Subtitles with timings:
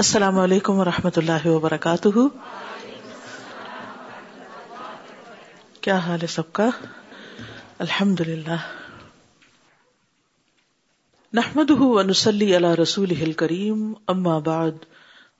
[0.00, 2.08] السلام علیکم و رحمۃ اللہ وبرکاتہ۔
[5.80, 6.70] کیا حال ہے سب کا؟
[7.78, 8.56] الحمد للہ
[11.32, 14.70] نحمد ونسلی علی رسول کریم اما بعد،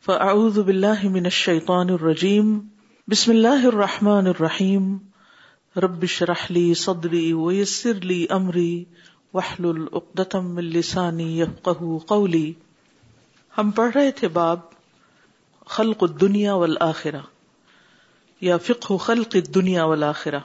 [0.05, 2.59] فاعوذ باللہ من الشیطان الرجیم۔
[3.09, 4.97] بسم اللہ الرحمن الرحیم۔
[5.77, 8.85] رب شرح لی صدری ویسر لی امری
[9.35, 12.53] وحلل اقدتم من لسانی یفقہ قولی۔
[13.59, 14.59] ہم پڑھ رہے تھے باب
[15.67, 17.21] خلق الدنیا والآخرہ
[18.41, 20.39] یا فقہ خلق الدنیا والآخرہ۔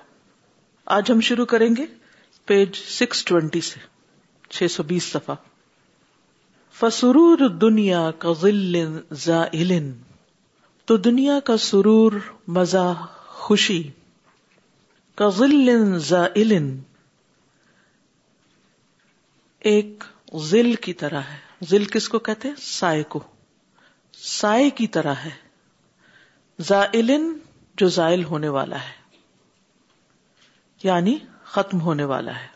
[0.86, 1.86] آج ہم شروع کریں گے
[2.46, 3.80] پیج سکس ٹوینٹی سے،
[4.50, 5.36] چھ سو بیس صفحہ۔
[6.74, 9.92] فسرور دنیا کا ذل زائل،
[10.86, 12.12] تو دنیا کا سرور
[12.48, 12.94] مزہ
[13.28, 13.92] خوشی۔
[15.16, 16.80] کا ذل زائل،
[19.60, 20.04] ایک
[20.36, 23.20] ذل کی طرح ہے۔ ذل کس کو کہتے ہیں؟ سائے کو۔
[24.14, 25.30] سائے کی طرح ہے۔
[26.62, 27.12] زائل
[27.78, 29.20] جو زائل ہونے والا ہے۔
[30.84, 32.48] یعنی ختم ہونے والا ہے۔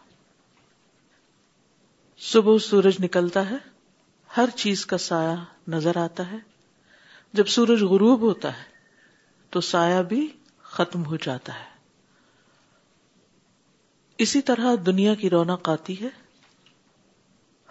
[2.17, 3.55] صبح سورج نکلتا ہے۔
[4.37, 5.35] ہر چیز کا سایہ
[5.67, 6.37] نظر آتا ہے۔
[7.33, 8.63] جب سورج غروب ہوتا ہے،
[9.49, 10.27] تو سایہ بھی
[10.61, 11.69] ختم ہو جاتا ہے۔
[14.17, 16.28] اسی طرح دنیا کی رونق آتی ہے۔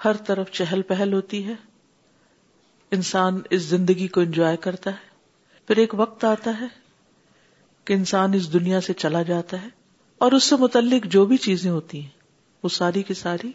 [0.04, 1.54] ہر طرف چہل پہل ہوتی ہے۔
[2.90, 5.08] انسان اس زندگی کو انجوائے کرتا ہے۔
[5.66, 6.66] پھر ایک وقت آتا ہے
[7.84, 9.68] کہ انسان اس دنیا سے چلا جاتا ہے
[10.18, 12.08] اور اس سے متعلق جو بھی چیزیں ہوتی ہیں،
[12.62, 13.52] وہ ساری کی ساری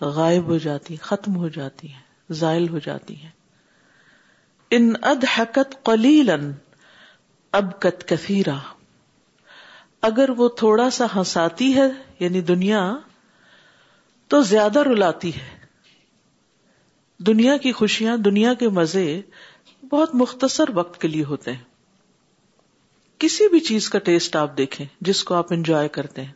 [0.00, 3.30] غائب ہو جاتی ختم ہو جاتی ہیں، زائل ہو جاتی ہیں۔
[4.70, 6.52] ان اد حکت قلیلن
[7.52, 8.58] اب کت کثیرا۔
[10.02, 11.86] اگر وہ تھوڑا سا ہنساتی ہے
[12.18, 12.96] یعنی دنیا
[14.32, 15.66] تو زیادہ رلاتی ہے۔
[17.18, 19.20] دنیا کی خوشیاں دنیا کے مزے
[19.90, 21.64] بہت مختصر وقت کے لیے ہوتے ہیں۔
[23.18, 26.32] کسی بھی چیز کا ٹیسٹ آپ دیکھیں جس کو آپ انجوائے کرتے ہیں۔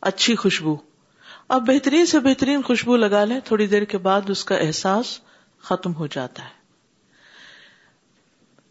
[0.00, 0.76] اچھی خوشبو۔
[1.48, 5.20] آپ بہترین سے بہترین خوشبو لگا لیں، تھوڑی دیر کے بعد اس کا احساس
[5.60, 6.60] ختم ہو جاتا ہے۔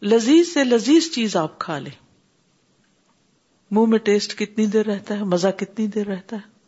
[0.07, 2.05] لذیذ سے لذیذ چیز آپ کھا لیں۔
[3.71, 6.58] منہ میں ٹیسٹ کتنی دیر رہتا ہے، مزہ کتنی دیر رہتا ہے۔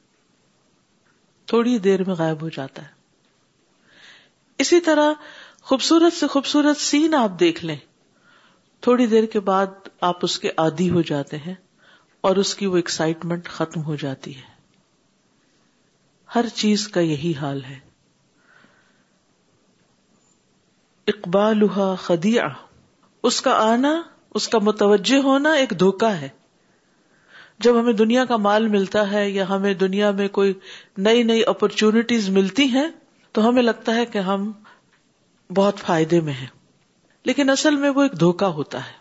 [1.52, 2.88] تھوڑی دیر میں غائب ہو جاتا ہے۔
[4.58, 5.14] اسی طرح
[5.62, 7.76] خوبصورت سے خوبصورت سین آپ دیکھ لیں۔
[8.82, 9.66] تھوڑی دیر کے بعد
[10.02, 11.54] آپ اس کے عادی ہو جاتے ہیں
[12.22, 14.66] اور اس کی وہ ایکسائٹمنٹ ختم ہو جاتی ہے۔
[16.36, 17.80] ہر چیز کا یہی حال ہے۔
[21.08, 21.62] اقبال
[22.02, 22.44] خدیا
[23.24, 24.02] اس کا آنا،
[24.36, 26.30] اس کا متوجہ ہونا ایک دھوکا ہے۔
[27.62, 30.54] جب ہمیں دنیا کا مال ملتا ہے یا ہمیں دنیا میں کوئی
[30.98, 32.88] نئی نئی اپرچونٹیز ملتی ہیں،
[33.32, 34.52] تو ہمیں لگتا ہے کہ ہم
[35.56, 36.48] بہت فائدے میں ہیں۔
[37.26, 38.92] لیکن اصل میں وہ ایک دھوکا ہوتا ہے۔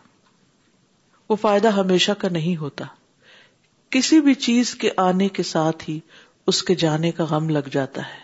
[1.28, 2.84] وہ فائدہ ہمیشہ کا نہیں ہوتا۔
[3.90, 6.00] کسی بھی چیز کے آنے کے ساتھ ہی
[6.46, 8.20] اس کے جانے کا غم لگ جاتا ہے۔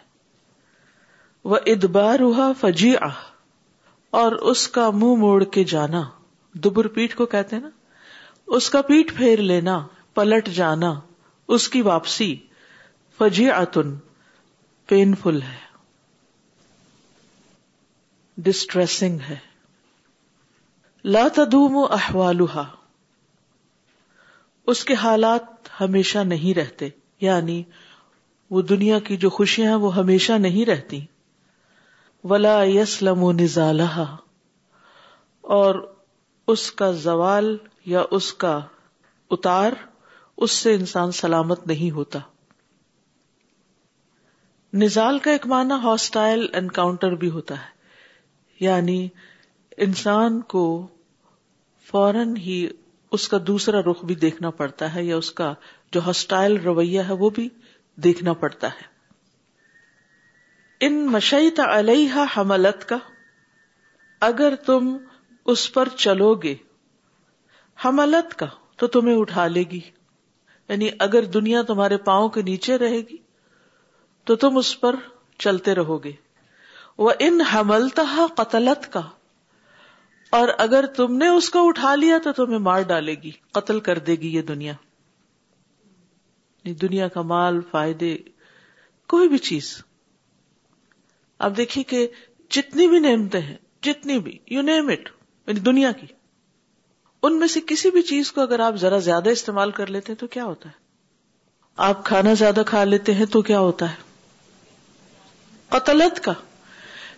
[1.45, 2.95] وہ ادبار ہوا فجی
[4.11, 6.03] اور اس کا منہ مو موڑ کے جانا۔
[6.55, 7.71] دبر پیٹ کو کہتے ہیں نا۔
[8.47, 11.01] اس کا پیٹ پھیر لینا۔ پلٹ جانا،
[11.49, 12.37] اس کی واپسی
[13.19, 13.95] فجی اتن
[14.87, 15.57] پین فل ہے۔
[18.37, 19.37] ڈسٹریسنگ ہے۔
[21.05, 22.63] لا تدوم احوالها۔
[24.67, 25.43] اس کے حالات
[25.81, 26.89] ہمیشہ نہیں رہتے
[27.21, 27.63] یعنی
[28.51, 31.07] وہ دنیا کی جو خوشیاں ہیں وہ ہمیشہ نہیں رہتی۔
[32.25, 34.17] ولا یسلم و نزالہ
[35.41, 35.95] اور
[36.49, 37.57] اس کا زوال
[37.87, 38.61] یا اس کا
[39.31, 39.73] اتار
[40.37, 42.19] اس سے انسان سلامت نہیں ہوتا۔
[44.75, 47.77] نزال کا ایک معنی ہاسٹائل انکاؤنٹر بھی ہوتا ہے۔
[48.61, 49.09] یعنی
[49.77, 50.87] انسان کو
[51.87, 52.69] فوراً ہی
[53.13, 55.55] اس کا دوسرا رخ بھی دیکھنا پڑتا ہے یا اس کا
[55.93, 57.49] جو ہاسٹائل رویہ ہے وہ بھی
[57.97, 58.97] دیکھنا پڑتا ہے۔
[60.81, 62.97] ان مشیت علیہ حملت کا،
[64.21, 64.97] اگر تم
[65.47, 66.55] اس پر چلو گے
[67.85, 68.47] حملت کا،
[68.77, 69.81] تو تمہیں اٹھا لے گی۔
[70.69, 73.17] یعنی اگر دنیا تمہارے پاؤں کے نیچے رہے گی،
[74.25, 74.97] تو تم اس پر
[75.39, 76.13] چلتے رہو گے۔
[76.99, 79.03] وہ ان حملتا قتلت کا۔
[80.31, 83.99] اور اگر تم نے اس کو اٹھا لیا تو تمہیں مار ڈالے گی، قتل کر
[83.99, 84.73] دے گی یہ دنیا۔
[86.65, 88.19] یعنی دنیا کا مال، فائدے،
[89.09, 89.83] کوئی بھی چیز۔
[91.39, 92.09] اب دیکھیے کہ
[92.51, 95.11] جتنی بھی نعمتیں ہیں، جتنی بھی یو نیم اٹ
[95.47, 96.07] یعنی دنیا کی۔
[97.27, 100.21] ان میں سے کسی بھی چیز کو اگر آپ ذرا زیادہ استعمال کر لیتے ہیں
[100.21, 100.75] تو کیا ہوتا ہے؟
[101.77, 103.95] آپ کھانا زیادہ کھا لیتے ہیں تو کیا ہوتا ہے؟
[105.69, 106.33] قتلت کا۔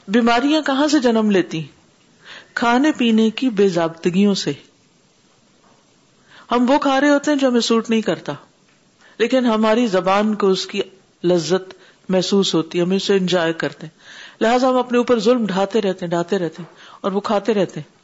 [0.09, 1.67] بیماریاں کہاں سے جنم لیتی؟
[2.55, 4.53] کھانے پینے کی بے ضابطگیوں سے۔
[6.51, 8.33] ہم وہ کھا رہے ہوتے ہیں جو ہمیں سوٹ نہیں کرتا۔
[9.19, 10.83] لیکن ہماری زبان کو اس کی
[11.25, 11.75] لذت
[12.09, 13.99] محسوس ہوتی ہے، ہم اسے انجوائے کرتے ہیں۔
[14.41, 17.81] لہٰذا ہم اپنے اوپر ظلم ڈھاتے رہتے ہیں، ڈھاتے رہتے ہیں اور وہ کھاتے رہتے
[17.81, 17.99] ہیں۔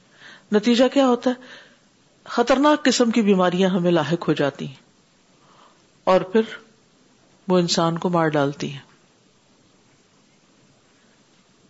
[0.54, 1.63] نتیجہ کیا ہوتا ہے؟
[2.24, 4.74] خطرناک قسم کی بیماریاں ہمیں لاحق ہو جاتی ہیں
[6.04, 6.40] اور پھر
[7.48, 8.80] وہ انسان کو مار ڈالتی ہیں۔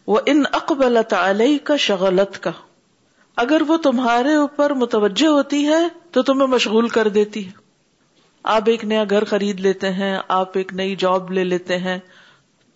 [0.06, 2.50] وہ ان اقبال علیہ کا شغلت کا
[3.36, 7.52] اگر وہ تمہارے اوپر متوجہ ہوتی ہے تو تمہیں مشغول کر دیتی ہے۔
[8.42, 11.98] آپ ایک نیا گھر خرید لیتے ہیں، آپ ایک نئی جاب لے لیتے ہیں۔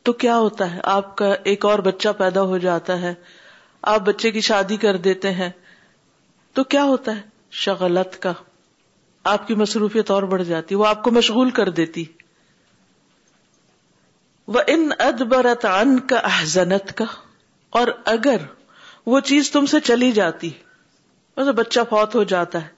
[0.03, 3.15] تو کیا ہوتا ہے؟ آپ کا ایک اور بچہ پیدا ہو جاتا ہے۔
[3.83, 5.51] آپ بچے کی شادی کر دیتے ہیں۔
[6.53, 8.33] تو کیا ہوتا ہے؟ شغلت کا۔
[9.25, 12.05] آپ کی مصروفیت اور بڑھ جاتی، وہ آپ کو مشغول کر دیتی۔
[14.47, 17.05] وہ ان ادبرت ان کا احزنت کا
[17.71, 18.37] اور اگر
[19.07, 20.51] وہ چیز تم سے چلی جاتی
[21.37, 22.69] مطلب بچہ فوت ہو جاتا ہے،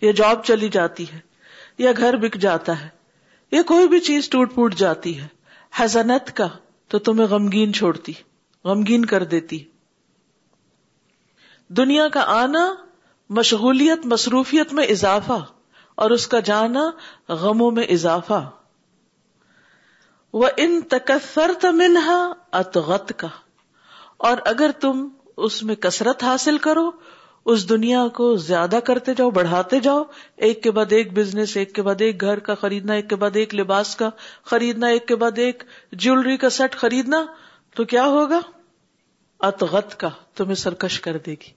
[0.00, 1.18] یا جاب چلی جاتی ہے،
[1.78, 2.88] یا گھر بک جاتا ہے،
[3.50, 5.26] یا کوئی بھی چیز ٹوٹ پوٹ جاتی ہے،
[5.76, 6.48] حزنت کا
[6.88, 8.12] تو تمہیں غمگین چھوڑتی،
[8.64, 9.64] غمگین کر دیتی۔
[11.68, 12.74] دنیا کا آنا
[13.30, 15.44] مشغولیت، مصروفیت میں اضافہ
[15.94, 16.90] اور اس کا جانا
[17.28, 18.50] غموں میں اضافہ۔
[20.32, 23.28] وہ ان تکثر تمنہا اتغت کا
[24.16, 26.90] اور اگر تم اس میں کثرت حاصل کرو،
[27.44, 30.02] اس دنیا کو زیادہ کرتے جاؤ، بڑھاتے جاؤ۔
[30.36, 33.30] ایک کے بعد ایک بزنس ایک کے بعد ایک گھر کا خریدنا، ایک کے بعد
[33.34, 34.10] ایک لباس کا
[34.44, 37.24] خریدنا، ایک کے بعد ایک جیولری کا سیٹ خریدنا،
[37.74, 38.40] تو کیا ہوگا؟
[39.40, 41.55] اتغت کا تمہیں سرکش کر دے گی۔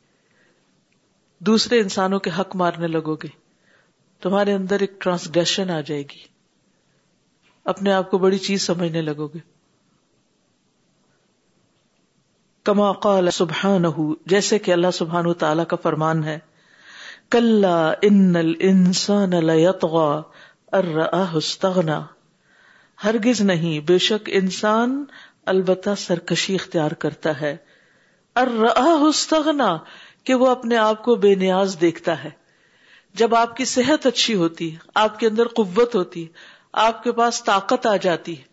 [1.39, 3.27] دوسرے انسانوں کے حق مارنے لگو گے۔
[4.21, 6.39] تمہارے اندر ایک ٹرانسگریشن آ جائے گی۔
[7.65, 9.39] اپنے آپ کو بڑی چیز سمجھنے لگو گے۔
[12.63, 13.83] کما قال سبحان
[14.25, 16.39] جیسے کہ اللہ سبحان تعالی کا فرمان ہے
[17.29, 17.65] کل
[18.01, 19.49] ان انسان
[21.33, 22.05] استغنا۔
[23.03, 25.05] ہرگز نہیں، بے شک انسان
[25.45, 27.57] البتہ سرکشی اختیار کرتا ہے۔
[29.01, 29.77] استغنا
[30.23, 32.29] کہ وہ اپنے آپ کو بے نیاز دیکھتا ہے۔
[33.13, 36.27] جب آپ کی صحت اچھی ہوتی ہے، آپ کے اندر قوت ہوتی ہے،
[36.73, 38.43] آپ کے پاس طاقت آ جاتی ہے،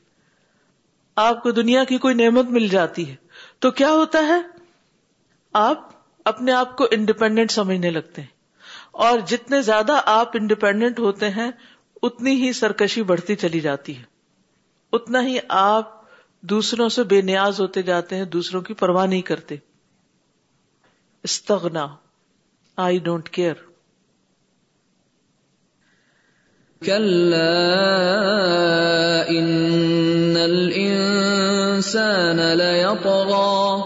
[1.17, 3.15] آپ کو دنیا کی کوئی نعمت مل جاتی ہے،
[3.59, 4.41] تو کیا ہوتا ہے؟
[5.53, 5.91] آپ
[6.25, 8.29] اپنے آپ کو انڈیپینڈنٹ سمجھنے لگتے ہیں۔
[8.93, 11.51] اور جتنے زیادہ آپ انڈیپینڈنٹ ہوتے ہیں،
[12.03, 14.03] اتنی ہی سرکشی بڑھتی چلی جاتی ہے۔
[14.93, 16.01] اتنا ہی آپ
[16.41, 19.57] دوسروں سے بے نیاز ہوتے جاتے ہیں، دوسروں کی پرواہ نہیں کرتے۔
[21.29, 21.97] استغنا.
[22.77, 23.55] آئی ڈونٹ کیئر
[30.45, 33.81] الانسان ليطغى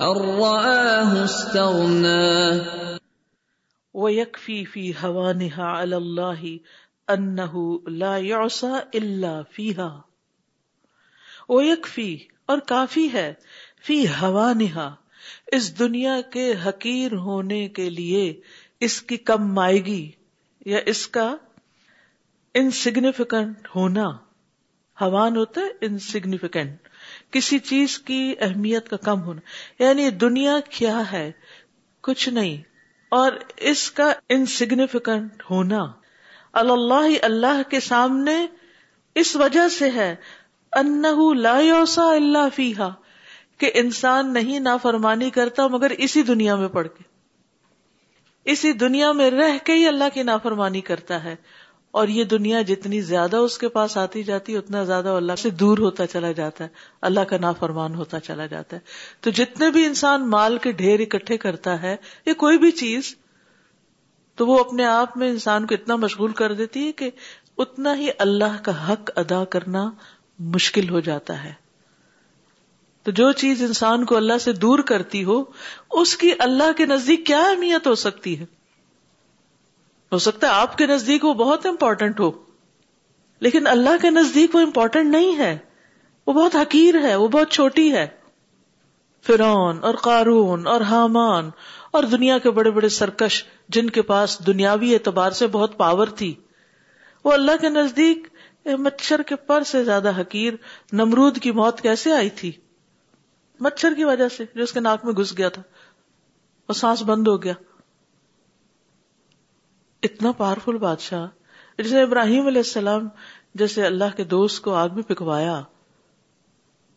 [0.00, 2.58] ان رآه استغنى.
[3.94, 6.58] ويكفي في هوانها على الله
[7.08, 10.00] انه لا يعصى الا فيها.
[11.48, 12.16] ويكفي
[12.46, 13.34] اور کافی ہے
[13.84, 14.94] فی ہوانہا
[15.52, 18.40] اس دنیا کے حقیر ہونے کے لیے
[18.80, 20.10] اس کی کم مائگی
[20.66, 21.36] یا اس کا
[22.54, 24.04] انسگنیفیکنٹ ہونا،
[25.00, 26.88] حوان ہوتا ہے انسگنیفیکینٹ
[27.30, 29.40] کسی چیز کی اہمیت کا کم ہونا۔
[29.82, 31.32] یعنی دنیا کیا ہے؟
[32.02, 32.62] کچھ نہیں۔
[33.08, 35.84] اور اس کا انسگنیفیکنٹ ہونا۔
[36.52, 38.46] اللہ اللہ کے سامنے
[39.14, 40.14] اس وجہ سے ہے
[40.72, 42.88] انہ لا یوسا اللہ فیحا
[43.58, 47.04] کہ انسان نہیں نافرمانی کرتا مگر اسی دنیا میں پڑھ کے۔
[48.44, 51.36] اسی دنیا میں رہ کے ہی اللہ کی نافرمانی کرتا ہے۔
[51.90, 55.78] اور یہ دنیا جتنی زیادہ اس کے پاس آتی جاتی اتنا زیادہ اللہ سے دور
[55.78, 56.68] ہوتا چلا جاتا ہے۔
[57.02, 58.80] اللہ کا نافرمان ہوتا چلا جاتا ہے۔
[59.20, 61.96] تو جتنے بھی انسان مال کے ڈھیر اکٹھے کرتا ہے،
[62.26, 63.16] یا کوئی بھی چیز،
[64.34, 67.10] تو وہ اپنے آپ میں انسان کو اتنا مشغول کر دیتی ہے کہ
[67.58, 69.90] اتنا ہی اللہ کا حق ادا کرنا
[70.38, 71.63] مشکل ہو جاتا ہے۔
[73.04, 75.42] تو جو چیز انسان کو اللہ سے دور کرتی ہو،
[75.90, 78.44] اس کی اللہ کے نزدیک کیا اہمیت ہو سکتی ہے؟
[80.12, 82.30] ہو سکتا ہے آپ کے نزدیک وہ بہت امپورٹنٹ ہو،
[83.40, 85.58] لیکن اللہ کے نزدیک وہ امپورٹنٹ نہیں ہے۔
[86.26, 88.06] وہ بہت حقیر ہے، وہ بہت چھوٹی ہے۔
[89.26, 91.50] فرون اور قارون اور حامان
[91.90, 96.34] اور دنیا کے بڑے بڑے سرکش جن کے پاس دنیاوی اعتبار سے بہت پاور تھی،
[97.24, 98.28] وہ اللہ کے نزدیک
[98.66, 100.52] مچھر کے پر سے زیادہ حقیر
[100.92, 102.52] نمرود کی موت کیسے آئی تھی؟
[103.64, 105.62] مچھر کی وجہ سے جو اس کے ناک میں گھس گیا تھا
[106.66, 107.52] اور سانس بند ہو گیا۔
[110.02, 111.26] اتنا پاورفل بادشاہ۔
[111.78, 113.08] جسے ابراہیم علیہ السلام
[113.54, 115.62] جیسے اللہ کے دوست کو آگ میں پکوایا۔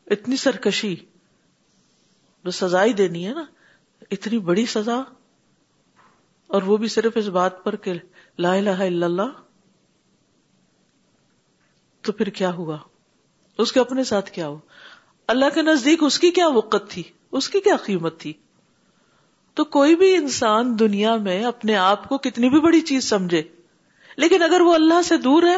[0.07, 0.95] اتنی سرکشی۔
[2.43, 3.45] جو سزا ہی دینی ہے نا،
[4.11, 5.01] اتنی بڑی سزا۔
[6.47, 7.93] اور وہ بھی صرف اس بات پر کہ
[8.39, 9.41] لا الہ الا اللہ۔
[12.01, 12.77] تو پھر کیا ہوا؟
[13.57, 14.59] اس کے اپنے ساتھ کیا ہوا؟
[15.27, 18.33] اللہ کے نزدیک اس کی کیا وقت تھی؟ اس کی کیا قیمت تھی؟
[19.53, 23.43] تو کوئی بھی انسان دنیا میں اپنے آپ کو کتنی بھی بڑی چیز سمجھے،
[24.17, 25.57] لیکن اگر وہ اللہ سے دور ہے،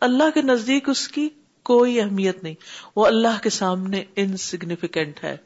[0.00, 1.28] اللہ کے نزدیک اس کی
[1.62, 2.54] کوئی اہمیت نہیں۔
[2.96, 5.36] وہ اللہ کے سامنے انسگنیفیکینٹ ہے۔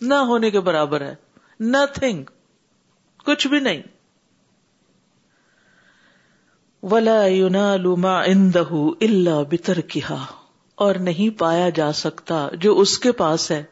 [0.00, 1.14] نہ ہونے کے برابر ہے۔
[1.60, 2.24] نتنگ
[3.24, 3.82] کچھ بھی نہیں۔
[6.82, 7.22] ولا
[7.98, 8.22] ما
[9.00, 10.24] اللہ بتر کیا
[10.82, 13.62] اور نہیں پایا جا سکتا جو اس کے پاس ہے،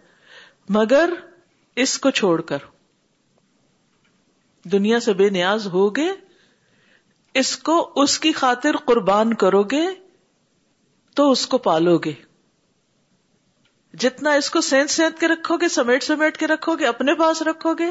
[0.69, 1.13] مگر
[1.77, 2.59] اس کو چھوڑ کر۔
[4.65, 6.09] دنیا سے بے نیاز ہوگے،
[7.35, 9.87] اس کو اس کی خاطر قربان کرو گے
[11.17, 12.13] تو اس کو پالو گے
[13.95, 17.43] جتنا اس کو سینت سینت کے رکھو گے سمیٹ سمیٹ کے رکھو گے اپنے پاس
[17.43, 17.89] رکھو گے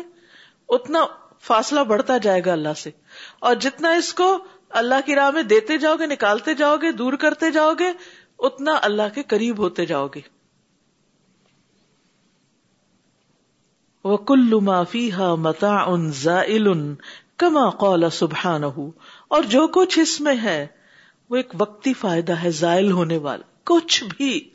[0.69, 1.05] اتنا
[1.39, 2.91] فاصلہ بڑھتا جائے گا اللہ سے۔
[3.39, 4.27] اور جتنا اس کو
[4.69, 7.91] اللہ کی راہ میں دیتے جاؤ گے نکالتے جاؤ گے دور کرتے جاؤ گے
[8.39, 10.21] اتنا اللہ کے قریب ہوتے جاؤ گے۔
[14.03, 14.53] وہ کل
[15.11, 15.83] ہا متا
[16.47, 16.95] ان
[17.37, 18.63] کما قول سبحان
[19.27, 20.67] اور جو کچھ اس میں ہے،
[21.29, 24.49] وہ ایک وقتی فائدہ ہے، زائل ہونے والا۔ کچھ بھی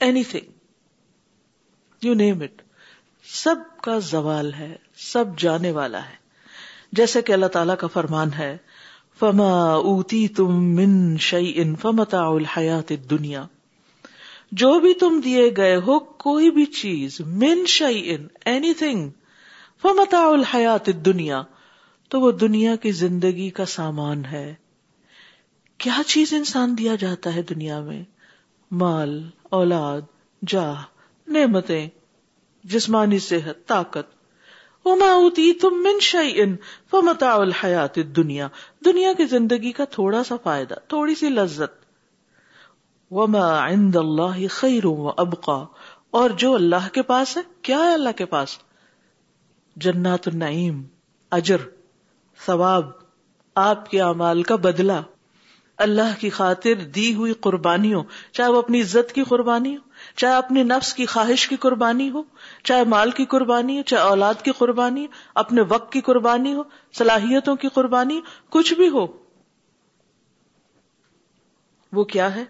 [0.00, 0.50] anything
[2.02, 2.62] you name it
[3.24, 6.22] سب کا زوال ہے، سب جانے والا ہے۔
[6.92, 8.56] جیسے کہ اللہ تعالی کا فرمان ہے
[9.22, 13.44] فما اوتی تم من شعی ان فمتا الحیات دنیا
[14.52, 19.10] جو بھی تم دیے گئے ہو، کوئی بھی چیز من شعی ان اینی تھنگ
[19.82, 21.42] فمتا الحیات دنیا
[22.08, 24.54] تو وہ دنیا کی زندگی کا سامان ہے۔
[25.78, 28.04] کیا چیز انسان دیا جاتا ہے دنیا میں؟
[28.70, 30.00] مال، اولاد،
[30.46, 30.82] جاہ،
[31.26, 31.88] نعمتیں،
[32.64, 34.21] جسمانی صحت، طاقت۔
[34.84, 36.56] وہ ماؤتی تم من ان
[36.90, 38.48] فمتا الحیات دنیا
[38.84, 41.84] دنیا کی زندگی کا تھوڑا سا فائدہ، تھوڑی سی لذت۔
[43.10, 45.64] وما عند اللہ خیر و ابقا۔
[46.10, 48.58] اور جو اللہ کے پاس ہے، کیا ہے اللہ کے پاس؟
[49.76, 50.82] جنات النعیم،
[51.30, 51.56] اجر،
[52.46, 52.90] ثواب،
[53.54, 55.02] آپ کے اعمال کا بدلہ۔
[55.76, 60.62] اللہ کی خاطر دی ہوئی قربانیوں، چاہے وہ اپنی عزت کی قربانی ہو چاہے اپنی
[60.62, 62.22] نفس کی خواہش کی قربانی ہو۔
[62.62, 66.62] چاہے مال کی قربانی ہو، چاہے اولاد کی قربانی ہو، اپنے وقت کی قربانی ہو،
[66.92, 69.06] صلاحیتوں کی قربانی کچھ بھی ہو۔
[71.92, 72.44] وہ کیا ہے؟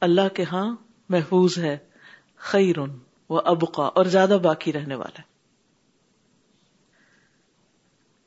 [0.00, 0.76] اللہ کے ہاں
[1.08, 1.78] محفوظ ہے
[2.36, 2.90] خیرن
[3.28, 5.28] وہ ابقا، اور زیادہ باقی رہنے والا ہے۔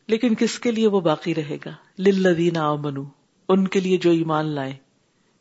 [0.08, 3.04] لیکن کس کے لیے وہ باقی رہے گا؟ للذین آمنو
[3.50, 4.78] ان کے لیے جو ایمان لائے۔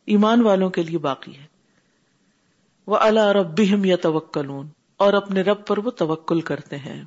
[0.05, 1.50] ایمان والوں کے لیے باقی ہے۔
[2.87, 7.05] وہ اللہ رب یا توکلون اور اپنے رب پر وہ توکل کرتے ہیں۔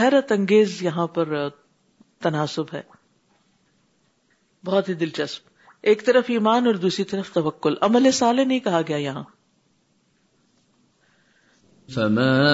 [0.00, 1.48] حیرت انگیز یہاں پر
[2.22, 2.82] تناسب ہے۔
[4.64, 5.48] بہت ہی دلچسپ۔
[5.82, 9.24] ایک طرف ایمان اور دوسری طرف توکل۔ عمل سالے نہیں کہا گیا یہاں۔
[11.94, 12.50] فما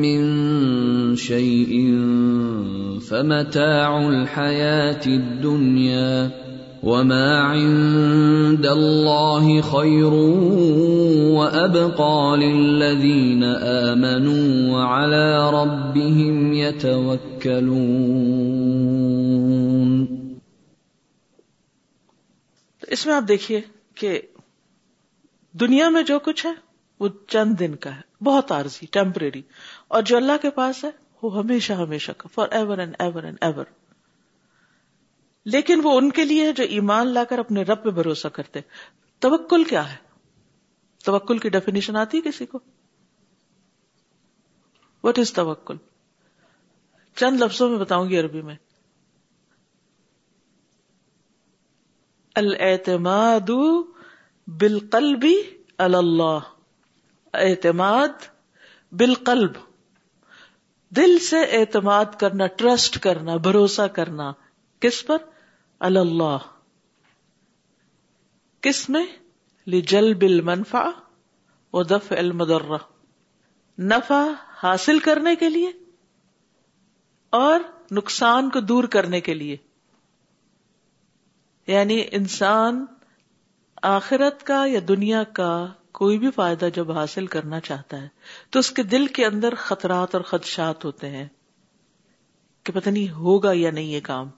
[0.00, 0.24] من
[1.16, 1.94] شيء
[3.08, 6.28] فمتاع الحياة الدنيا
[6.84, 10.14] وما عند الله خير
[11.34, 17.94] وأبقى للذين آمنوا وعلى ربهم يتوكلون
[22.88, 23.60] اس میں آپ دیکھیے
[23.94, 24.20] کہ
[25.54, 26.52] دنیا میں جو کچھ ہے
[27.00, 29.42] وہ چند دن کا ہے، بہت عارضی ٹیمپریری
[29.88, 30.90] اور جو اللہ کے پاس ہے
[31.22, 33.64] وہ ہمیشہ ہمیشہ کا forever and ever and ever
[35.44, 38.60] لیکن وہ ان کے لیے جو ایمان لا کر اپنے رب پہ بھروسہ کرتے
[39.18, 39.96] توکل کیا ہے؟
[41.04, 42.58] توکل کی ڈیفینیشن آتی ہے کسی کو؟
[45.02, 45.76] وٹ از توکل؟
[47.16, 48.54] چند لفظوں میں بتاؤں گی عربی میں۔
[52.36, 53.50] الاعتماد
[54.46, 55.26] بالقلب
[55.78, 56.38] اللہ۔
[57.34, 58.08] اعتماد
[58.92, 59.52] بالقلب۔
[60.90, 64.32] دل سے اعتماد کرنا ٹرسٹ کرنا، بھروسہ کرنا۔
[64.80, 65.16] کس پر؟
[65.84, 66.38] اللہ.
[68.60, 69.06] کس میں؟
[69.66, 70.90] لجل بل منفا
[71.72, 72.78] و دف المدرہ
[73.78, 74.28] نفع
[74.62, 75.72] حاصل کرنے کے لیے
[77.30, 77.60] اور
[77.90, 79.56] نقصان کو دور کرنے کے لیے.
[81.66, 82.86] یعنی انسان
[83.82, 88.08] آخرت کا یا دنیا کا کوئی بھی فائدہ جب حاصل کرنا چاہتا ہے،
[88.50, 91.28] تو اس کے دل کے اندر خطرات اور خدشات ہوتے ہیں
[92.62, 94.30] کہ پتہ نہیں ہوگا یا نہیں یہ کام۔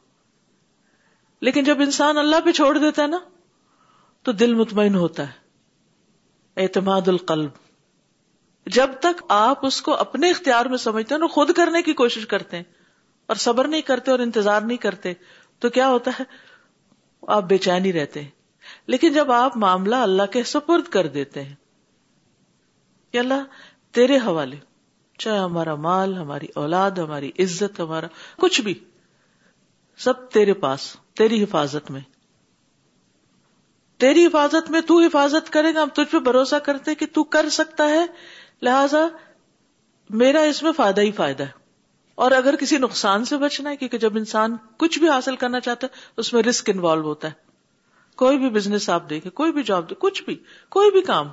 [1.40, 3.18] لیکن جب انسان اللہ پہ چھوڑ دیتا ہے نا،
[4.22, 5.46] تو دل مطمئن ہوتا ہے۔
[6.56, 7.50] اعتماد القلب۔
[8.66, 12.26] جب تک آپ اس کو اپنے اختیار میں سمجھتے ہیں اور خود کرنے کی کوشش
[12.26, 12.64] کرتے ہیں
[13.26, 15.12] اور صبر نہیں کرتے اور انتظار نہیں کرتے،
[15.58, 16.24] تو کیا ہوتا ہے؟
[17.28, 18.30] آپ بے چینی رہتے ہیں۔
[18.86, 21.54] لیکن جب آپ معاملہ اللہ کے سپرد کر دیتے ہیں
[23.12, 23.44] کہ اللہ،
[23.92, 24.56] تیرے حوالے،
[25.18, 28.84] چاہے ہمارا مال، ہماری اولاد، ہماری عزت، ہمارا کچھ بھی،
[29.98, 32.00] سب تیرے پاس۔ تیری حفاظت میں۔
[33.96, 37.48] تیری حفاظت میں تو حفاظت کرے گا، ہم تجھ پہ بھروسہ کرتے کہ تو کر
[37.48, 38.06] سکتا ہے۔
[38.62, 39.06] لہذا
[40.10, 41.50] میرا اس میں فائدہ ہی فائدہ ہے۔
[42.14, 45.86] اور اگر کسی نقصان سے بچنا ہے، کیونکہ جب انسان کچھ بھی حاصل کرنا چاہتا
[45.86, 47.32] ہے، اس میں رسک انوالو ہوتا ہے۔
[48.16, 50.36] کوئی بھی بزنس آپ دیکھیں، کوئی بھی جاب دیکھ کچھ بھی،
[50.68, 51.28] کوئی بھی کام،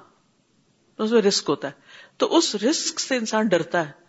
[0.98, 1.74] اس میں رسک ہوتا ہے۔
[2.18, 4.03] تو اس رسک سے انسان ڈرتا ہے۔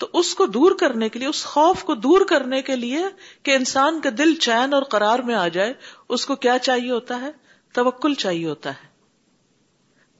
[0.00, 3.04] تو اس کو دور کرنے کے لیے، اس خوف کو دور کرنے کے لیے
[3.42, 5.74] کہ انسان کا دل چین اور قرار میں آ جائے،
[6.08, 7.30] اس کو کیا چاہیے ہوتا ہے؟
[7.72, 8.88] توکل چاہیے ہوتا ہے۔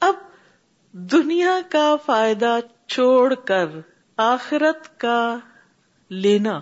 [0.00, 0.14] اب
[0.92, 3.66] دنیا کا فائدہ چھوڑ کر
[4.16, 5.36] آخرت کا
[6.08, 6.60] لینا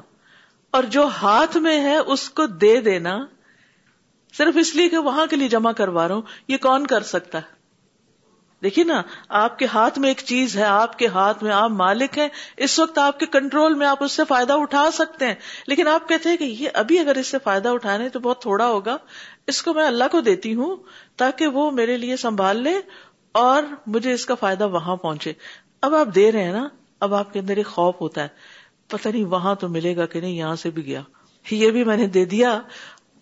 [0.70, 3.18] اور جو ہاتھ میں ہے، اس کو دے دینا،
[4.32, 7.38] صرف اس لیے کہ وہاں کے لیے جمع کروا رہا ہوں، یہ کون کر سکتا
[7.38, 7.57] ہے؟
[8.62, 12.18] دیکھیے نا، آپ کے ہاتھ میں ایک چیز ہے، آپ کے ہاتھ میں آپ مالک
[12.18, 15.34] ہیں، اس وقت آپ کے کنٹرول میں آپ اس سے فائدہ اٹھا سکتے ہیں۔
[15.66, 18.66] لیکن آپ کہتے ہیں کہ یہ ابھی اگر اس سے فائدہ اٹھانے تو بہت تھوڑا
[18.66, 18.96] ہوگا،
[19.46, 20.76] اس کو میں اللہ کو دیتی ہوں
[21.16, 22.80] تاکہ وہ میرے لیے سنبھال لے
[23.32, 25.32] اور مجھے اس کا فائدہ وہاں پہنچے۔
[25.82, 26.68] اب آپ دے رہے ہیں نا،
[27.00, 28.28] اب آپ کے اندر ایک خوف ہوتا ہے۔
[28.86, 31.00] پتہ نہیں وہاں تو ملے گا کہ نہیں، یہاں سے بھی گیا۔
[31.50, 32.60] یہ بھی میں نے دے دیا،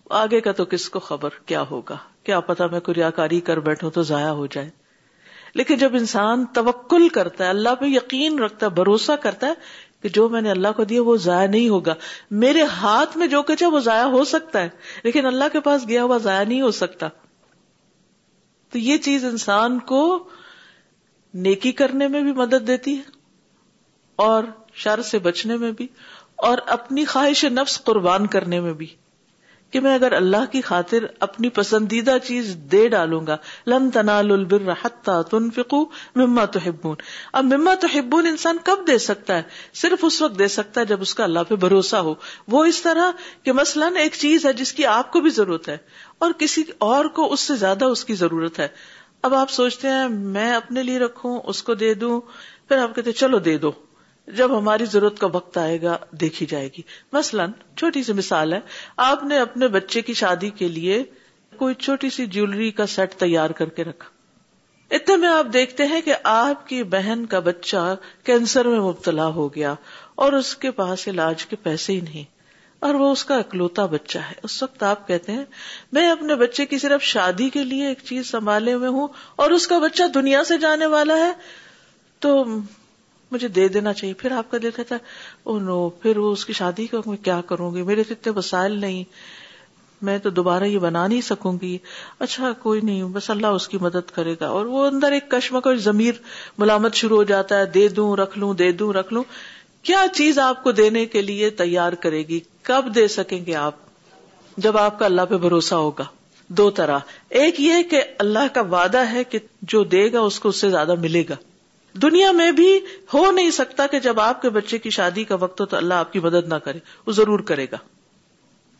[0.09, 3.91] آگے کا تو کس کو خبر، کیا ہوگا؟ کیا پتا میں کریا کاری کر بیٹھوں
[3.91, 4.86] تو ضائع ہو جائے۔
[5.57, 9.53] لیکن جب انسان توکل کرتا ہے، اللہ پہ یقین رکھتا ہے، بھروسہ کرتا ہے
[10.01, 11.93] کہ جو میں نے اللہ کو دیا وہ ضائع نہیں ہوگا۔
[12.31, 14.69] میرے ہاتھ میں جو کچھ ہے وہ ضائع ہو سکتا ہے،
[15.03, 17.07] لیکن اللہ کے پاس گیا ہوا ضائع نہیں ہو سکتا۔
[18.73, 20.29] تو یہ چیز انسان کو
[21.33, 23.01] نیکی کرنے میں بھی مدد دیتی ہے،
[24.15, 25.87] اور شر سے بچنے میں بھی،
[26.35, 28.87] اور اپنی خواہش نفس قربان کرنے میں بھی۔
[29.71, 34.71] کہ میں اگر اللہ کی خاطر اپنی پسندیدہ چیز دے ڈالوں گا لن تنال البر
[34.85, 36.95] حتى تنفقوا مما تحبون۔
[37.33, 39.41] اب مما تحبون انسان کب دے سکتا ہے؟
[39.73, 42.15] صرف اس وقت دے سکتا ہے جب اس کا اللہ پہ بھروسہ ہو۔
[42.47, 43.11] وہ اس طرح
[43.43, 45.77] کہ مثلا ایک چیز ہے جس کی آپ کو بھی ضرورت ہے
[46.17, 48.67] اور کسی اور کو اس سے زیادہ اس کی ضرورت ہے۔
[49.21, 52.21] اب آپ سوچتے ہیں، میں اپنے لیے رکھوں، اس کو دے دوں،
[52.67, 53.71] پھر آپ کہتے چلو دے دو۔
[54.27, 56.81] جب ہماری ضرورت کا وقت آئے گا، دیکھی جائے گی۔
[57.13, 57.45] مثلا،
[57.77, 58.59] چھوٹی سی مثال ہے،
[58.97, 61.03] آپ نے اپنے بچے کی شادی کے لیے
[61.57, 64.09] کوئی چھوٹی سی جیولری کا سیٹ تیار کر کے رکھا۔
[64.95, 69.55] اتنے میں آپ دیکھتے ہیں کہ آپ کی بہن کا بچہ کینسر میں مبتلا ہو
[69.55, 69.75] گیا
[70.15, 72.23] اور اس کے پاس علاج کے پیسے ہی نہیں۔
[72.79, 75.45] اور وہ اس کا اکلوتا بچہ ہے۔ اس وقت آپ کہتے ہیں،
[75.91, 79.67] میں اپنے بچے کی صرف شادی کے لیے ایک چیز سنبھالے ہوئے ہوں اور اس
[79.67, 81.31] کا بچہ دنیا سے جانے والا ہے،
[82.19, 82.45] تو
[83.31, 86.31] مجھے دے دینا چاہیے۔ پھر آپ کا دل کہتا ہے oh او نو پھر وہ
[86.31, 89.03] اس کی شادی کا میں کیا کروں گی؟ میرے تو اتنے وسائل نہیں۔
[90.01, 91.77] میں تو دوبارہ یہ بنا نہیں سکوں گی۔
[92.19, 95.61] اچھا کوئی نہیں، بس اللہ اس کی مدد کرے گا۔ اور وہ اندر ایک کشم
[95.61, 96.11] کا ضمیر
[96.57, 99.23] ملامت شروع ہو جاتا ہے۔ دے دوں، رکھ لوں، دے دوں، رکھ لوں۔
[99.81, 103.75] کیا چیز آپ کو دینے کے لیے تیار کرے گی؟ کب دے سکیں گے آپ؟
[104.57, 106.03] جب آپ کا اللہ پہ بھروسہ ہوگا۔
[106.47, 110.49] دو طرح۔ ایک یہ کہ اللہ کا وعدہ ہے کہ جو دے گا، اس کو
[110.49, 111.35] اس سے زیادہ ملے گا۔
[111.93, 112.79] دنیا میں بھی
[113.13, 115.93] ہو نہیں سکتا کہ جب آپ کے بچے کی شادی کا وقت ہو تو اللہ
[115.93, 117.77] آپ کی مدد نہ کرے، وہ ضرور کرے گا۔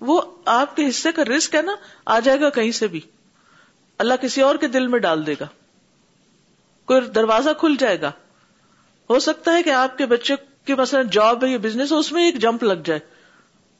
[0.02, 3.02] وہ آپ کے حصے کا رسک ہے نا، آ جائے گا کہیں سے بھی۔
[3.98, 5.46] اللہ کسی اور کے دل میں ڈال دے گا۔
[6.86, 8.12] کوئی دروازہ کھل جائے گا۔
[9.10, 12.26] ہو سکتا ہے کہ آپ کے بچے کی مثلا جاب ہے یا بزنس اس میں
[12.26, 13.00] ایک جمپ لگ جائے۔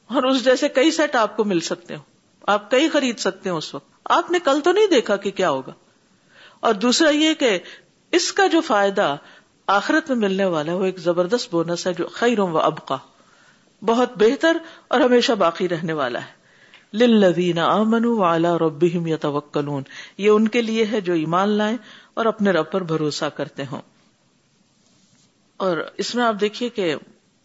[0.06, 2.02] اور اس جیسے کئی سیٹ آپ کو مل سکتے ہو
[2.42, 5.50] آپ کئی خرید سکتے ہیں اس وقت۔ آپ نے کل تو نہیں دیکھا کہ کیا
[5.50, 5.72] ہوگا۔
[6.60, 7.58] اور دوسرا یہ کہ
[8.12, 9.16] اس کا جو فائدہ
[9.66, 12.96] آخرت میں ملنے والا ہے، وہ ایک زبردست بونس ہے جو خیر و ابقا،
[13.82, 14.56] بہت بہتر
[14.88, 16.38] اور ہمیشہ باقی رہنے والا ہے۔
[16.96, 19.82] للذین آمنوا وعلی ربهم یتوکلون،
[20.18, 21.76] یہ ان کے لیے ہے جو ایمان لائیں
[22.14, 23.80] اور اپنے رب پر بھروسہ کرتے ہوں۔
[25.56, 26.94] اور اس میں آپ دیکھیے کہ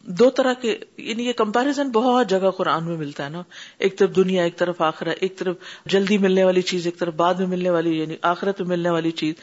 [0.02, 3.42] دو طرح کے یعنی یہ کمپیرزن بہت جگہ قرآن میں ملتا ہے نا۔
[3.78, 7.34] ایک طرف دنیا، ایک طرف آخرت، ایک طرف جلدی ملنے والی چیز، ایک طرف بعد
[7.34, 9.36] میں ملنے والی یعنی آخرت میں ملنے والی چیز۔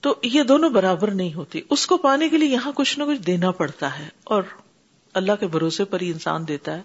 [0.00, 3.18] تو یہ دونوں برابر نہیں ہوتی۔ اس کو پانے کے لیے یہاں کچھ نہ کچھ
[3.18, 4.42] دینا پڑتا ہے اور
[5.14, 6.82] اللہ کے بھروسے پر ہی انسان دیتا ہے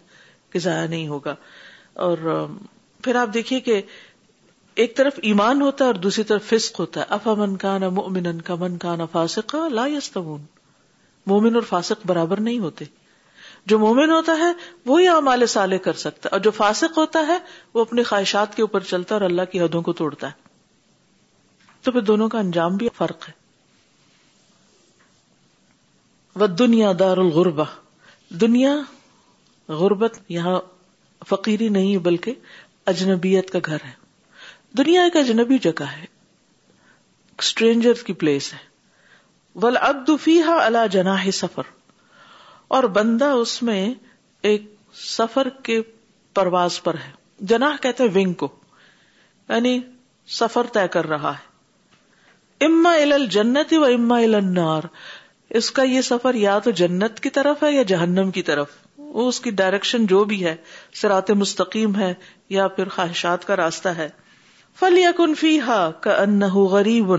[0.50, 1.36] کہ ضائع نہیں ہوگا۔
[1.94, 2.48] اور
[3.04, 3.82] پھر آپ دیکھیے کہ
[4.76, 8.42] ایک طرف ایمان ہوتا ہے اور دوسری طرف فسق ہوتا ہے۔ افا من کا مومن
[8.42, 10.44] کا من کا نا فاسق لا یستون
[11.26, 12.86] مومن اور فاسق برابر نہیں ہوتے۔
[13.66, 14.54] جو مومن ہوتا ہے
[14.86, 17.38] وہی اعمال سالے کر سکتا ہے اور جو فاسق ہوتا ہے
[17.74, 20.45] وہ اپنی خواہشات کے اوپر چلتا ہے اور اللہ کی حدوں کو توڑتا ہے۔
[21.86, 23.46] تو پھر دونوں کا انجام بھی فرق ہے۔
[26.48, 27.64] دنیا دار الغربا
[28.30, 28.74] دنیا
[29.68, 30.60] غربت یہاں
[31.30, 32.34] فقیری نہیں بلکہ
[32.86, 33.92] اجنبیت کا گھر ہے۔
[34.78, 36.06] دنیا ایک اجنبی جگہ ہے۔
[37.40, 38.58] اسٹرینجر کی پلیس ہے۔
[39.56, 39.78] ول
[40.18, 41.64] فیحا اللہ جناح سفر۔
[42.68, 43.94] اور بندہ اس میں
[44.42, 45.82] ایک سفر کے
[46.34, 48.56] پرواز پر ہے۔ جناح کہتے ونگ کو
[49.50, 49.80] یعنی
[50.28, 51.55] سفر طے کر رہا ہے۔
[52.66, 54.82] اما ال جنت و اما النار۔
[55.50, 59.28] اس کا یہ سفر یا تو جنت کی طرف ہے یا جہنم کی طرف۔ وہ
[59.28, 60.56] اس کی ڈائریکشن جو بھی ہے
[60.94, 62.14] سرات مستقیم ہے
[62.50, 64.10] یا پھر خواہشات کا راستہ ہے۔
[64.80, 67.12] فل یا کن فی ہا کا ان غریب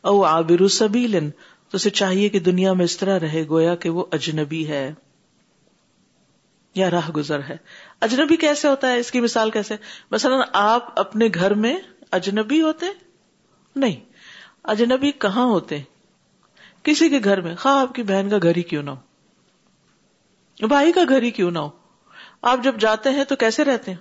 [0.00, 4.06] او آبر سبیل تو اسے چاہیے کہ دنیا میں اس طرح رہے، گویا کہ وہ
[4.12, 4.94] اجنبی ہے۔
[6.74, 7.56] یا راہ گزر ہے۔
[8.00, 9.76] اجنبی کیسے ہوتا ہے؟ اس کی مثال کیسے؟
[10.10, 11.76] مثلا آپ اپنے گھر میں
[12.10, 12.86] اجنبی ہوتے؟
[13.76, 14.11] نہیں۔
[14.64, 15.78] اجنبی کہاں ہوتے
[16.82, 20.92] کسی کے گھر میں۔ خواہ آپ کی بہن کا گھر ہی کیوں نہ ہو۔ بھائی
[20.92, 21.70] کا گھر ہی کیوں نہ ہو۔
[22.42, 23.98] آپ جب جاتے ہیں تو کیسے رہتے ہیں؟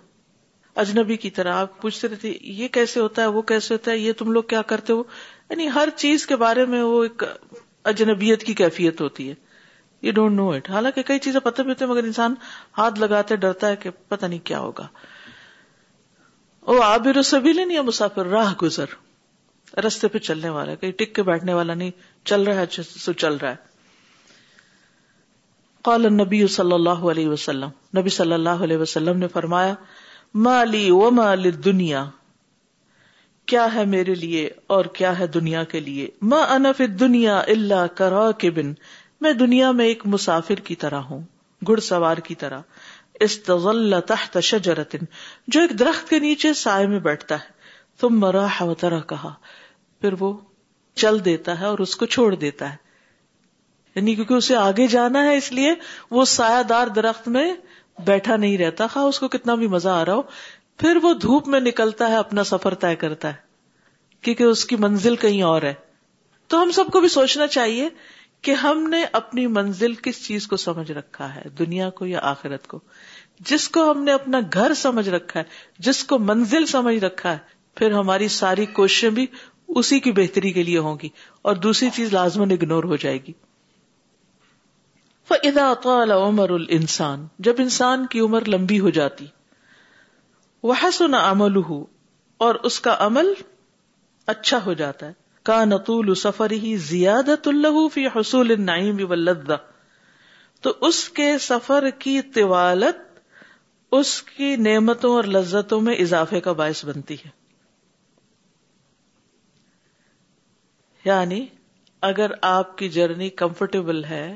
[0.76, 4.14] اجنبی کی طرح آپ پوچھتے رہتے یہ کیسے ہوتا ہے؟ وہ کیسے ہوتا ہے؟ یہ
[4.14, 5.04] تم لوگ کیا کرتے ہو؟
[5.50, 7.24] یعنی ہر چیز کے بارے میں وہ ایک
[7.84, 9.36] اجنبیت کی کیفیت ہوتی ہے۔
[10.02, 12.34] یو ڈونٹ نو اٹ حالانکہ کئی چیزیں پتہ بھی ہوتی مگر انسان
[12.78, 14.88] ہاتھ لگاتے ڈرتا ہے کہ پتہ نہیں کیا ہوگا۔
[16.62, 18.86] وہ آبر سبھی نہیں یا مسافر، راہ گزر۔
[19.78, 21.92] رستے پہ چلنے والا کہیں ٹک کے بیٹھنے والا نہیں،
[22.26, 23.72] چل رہا ہے سو چل رہا ہے۔
[25.82, 29.74] قال النبی صلی اللہ علیہ وسلم، نبی صلی اللہ علیہ وسلم نے فرمایا
[30.34, 32.06] مالی و مال دنیا
[33.46, 38.32] کیا ہے میرے لیے اور کیا ہے دنیا کے لیے؟ ما انف دنیا اللہ کرا
[38.32, 38.74] کے بن
[39.22, 41.22] میں دنیا میں ایک مسافر کی طرح ہوں
[41.68, 42.60] گڑ سوار کی طرح۔
[43.20, 44.96] استغل تحت شجرت
[45.48, 47.50] جو ایک درخت کے نیچے سائے میں بیٹھتا ہے۔
[48.00, 49.34] تم مرا و طرح کہا
[50.02, 50.38] پھر وہ
[50.96, 52.76] چل دیتا ہے اور اس کو چھوڑ دیتا ہے۔
[53.96, 55.74] یعنی کیونکہ اسے آگے جانا ہے، اس لیے
[56.12, 57.54] وہ سایہ دار درخت میں
[58.06, 60.22] بیٹھا نہیں رہتا۔ خواہ اس کو کتنا بھی مزہ آ رہا ہو۔
[60.78, 63.52] پھر وہ دھوپ میں نکلتا ہے، اپنا سفر طے کرتا ہے۔
[64.22, 65.74] کیونکہ اس کی منزل کہیں اور ہے۔
[66.48, 67.90] تو ہم سب کو بھی سوچنا چاہیے
[68.42, 72.68] کہ ہم نے اپنی منزل کس چیز کو سمجھ رکھا ہے؟ دنیا کو یا آخرت
[72.68, 72.80] کو؟
[73.40, 75.46] جس کو ہم نے اپنا گھر سمجھ رکھا ہے،
[75.80, 77.38] جس کو منزل سمجھ رکھا ہے،
[77.76, 79.28] پھر ہماری ساری کوششیں بھی
[79.76, 81.10] اسی کی بہتری کے لیے ہوں گی
[81.42, 83.34] اور دوسری چیز لازمن اگنور ہو جائے گی۔
[85.28, 89.26] فَإِذَا طَالَ عُمَرُ الْإِنسان، جب انسان کی عمر لمبی ہو جاتی،
[90.64, 91.86] وَحَسُنَ عَمَلُهُ،
[92.38, 93.34] اور اس کا عمل
[94.28, 99.58] اچھا ہو جاتا ہے۔ کا نطول سفر ہی زیادت اللہ فی حصول النعیم واللذہ
[100.62, 103.20] تو اس کے سفر کی طوالت،
[103.92, 107.41] اس کی نعمتوں اور لذتوں میں اضافے کا باعث بنتی ہے۔
[111.06, 111.46] یعنی
[112.02, 114.36] اگر آپ کی جرنی کمفرٹیبل ہے،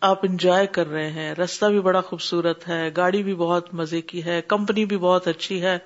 [0.00, 4.24] آپ انجوائے کر رہے ہیں، رستہ بھی بڑا خوبصورت ہے، گاڑی بھی بہت مزے کی
[4.24, 5.78] ہے، کمپنی بھی بہت اچھی ہے،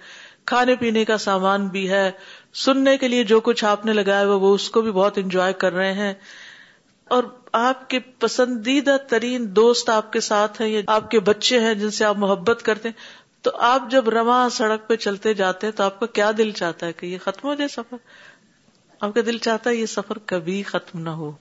[0.44, 2.10] کھانے پینے کا سامان بھی ہے،
[2.54, 5.52] سننے کے لیے جو کچھ آپ نے لگایا ہوا، وہ اس کو بھی بہت انجوائے
[5.52, 6.14] کر رہے ہیں۔
[7.10, 11.74] اور آپ کے پسندیدہ ترین دوست آپ کے ساتھ ہیں، یا آپ کے بچے ہیں
[11.74, 13.02] جن سے آپ محبت کرتے ہیں،
[13.42, 16.86] تو آپ جب رواں سڑک پہ چلتے جاتے ہیں، تو آپ کا کیا دل چاہتا
[16.86, 17.96] ہے کہ یہ ختم ہو جائے سفر؟
[19.00, 21.32] آپ کا دل چاہتا ہے یہ سفر کبھی ختم نہ ہو،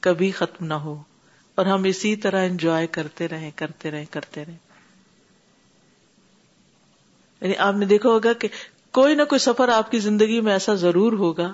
[0.00, 1.02] کبھی ختم نہ ہو،
[1.54, 4.56] اور ہم اسی طرح انجوائے کرتے رہے کرتے رہے کرتے رہے
[7.40, 8.48] یعنی آپ نے دیکھا ہوگا کہ
[8.90, 11.52] کوئی نہ کوئی سفر آپ کی زندگی میں ایسا ضرور ہوگا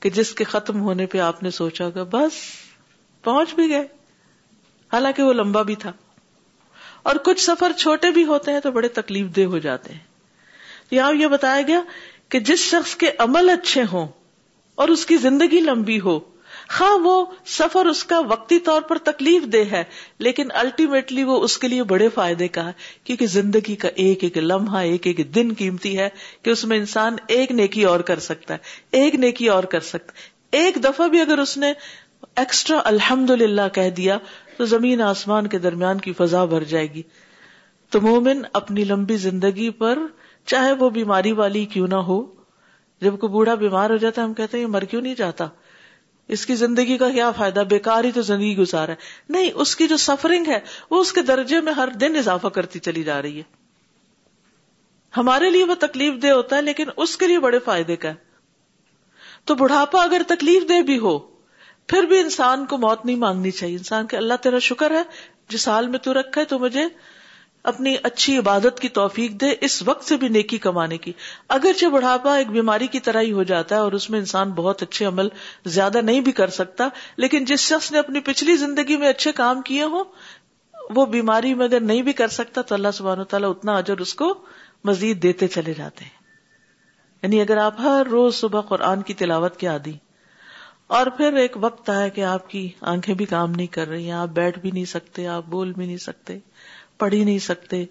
[0.00, 2.32] کہ جس کے ختم ہونے پہ آپ نے سوچا ہوگا، بس
[3.22, 3.86] پہنچ بھی گئے۔
[4.92, 5.92] حالانکہ وہ لمبا بھی تھا۔
[7.02, 10.00] اور کچھ سفر چھوٹے بھی ہوتے ہیں تو بڑے تکلیف دہ ہو جاتے ہیں۔
[10.90, 11.80] یہاں یہ بتایا گیا
[12.28, 14.08] کہ جس شخص کے عمل اچھے ہوں
[14.80, 16.18] اور اس کی زندگی لمبی ہو۔
[16.80, 19.82] ہاں وہ سفر اس کا وقتی طور پر تکلیف دہ ہے،
[20.18, 22.72] لیکن الٹیمیٹلی وہ اس کے لیے بڑے فائدے کا ہے،
[23.04, 26.08] کیونکہ زندگی کا ایک ایک لمحہ، ایک ایک دن قیمتی ہے
[26.42, 28.58] کہ اس میں انسان ایک نیکی اور کر سکتا ہے،
[28.90, 31.72] ایک نیکی اور کر سکتا ہے۔ ایک دفعہ بھی اگر اس نے
[32.36, 34.18] ایکسٹرا الحمد للہ کہہ دیا،
[34.56, 37.02] تو زمین آسمان کے درمیان کی فضا بھر جائے گی۔
[37.92, 39.98] تو مومن اپنی لمبی زندگی پر
[40.46, 42.39] چاہے وہ بیماری والی کیوں نہ ہو
[43.00, 45.46] جب کوئی بوڑھا بیمار ہو جاتا ہے، ہم کہتے ہیں، یہ مر کیوں نہیں جاتا؟
[46.28, 48.96] اس کی زندگی کا کیا فائدہ؟ بیکار ہی تو زندگی گزارا ہے۔
[49.28, 50.60] نہیں، اس کی جو سفرنگ ہے،
[50.90, 53.42] وہ اس کے درجے میں ہر دن اضافہ کرتی چلی جا رہی ہے۔
[55.16, 58.14] ہمارے لیے وہ تکلیف دہ ہوتا ہے، لیکن اس کے لیے بڑے فائدے کا ہے۔
[59.44, 61.18] تو بڑھاپا اگر تکلیف دہ بھی ہو،
[61.86, 65.02] پھر بھی انسان کو موت نہیں مانگنی چاہیے۔ انسان کے اللہ تیرا شکر ہے،
[65.48, 66.84] جس حال میں تو رکھا ہے، تو مجھے
[67.64, 71.12] اپنی اچھی عبادت کی توفیق دے اس وقت سے بھی نیکی کمانے کی۔
[71.48, 74.82] اگرچہ بڑھاپا ایک بیماری کی طرح ہی ہو جاتا ہے اور اس میں انسان بہت
[74.82, 75.28] اچھے عمل
[75.66, 79.62] زیادہ نہیں بھی کر سکتا، لیکن جس شخص نے اپنی پچھلی زندگی میں اچھے کام
[79.62, 80.04] کیے ہوں،
[80.90, 84.14] وہ بیماری میں اگر نہیں بھی کر سکتا تو اللہ سبحانہ تعالیٰ اتنا اجر اس
[84.14, 84.34] کو
[84.84, 86.18] مزید دیتے چلے جاتے ہیں۔
[87.22, 89.92] یعنی اگر آپ ہر روز صبح قرآن کی تلاوت کے عادی،
[90.86, 94.12] اور پھر ایک وقت آیا کہ آپ کی آنکھیں بھی کام نہیں کر رہی ہیں،
[94.12, 96.38] آپ بیٹھ بھی نہیں سکتے، آپ بول بھی نہیں سکتے۔
[97.00, 97.84] پڑھ ہی نہیں سکتے۔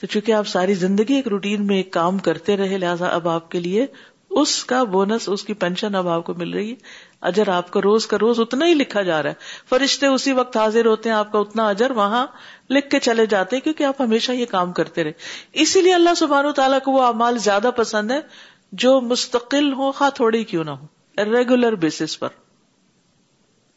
[0.00, 3.50] تو چونکہ آپ ساری زندگی ایک روٹین میں ایک کام کرتے رہے، لہٰذا اب آپ
[3.50, 3.86] کے لیے
[4.30, 6.74] اس کا بونس، اس کی پینشن اب آپ کو مل رہی ہے۔
[7.20, 9.34] اجر آپ کا روز کا روز اتنا ہی لکھا جا رہا ہے۔
[9.68, 12.26] فرشتے اسی وقت حاضر ہوتے ہیں، آپ کا اتنا اجر وہاں
[12.70, 15.12] لکھ کے چلے جاتے ہیں، کیونکہ آپ ہمیشہ یہ کام کرتے رہے۔
[15.52, 18.20] اسی لیے اللہ سبحانہ تعالیٰ کو وہ اعمال زیادہ پسند ہے
[18.72, 20.86] جو مستقل ہو خواہ تھوڑی کیوں نہ ہو
[21.18, 22.28] ریگولر بیسس پر۔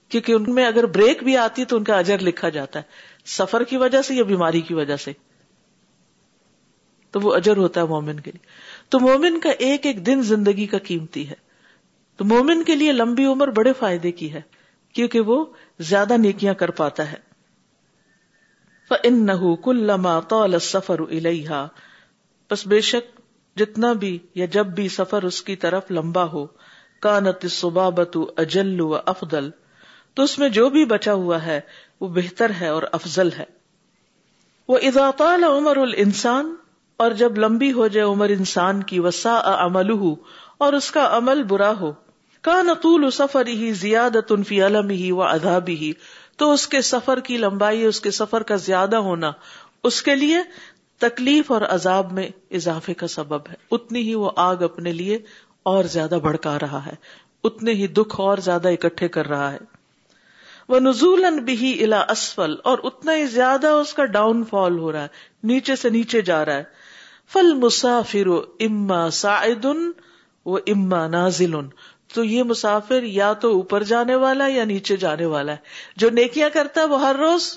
[0.10, 3.16] کیونکہ ان میں اگر بریک بھی آتی ہے تو ان کا اجر لکھا جاتا ہے۔
[3.28, 5.13] سفر کی وجہ سے یا بیماری کی وجہ سے؟
[7.12, 8.48] تو وہ اجر ہوتا ہے مومن کے لیے۔
[8.90, 11.34] تو مومن کا ایک ایک دن زندگی کا قیمتی ہے۔
[12.18, 14.42] تو مومن کے لیے لمبی عمر بڑے فائدے کی ہے،
[14.94, 15.46] کیونکہ وہ
[15.80, 17.18] زیادہ نیکیاں کر پاتا ہے۔
[18.90, 21.68] فَإِنَّهُ كُلَّمَا طَالَ السَّفَرُ إِلَيْهَا۔
[22.48, 23.22] پس بے شک
[23.58, 26.46] جتنا بھی یا جب بھی سفر اس کی طرف لمبا ہو،
[27.00, 29.50] کانت الصبابت اجل و افضل۔
[30.13, 31.62] تو اس میں جو بھی بچا ہوا ہے
[32.01, 33.43] وہ بہتر ہے اور افضل ہے۔
[34.69, 35.10] وہ اذا
[35.57, 36.55] عمر الانسان،
[36.99, 39.91] اور جب لمبی ہو جائے عمر انسان کی وسا عمل
[40.57, 41.91] اور اس کا عمل برا ہو
[42.41, 45.91] کا نطول سفر ہی زیادت فی علم ہی و ادابی ہی
[46.38, 49.31] تو اس کے سفر کی لمبائی، اس کے سفر کا زیادہ ہونا،
[49.83, 50.38] اس کے لیے
[50.97, 55.17] تکلیف اور عذاب میں اضافے کا سبب ہے۔ اتنی ہی وہ آگ اپنے لیے
[55.63, 56.95] اور زیادہ بھڑکا رہا ہے۔
[57.43, 59.57] اتنے ہی دکھ اور زیادہ اکٹھے کر رہا ہے۔
[60.69, 65.01] وہ نزول بھی الا اسفل، اور اتنا ہی زیادہ اس کا ڈاؤن فال ہو رہا
[65.01, 65.08] ہے،
[65.43, 66.63] نیچے سے نیچے جا رہا ہے۔
[67.32, 68.27] فل مسافر
[68.60, 71.56] اما سعد و اما نازل۔
[72.13, 75.58] تو یہ مسافر یا تو اوپر جانے والا یا نیچے جانے والا ہے۔
[75.97, 77.47] جو نیکیاں کرتا ہے وہ ہر روز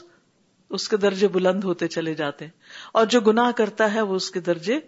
[0.71, 2.53] اس کے درجے بلند ہوتے چلے جاتے ہیں،
[2.93, 4.79] اور جو گناہ کرتا ہے وہ اس کے درجے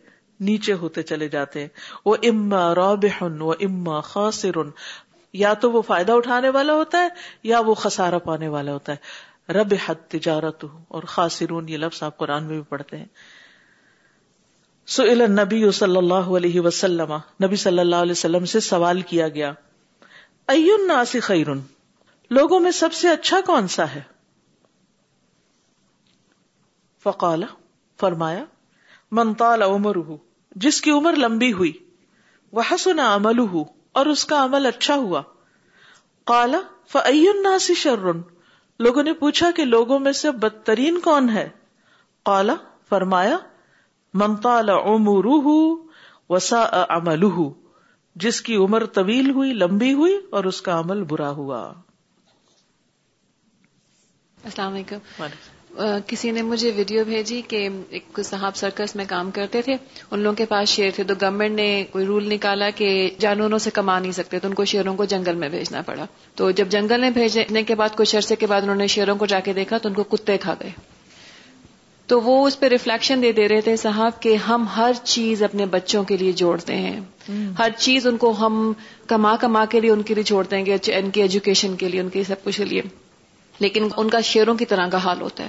[0.41, 1.69] نیچے ہوتے چلے جاتے ہیں۔
[2.05, 4.59] وہ اما رابح و اما خاصر
[5.33, 7.09] یا تو وہ فائدہ اٹھانے والا ہوتا ہے
[7.43, 12.17] یا وہ خسارہ پانے والا ہوتا ہے۔ رب حد تجارت اور خاصرون یہ لفظ آپ
[12.17, 13.07] قرآن میں بھی پڑھتے ہیں۔
[14.87, 17.13] سئل نبی صلی اللہ علیہ وسلم،
[17.45, 19.53] نبی صلی اللہ علیہ وسلم سے سوال کیا گیا
[20.49, 21.47] الناس خیر
[22.31, 24.01] لوگوں میں سب سے اچھا کون سا ہے؟
[27.03, 27.45] فقال،
[28.01, 28.45] فرمایا،
[29.13, 30.15] من طال عمره
[30.57, 31.73] جس کی عمر لمبی ہوئی
[32.53, 33.39] وہ حسن عمل
[33.93, 35.23] اور اس کا عمل اچھا ہوا۔
[36.25, 36.55] قال
[36.89, 38.13] فأي الناس شر؟
[38.79, 41.49] لوگوں نے پوچھا کہ لوگوں میں سے بدترین کون ہے؟
[42.23, 42.51] قال
[42.89, 43.37] فرمایا
[44.69, 45.77] عمروہ
[46.29, 46.85] وسا
[48.17, 51.73] جس کی عمر طویل ہوئی لمبی ہوئی اور اس کا عمل برا ہوا۔
[54.45, 55.25] السلام علیکم۔
[56.07, 59.77] کسی نے مجھے ویڈیو بھیجی کہ ایک صاحب سرکس میں کام کرتے تھے
[60.11, 63.71] ان لوگوں کے پاس شیر تھے تو گورنمنٹ نے کوئی رول نکالا کہ جانوروں سے
[63.71, 67.01] کما نہیں سکتے تو ان کو شیروں کو جنگل میں بھیجنا پڑا۔ تو جب جنگل
[67.01, 69.79] میں بھیجنے کے بعد کچھ عرصے کے بعد انہوں نے شیروں کو جا کے دیکھا
[69.79, 70.71] تو ان کو کتے کھا گئے۔
[72.07, 75.67] تو وہ اس پہ ریفلیکشن دے دے رہے تھے صاحب کہ ہم ہر چیز اپنے
[75.67, 77.01] بچوں کے لیے جوڑتے ہیں۔
[77.59, 78.73] ہر چیز ان کو ہم
[79.07, 82.01] کما کما کے لیے ان کے لیے چھوڑتے ہیں کہ ان کی ایجوکیشن کے لیے
[82.01, 82.83] ان کی سب کچھ کے لیے۔
[83.63, 85.49] لیکن ان کا شیروں کی طرح کا حال ہوتا ہے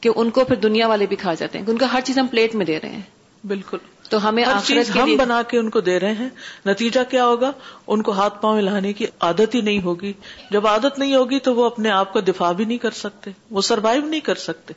[0.00, 2.26] کہ ان کو پھر دنیا والے بھی کھا جاتے ہیں ان کا ہر چیز ہم
[2.26, 3.78] پلیٹ میں دے رہے ہیں۔ بالکل۔
[4.10, 6.28] تو ہمیں ہر چیز ہم بنا کے ان کو دے رہے ہیں۔
[6.66, 7.52] نتیجہ کیا ہوگا؟
[7.86, 10.12] ان کو ہاتھ پاؤں لانے کی عادت ہی نہیں ہوگی۔
[10.50, 13.60] جب عادت نہیں ہوگی تو وہ اپنے آپ کا دفاع بھی نہیں کر سکتے وہ
[13.60, 14.74] سروائو نہیں کر سکتے۔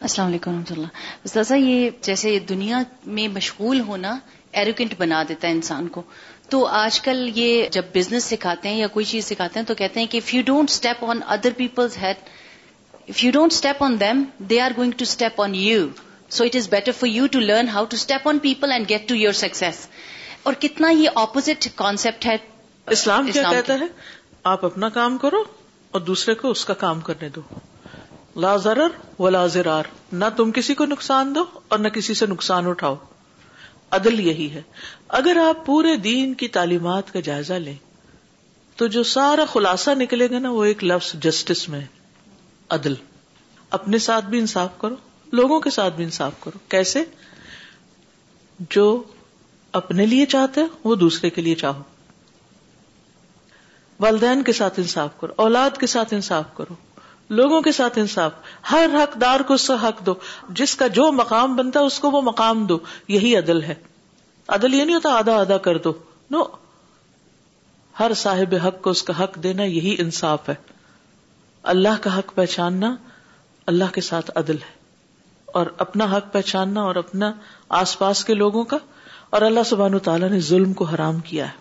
[0.00, 0.86] السلام علیکم رحمۃ اللہ۔
[1.24, 4.18] استاذہ یہ جیسے دنیا میں مشغول ہونا
[4.52, 6.02] ایروکینٹ بنا دیتا ہے انسان کو۔
[6.52, 10.00] تو آج کل یہ جب بزنس سکھاتے ہیں یا کوئی چیز سکھاتے ہیں تو کہتے
[10.00, 12.16] ہیں کہ if you don't step on other people's head
[13.08, 15.86] if you don't step on them they are going to step on you
[16.30, 19.08] so it is better for you to learn how to step on people and get
[19.08, 19.86] to your success
[20.42, 22.36] اور کتنا یہ opposite concept ہے
[22.86, 23.86] اسلام کیا کہتا ہے؟
[24.44, 25.42] آپ اپنا کام کرو
[25.90, 27.40] اور دوسرے کو اس کا کام کرنے دو۔
[28.36, 28.88] لا ضرر
[29.18, 32.96] و لا زرار نہ تم کسی کو نقصان دو اور نہ کسی سے نقصان اٹھاؤ۔
[33.90, 34.62] عدل یہی ہے۔
[35.12, 37.74] اگر آپ پورے دین کی تعلیمات کا جائزہ لیں،
[38.76, 41.80] تو جو سارا خلاصہ نکلے گا نا، وہ ایک لفظ جسٹس میں
[42.68, 42.94] عدل۔
[43.70, 44.94] اپنے ساتھ بھی انصاف کرو،
[45.32, 47.04] لوگوں کے ساتھ بھی انصاف کرو۔ کیسے؟
[48.70, 49.02] جو
[49.72, 51.82] اپنے لیے چاہتے وہ دوسرے کے لیے چاہو۔
[54.00, 56.74] والدین کے ساتھ انصاف کرو، اولاد کے ساتھ انصاف کرو،
[57.28, 58.32] لوگوں کے ساتھ انصاف۔
[58.70, 60.14] ہر حقدار کو اس کا حق دو۔
[60.48, 63.74] جس کا جو مقام بنتا ہے، اس کو وہ مقام دو۔ یہی عدل ہے۔
[64.52, 65.92] عدل یہ نہیں ہوتا، آدھا آدھا کر دو۔
[66.30, 66.42] نو،
[68.00, 70.54] ہر صاحب حق کو اس کا حق دینا یہی انصاف ہے۔
[71.62, 72.96] اللہ کا حق پہچاننا
[73.66, 74.74] اللہ کے ساتھ عدل ہے۔
[75.46, 77.32] اور اپنا حق پہچاننا اور اپنا
[77.68, 78.76] آس پاس کے لوگوں کا۔
[79.30, 81.56] اور اللہ سبحان تعالیٰ نے ظلم کو حرام کیا ہے۔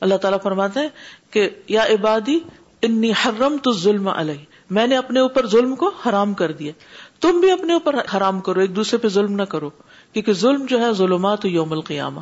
[0.00, 0.88] اللہ تعالیٰ فرماتے ہیں
[1.30, 2.38] کہ، یا عبادی،
[2.82, 6.72] انی حرم تو ظلم علیہ میں نے اپنے اوپر ظلم کو حرام کر دیا۔
[7.20, 9.70] تم بھی اپنے اوپر حرام کرو، ایک دوسرے پہ ظلم نہ کرو۔
[10.12, 12.20] کیونکہ ظلم جو ہے ظلمات یوم القیامہ۔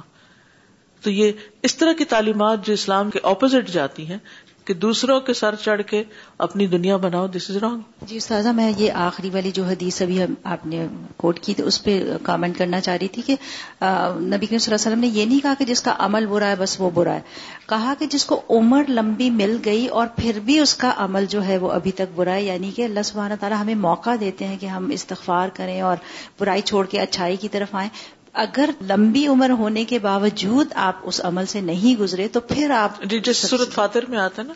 [1.02, 4.18] تو یہ اس طرح کی تعلیمات جو اسلام کے اپوزٹ جاتی ہیں
[4.66, 6.02] کہ دوسروں کے سر چڑھ کے
[6.38, 10.22] اپنی دنیا بناؤ دس از رانگ جی استاذہ، میں یہ آخری والی جو حدیث ابھی
[10.44, 14.58] آپ نے کوٹ کی تھی اس پہ کامنٹ کرنا چاہ رہی تھی کہ نبی کریم
[14.58, 16.76] صلی اللہ علیہ وسلم نے یہ نہیں کہا کہ جس کا عمل برا ہے بس
[16.80, 17.20] وہ برا ہے۔
[17.68, 21.44] کہا کہ جس کو عمر لمبی مل گئی اور پھر بھی اس کا عمل جو
[21.44, 24.56] ہے وہ ابھی تک برا ہے یعنی کہ اللہ سبحانہ تعالیٰ ہمیں موقع دیتے ہیں
[24.60, 25.96] کہ ہم استغفار کریں اور
[26.40, 27.88] برائی چھوڑ کے اچھائی کی طرف آئیں۔
[28.36, 33.02] اگر لمبی عمر ہونے کے باوجود آپ اس عمل سے نہیں گزرے تو پھر آپ
[33.02, 34.54] جی جس صورت فاتر میں آتا نا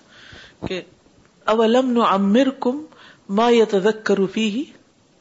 [0.66, 0.80] کہ
[1.46, 2.84] اولم نو امر کم
[3.28, 4.64] ماں یا تدک کروفی ہی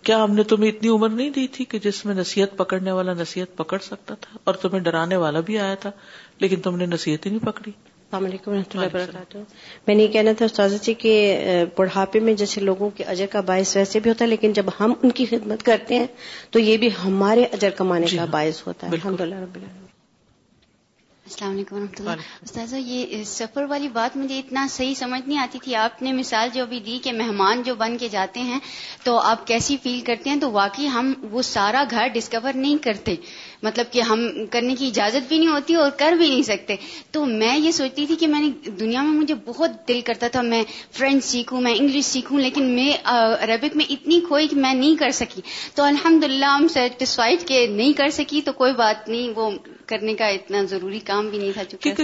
[0.03, 3.13] کیا ہم نے تمہیں اتنی عمر نہیں دی تھی کہ جس میں نصیحت پکڑنے والا
[3.13, 5.91] نصیحت پکڑ سکتا تھا اور تمہیں ڈرانے والا بھی آیا تھا
[6.37, 7.71] لیکن تم نے نصیحت ہی نہیں پکڑی؟
[8.11, 9.37] السلام علیکم رحمۃ اللہ وبرکاتہ۔
[9.87, 11.11] میں نے یہ کہنا تھا استاذ جی کہ
[11.77, 14.93] بڑھاپے میں جیسے لوگوں کے اجر کا باعث ویسے بھی ہوتا ہے لیکن جب ہم
[15.01, 16.07] ان کی خدمت کرتے ہیں
[16.51, 19.57] تو یہ بھی ہمارے اجر کمانے جی کا ہاں، باعث ہوتا ہے۔ الحمد للہ رب
[21.25, 25.39] السلام علیکم و رحمۃ اللہ استاذہ یہ سفر والی بات مجھے اتنا صحیح سمجھ نہیں
[25.39, 28.59] آتی تھی۔ آپ نے مثال جو بھی دی کہ مہمان جو بن کے جاتے ہیں
[29.03, 33.15] تو آپ کیسی فیل کرتے ہیں تو واقعی ہم وہ سارا گھر ڈسکور نہیں کرتے۔
[33.63, 36.75] مطلب کہ ہم کرنے کی اجازت بھی نہیں ہوتی اور کر بھی نہیں سکتے۔
[37.11, 40.41] تو میں یہ سوچتی تھی کہ میں نے دنیا میں مجھے بہت دل کرتا تھا،
[40.41, 44.95] میں فرینچ سیکھوں، میں انگلش سیکھوں، لیکن میں عربک میں اتنی کھوئی کہ میں نہیں
[44.95, 45.41] کر سکی۔
[45.75, 49.49] تو الحمد للہ ہم سیٹسفائڈ کہ نہیں کر سکی تو کوئی بات نہیں، وہ
[49.85, 52.03] کرنے کا اتنا ضروری کام بھی نہیں تھا کیونکہ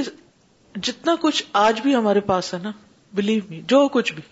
[0.76, 2.72] جتنا کچھ آج بھی ہمارے پاس ہے نا
[3.14, 4.24] بلیو می جو کچھ بھی،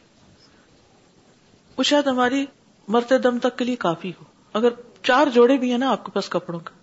[1.78, 2.46] وہ شاید ہماری
[2.88, 4.70] مرتے دم تک کے لیے کافی ہو۔ اگر
[5.04, 6.83] چار جوڑے بھی ہیں نا، آپ کے پاس کپڑوں کا۔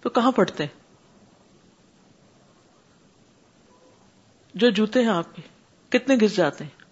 [0.00, 0.80] تو کہاں پڑتے ہیں؟
[4.54, 5.42] جو جوتے ہیں آپ کے،
[5.88, 6.84] کتنے گس جاتے ہیں؟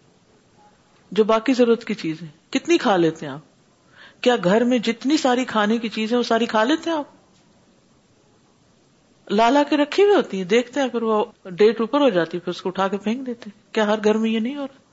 [1.13, 3.41] جو باقی ضرورت کی چیزیں کتنی کھا لیتے ہیں آپ؟
[4.21, 7.05] کیا گھر میں جتنی ساری کھانے کی چیزیں وہ ساری کھا لیتے ہیں آپ؟
[9.31, 12.41] لالا کے رکھی ہوئی ہوتی ہیں، دیکھتے ہیں پھر وہ ڈیٹ اوپر ہو جاتی ہے
[12.41, 14.89] پھر اس کو اٹھا کے پھینک دیتے کیا ہر گھر میں یہ نہیں ہو رہا؟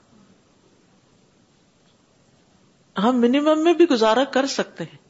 [2.98, 5.05] ہم منیمم میں بھی گزارا کر سکتے ہیں۔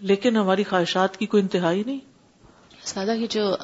[0.00, 1.98] لیکن ہماری خواہشات کی کوئی انتہائی نہیں۔
[2.84, 3.54] سادہ، یہ جو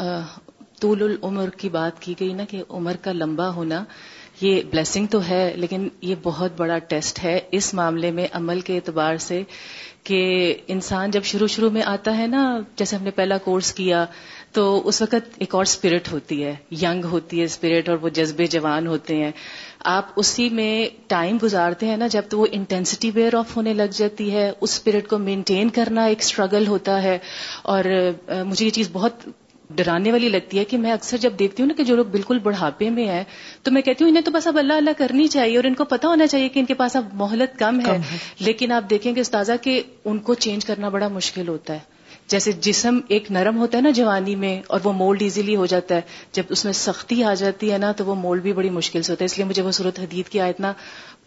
[0.81, 3.85] طول العمر کی بات کی گئی نا کہ عمر کا لمبا ہونا،
[4.41, 8.77] یہ بلیسنگ تو ہے، لیکن یہ بہت بڑا ٹیسٹ ہے اس معاملے میں عمل کے
[8.77, 9.43] اعتبار سے
[10.05, 14.05] کہ انسان جب شروع شروع میں آتا ہے نا، جیسے ہم نے پہلا کورس کیا،
[14.53, 18.47] تو اس وقت ایک اور اسپرٹ ہوتی ہے ینگ ہوتی ہے اسپرٹ اور وہ جذبے
[18.47, 19.31] جوان ہوتے ہیں۔
[19.85, 23.93] آپ اسی میں ٹائم گزارتے ہیں نا جب تو وہ انٹینسٹی ویئر آف ہونے لگ
[23.93, 27.19] جاتی ہے اس اسپرٹ کو مینٹین کرنا ایک اسٹرگل ہوتا ہے۔
[27.63, 27.85] اور
[28.47, 29.13] مجھے یہ چیز بہت
[29.71, 32.39] ڈرانے والی لگتی ہے کہ میں اکثر جب دیکھتی ہوں نا کہ جو لوگ بالکل
[32.39, 33.25] بڑھاپے میں ہیں
[33.63, 35.85] تو میں کہتی ہوں انہیں تو بس اب اللہ اللہ کرنی چاہیے اور ان کو
[35.85, 37.99] پتا ہونا چاہیے کہ ان کے پاس اب مہلت کم ہے۔
[38.39, 42.00] لیکن آپ دیکھیں گے استاذہ کہ ان کو چینج کرنا بڑا مشکل ہوتا ہے۔
[42.31, 45.95] جیسے جسم ایک نرم ہوتا ہے نا جوانی میں اور وہ مولڈ ایزیلی ہو جاتا
[45.95, 46.01] ہے۔
[46.33, 49.13] جب اس میں سختی آ جاتی ہے نا تو وہ مولڈ بھی بڑی مشکل سے
[49.13, 50.73] ہوتا ہے۔ اس لیے مجھے وہ صورت حدید کی آیت نا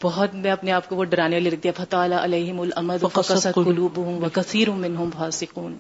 [0.03, 3.05] بہت میں اپنے آپ کو وہ ڈرانے والی رکھ دیا فتح علیہم الامد
[3.55, 5.77] قلوبهم وکثیر منہم فاسقون۔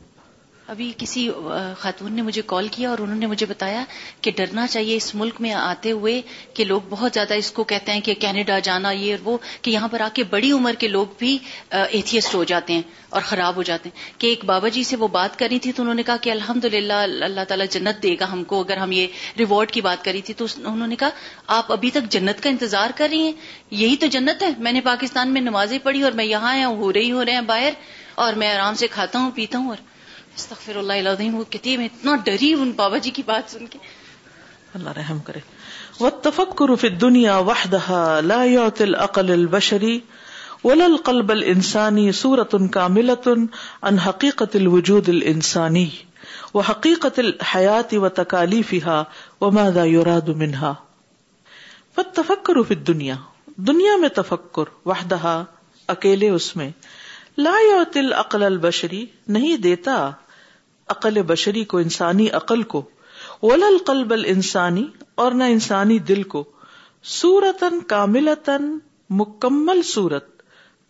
[0.73, 1.29] ابھی کسی
[1.77, 3.83] خاتون نے مجھے کال کیا اور انہوں نے مجھے بتایا
[4.21, 6.21] کہ ڈرنا چاہیے اس ملک میں آتے ہوئے
[6.53, 9.71] کہ لوگ بہت زیادہ اس کو کہتے ہیں کہ کینیڈا جانا، یہ اور وہ، کہ
[9.71, 11.37] یہاں پر آ کے بڑی عمر کے لوگ بھی
[11.69, 15.07] ایتھیسٹ ہو جاتے ہیں اور خراب ہو جاتے ہیں۔ کہ ایک بابا جی سے وہ
[15.07, 18.31] بات کری تھی تو انہوں نے کہا کہ الحمد للہ اللہ تعالیٰ جنت دے گا
[18.31, 19.07] ہم کو۔ اگر ہم یہ
[19.39, 21.09] ریوارڈ کی بات کری تھی تو انہوں نے کہا،
[21.47, 23.33] آپ ابھی تک جنت کا انتظار کر رہی ہیں؟
[23.71, 26.93] یہی تو جنت ہے۔ میں نے پاکستان میں نمازیں پڑھی اور میں یہاں آیا ہو
[26.93, 27.73] رہی ہو رہے ہیں باہر
[28.15, 29.92] اور میں آرام سے کھاتا ہوں، پیتا ہوں اور
[30.35, 33.79] استغفر اللہ العظیم، وہ کہتی میں اتنا ڈری ان بابا جی کی بات سن کے۔
[34.73, 35.39] اللہ رحم کرے۔
[35.99, 39.99] والتفکر فی الدنیا وحدها لا يعطي العقل البشری
[40.63, 43.33] ولا القلب الانسانی صورة كاملة
[43.81, 45.89] عن حقیقت الوجود الانسانی
[46.53, 49.03] وحقیقت الحیات وتکالیفها
[49.41, 50.73] وماذا يراد منها
[51.95, 53.15] فالتفکر فی الدنیا،
[53.55, 55.43] دنیا میں تفکر وحدها
[55.87, 56.71] اکیلے اس میں
[57.37, 60.11] لا يعطي العقل البشری نہیں دیتا۔
[60.87, 62.89] عقل بشری کو، انسانی عقل کو۔
[63.41, 66.43] ول القلب انسانی اور نہ انسانی دل کو۔
[67.03, 68.77] سورتن کاملتن
[69.09, 70.41] مکمل صورت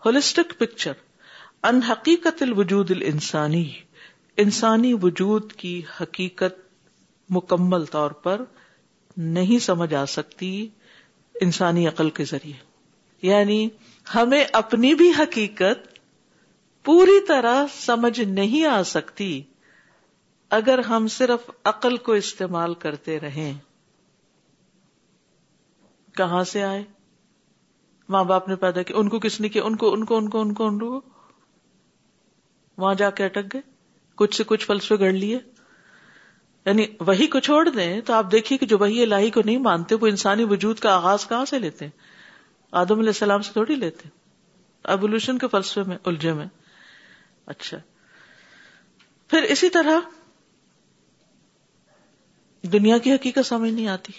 [0.05, 0.93] ہولسٹک پکچر
[1.63, 3.71] ان حقیقت الوجود الانسانی۔
[4.37, 6.59] انسانی وجود کی حقیقت
[7.29, 8.41] مکمل طور پر
[9.17, 10.67] نہیں سمجھ آ سکتی
[11.41, 12.57] انسانی عقل کے ذریعے۔
[13.21, 13.69] یعنی
[14.15, 15.99] ہمیں اپنی بھی حقیقت
[16.83, 19.41] پوری طرح سمجھ نہیں آ سکتی۔
[20.53, 23.53] اگر ہم صرف عقل کو استعمال کرتے رہیں،
[26.15, 26.83] کہاں سے آئے؟
[28.09, 30.29] ماں باپ نے پیدا کیا، ان کو کس نے کیا؟ ان کو ان کو ان
[30.29, 31.01] کو ان کو ان کو۔
[32.77, 33.61] وہاں جا کے اٹک گئے،
[34.15, 35.39] کچھ سے کچھ فلسفے گڑ لیے۔
[36.65, 39.95] یعنی وہی کو چھوڑ دیں تو آپ دیکھیے کہ جو وہی الہی کو نہیں مانتے،
[39.95, 41.97] وہ انسانی وجود کا آغاز کہاں سے لیتے ہیں؟
[42.71, 44.09] آدم علیہ السلام سے تھوڑی لیتے۔
[44.83, 46.45] ایبولوشن کے فلسفے میں، الجھے میں۔
[47.45, 47.77] اچھا۔
[49.27, 50.22] پھر اسی طرح
[52.63, 54.13] دنیا کی حقیقت سمجھ نہیں آتی۔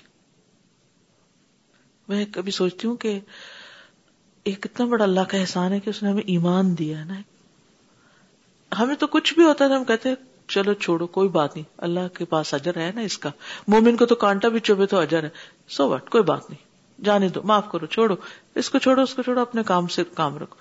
[2.08, 3.20] میں کبھی سوچتی ہوں کہ
[4.44, 7.14] ایک کتنا بڑا اللہ کا احسان ہے کہ اس نے ہمیں ایمان دیا ہے نا۔
[8.78, 10.08] ہمیں تو کچھ بھی ہوتا ہے ہم کہتے
[10.48, 13.30] چلو چھوڑو، کوئی بات نہیں۔ اللہ کے پاس اجر ہے نا اس کا۔
[13.68, 15.28] مومن کو تو کانٹا بھی چوبے تو اجر ہے۔
[15.68, 16.74] سو وٹ کوئی بات نہیں۔
[17.04, 18.14] جانے دو، معاف کرو، چھوڑو۔
[18.54, 20.56] اس کو چھوڑو، اس کو چھوڑو، اپنے کام سے کام رکھو۔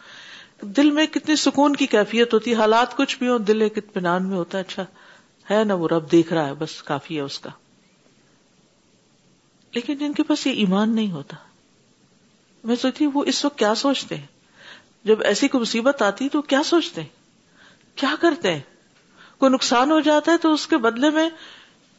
[0.65, 4.27] دل میں کتنی سکون کی کیفیت ہوتی ہے۔ حالات کچھ بھی ہو دل ایک اطمینان
[4.27, 4.85] میں ہوتا ہے اچھا۔
[5.51, 7.49] ہے نا وہ رب، دیکھ رہا ہے، بس کافی ہے اس کا۔
[9.75, 11.35] لیکن جن کے پاس یہ ایمان نہیں ہوتا۔
[12.63, 14.27] میں سوچتی وہ اس وقت کیا سوچتے ہیں؟
[15.03, 17.09] جب ایسی کوئی مصیبت آتی تو کیا سوچتے ہیں؟
[17.95, 18.61] کیا کرتے ہیں؟
[19.37, 21.29] کوئی نقصان ہو جاتا ہے تو اس کے بدلے میں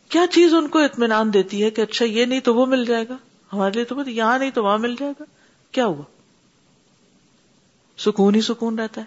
[0.09, 3.09] کیا چیز ان کو اطمینان دیتی ہے کہ اچھا یہ نہیں تو وہ مل جائے
[3.09, 3.17] گا؟
[3.53, 5.25] ہمارے لیے تو یہاں نہیں تو وہاں مل جائے گا۔
[5.73, 6.03] کیا ہوا؟
[7.99, 9.07] سکون ہی سکون رہتا ہے۔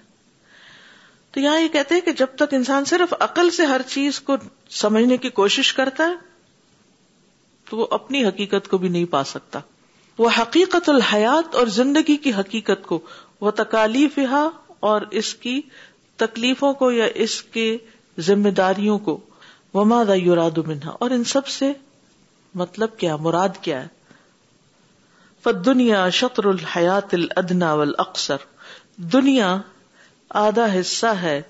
[1.31, 4.35] تو یہاں یہ کہتے ہیں کہ جب تک انسان صرف عقل سے ہر چیز کو
[4.69, 6.36] سمجھنے کی کوشش کرتا ہے
[7.69, 9.59] تو وہ اپنی حقیقت کو بھی نہیں پا سکتا۔
[10.17, 12.99] وہ حقیقت الحیات اور زندگی کی حقیقت کو،
[13.41, 14.19] وہ تکالیف
[14.79, 15.61] اور اس کی
[16.15, 17.77] تکلیفوں کو یا اس کے
[18.19, 19.19] ذمہ داریوں کو۔
[19.73, 21.73] وما یوراد منہا۔ اور ان سب سے
[22.55, 23.97] مطلب کیا، مراد کیا ہے؟
[25.65, 28.37] دنیا شطر الحیات الدنا اکثر
[28.97, 29.61] دنیا
[30.29, 31.41] آدھا حصہ ہے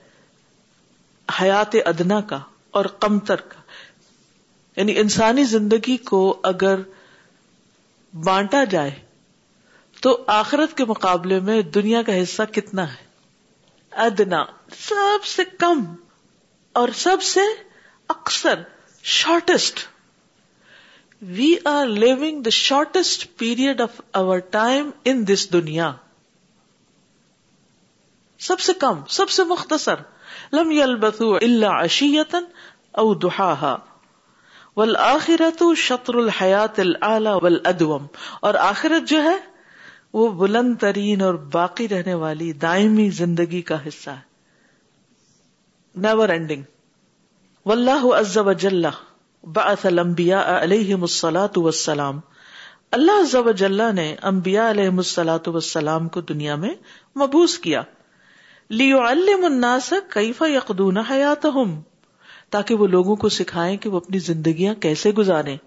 [1.41, 2.39] حیات ادنا کا
[2.71, 3.56] اور کمتر کا۔
[4.77, 6.79] یعنی انسانی زندگی کو اگر
[8.13, 8.91] بانٹا جائے
[10.01, 13.05] تو آخرت کے مقابلے میں دنیا کا حصہ کتنا ہے؟
[13.91, 14.45] ادنا،
[14.79, 15.95] سب سے کم
[16.73, 17.39] اور سب سے
[18.07, 18.61] اکثر
[19.03, 19.79] shortest
[21.21, 25.91] we are living the shortest period of our time in this دنیا.
[28.39, 29.95] سب سے کم، سب سے مختصر.
[30.53, 32.37] لم یلبثو الا عشیتا
[32.91, 33.77] او دحاہا
[34.77, 38.05] والآخرت شطر الحیات العلی والادوم۔
[38.41, 39.37] اور آخرت جو ہے،
[40.13, 44.27] وہ بلند ترین اور باقی رہنے والی دائمی زندگی کا حصہ ہے۔
[45.95, 46.61] نیور اینڈنگ
[47.65, 48.85] واللہ عز وجل
[49.43, 52.19] بعث الانبیاء علیہم الصلاة والسلام۔
[52.91, 56.73] اللہ عز وجل نے انبیاء علیہم الصلاة والسلام کو دنیا میں
[57.15, 57.81] مبوس کیا۔
[58.69, 61.81] لیعلم الناس کیف یقدون حیاتہم۔
[62.49, 65.57] تاکہ وہ لوگوں کو سکھائیں کہ وہ اپنی زندگیاں کیسے گزارے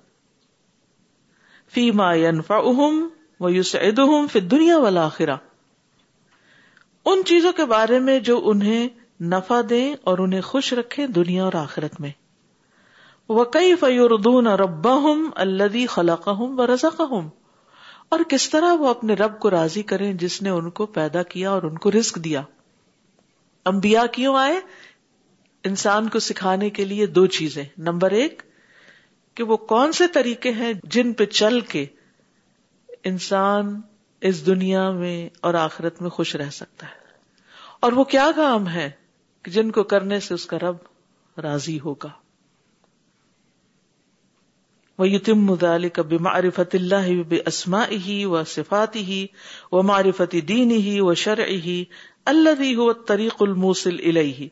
[1.74, 3.09] فی ما ينفعهم
[3.41, 5.37] ويسعدهم في الدنيا والآخرة
[7.07, 8.89] ان چیزوں کے بارے میں جو انہیں
[9.20, 12.11] نفع دیں اور انہیں خوش رکھے دنیا اور آخرت میں۔
[13.28, 15.97] وہ کئی فیوردون ربا ہوں اللہ
[18.09, 21.51] اور کس طرح وہ اپنے رب کو راضی کریں جس نے ان کو پیدا کیا
[21.51, 22.43] اور ان کو رسک دیا۔
[23.66, 24.61] انبیاء کیوں آئے؟
[25.64, 28.42] انسان کو سکھانے کے لیے دو چیزیں۔ نمبر ایک،
[29.34, 31.86] کہ وہ کون سے طریقے ہیں جن پہ چل کے
[33.04, 33.80] انسان
[34.20, 37.00] اس دنیا میں اور آخرت میں خوش رہ سکتا ہے۔
[37.80, 38.90] اور وہ کیا کام ہے
[39.42, 40.76] کہ جن کو کرنے سے اس کا رب
[41.40, 42.08] راضی ہوگا۔
[44.98, 49.26] وہ یتم مدال کب معرفت اللہ بے اسما ہی و صفاتی ہی
[49.72, 51.84] و معرفتی دین ہی و شرع ہی
[52.24, 54.48] اللہ ہو طریق الموسل الہی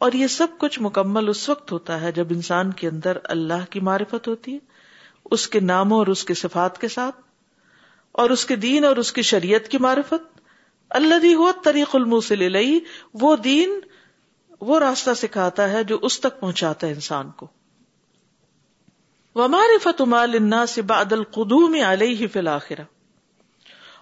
[0.00, 3.80] اور یہ سب کچھ مکمل اس وقت ہوتا ہے جب انسان کے اندر اللہ کی
[3.80, 4.58] معرفت ہوتی ہے،
[5.30, 7.20] اس کے ناموں اور اس کے صفات کے ساتھ،
[8.12, 10.40] اور اس کے دین اور اس کی شریعت کی معرفت۔
[10.90, 12.78] اللہ ہو طریق الموسل الہی
[13.14, 13.78] وہ دین،
[14.60, 17.46] وہ راستہ سکھاتا ہے جو اس تک پہنچاتا ہے انسان کو۔
[19.36, 20.36] وہ معرفت مال
[20.68, 22.82] سے بادل قدوم علیہ فی الآخرہ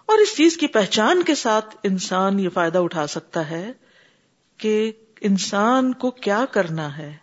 [0.06, 3.72] اور اس چیز کی پہچان کے ساتھ انسان یہ فائدہ اٹھا سکتا ہے
[4.58, 4.92] کہ
[5.26, 7.16] انسان کو کیا کرنا ہے؟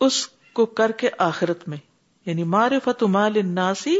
[0.00, 1.76] اس کو کر کے آخرت میں
[2.26, 3.96] یعنی معرفت مال الناسی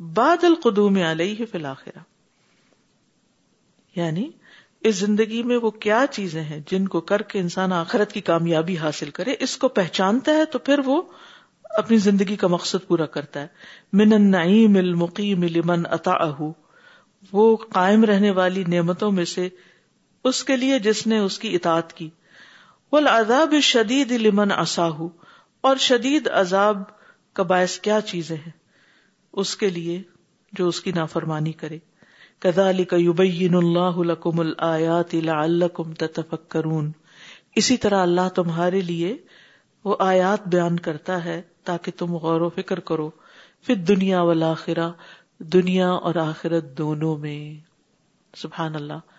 [0.00, 1.98] بعد القدوم علیہ فی الآخرہ
[3.96, 4.30] یعنی
[4.80, 8.78] اس زندگی میں وہ کیا چیزیں ہیں جن کو کر کے انسان آخرت کی کامیابی
[8.78, 11.02] حاصل کرے؟ اس کو پہچانتا ہے تو پھر وہ
[11.64, 13.46] اپنی زندگی کا مقصد پورا کرتا ہے۔
[13.92, 16.42] من النعیم المقیم لمن اطاعہ۔
[17.32, 19.48] وہ قائم رہنے والی نعمتوں میں سے
[20.26, 22.10] اس کے لیے جس نے اس کی اطاعت کی۔
[22.92, 25.06] والعذاب شدید لمن اساہ
[25.60, 26.82] اور شدید عذاب
[27.32, 28.52] کا باعث کیا چیزیں ہیں؟
[29.32, 30.02] اس کے لیے
[30.52, 31.78] جو اس کی نافرمانی کرے۔
[32.38, 36.92] کذالک یبین اللہ لکم الآیات لعلکم تتفکرون
[37.56, 39.16] اسی طرح اللہ تمہارے لیے
[39.84, 43.10] وہ آیات بیان کرتا ہے تاکہ تم غور و فکر کرو۔
[43.66, 44.90] پھر دنیا والآخرہ،
[45.38, 47.64] دنیا اور آخرت دونوں میں۔
[48.36, 49.15] سبحان اللہ۔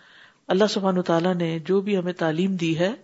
[0.48, 2.96] اللہ سبحان تعالیٰ نے جو بھی ہمیں تعلیم دی ہے،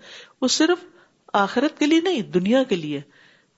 [0.42, 0.86] وہ صرف
[1.34, 3.02] آخرت کے لیے نہیں، دنیا کے لیے۔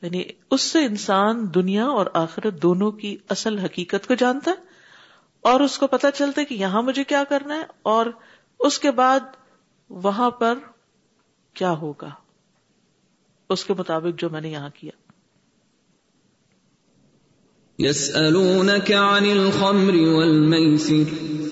[0.01, 4.55] یعنی اس سے انسان دنیا اور آخرت دونوں کی اصل حقیقت کو جانتا ہے
[5.41, 8.05] اور اس کو پتا چلتا ہے کہ یہاں مجھے کیا کرنا ہے اور
[8.59, 9.19] اس کے بعد
[9.89, 10.57] وہاں پر
[11.53, 12.09] کیا ہوگا۔
[13.49, 14.91] اس کے مطابق جو میں نے یہاں کیا۔
[17.81, 21.44] يسألونك عن الخمر والميسر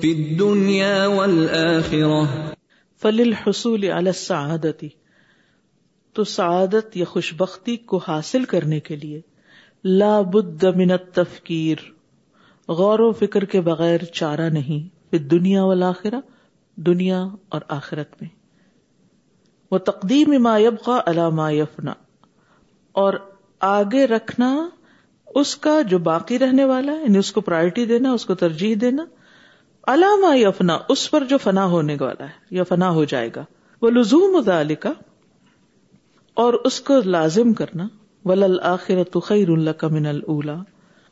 [0.00, 2.24] في الدنيا والآخرة
[3.02, 4.86] فللحصول على السعادة۔
[6.12, 9.20] تو سعادت یا خوشبختی کو حاصل کرنے کے لیے
[9.84, 11.76] لا بد من التفکیر۔
[12.68, 16.20] غور و فکر کے بغیر چارہ نہیں۔ پھر دنیا والآخرہ،
[16.76, 18.30] دنیا اور آخرت میں۔
[19.70, 21.92] وہ تقدیم ما يبقى على ما يفنا
[22.92, 23.14] اور
[23.60, 24.68] آگے رکھنا
[25.26, 28.74] اس کا جو باقی رہنے والا ہے یعنی اس کو پرائرٹی دینا، اس کو ترجیح
[28.80, 29.04] دینا۔
[29.88, 33.44] علامہ یفنا اس پر جو فنا ہونے والا ہے، یا فنا ہو جائے گا۔
[33.82, 34.92] وہ لزوم ذالکا
[36.34, 37.88] اور اس کو لازم کرنا۔
[38.24, 40.62] ولل آخرت خیر اللہ کا من اللہ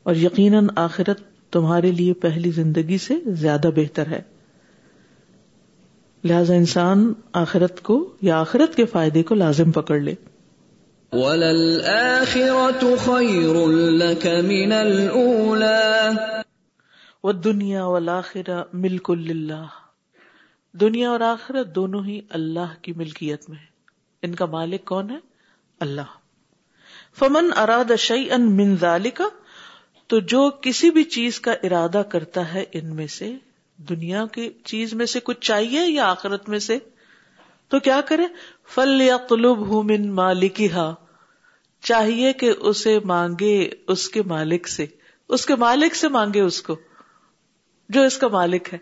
[0.03, 1.21] اور یقیناً آخرت
[1.53, 4.23] تمہارے لیے پہلی زندگی سے زیادہ بہتر ہے۔
[6.25, 10.15] لہذا انسان آخرت کو یا آخرت کے فائدے کو لازم پکڑ لے۔
[11.13, 16.36] وَلَلْآخِرَةُ خَيْرٌ لَكَ مِنَ الْأُولَى
[17.27, 19.67] وہ دنیا والآخرہ ملک اللہ
[20.73, 23.59] دنیا اور آخرت دونوں ہی اللہ کی ملکیت میں
[24.23, 25.17] ان کا مالک کون ہے؟
[25.81, 26.15] اللہ۔
[27.19, 29.29] فمن اراد شعی ان منظال کا
[30.07, 33.35] تو جو کسی بھی چیز کا ارادہ کرتا ہے ان میں سے،
[33.77, 36.79] دنیا کی چیز میں سے کچھ چاہیے یا آخرت میں سے،
[37.69, 38.27] تو کیا کرے؟
[38.75, 40.95] فل یا قلوب ہوں من مالک ہا
[41.81, 44.87] چاہیے کہ اسے مانگے اس کے مالک سے۔
[45.29, 46.77] اس کے مالک سے مانگے اس کو۔
[47.89, 48.79] جو اس کا مالک ہے۔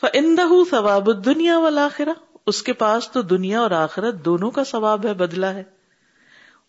[0.00, 2.12] فندہ ثواب دنیا والا آخرا
[2.46, 5.62] اس کے پاس تو دنیا اور آخرت دونوں کا ثواب ہے بدلا ہے۔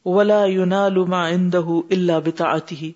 [0.05, 1.61] ولا یونا لما اندہ
[1.91, 2.91] اللہ بتا ہی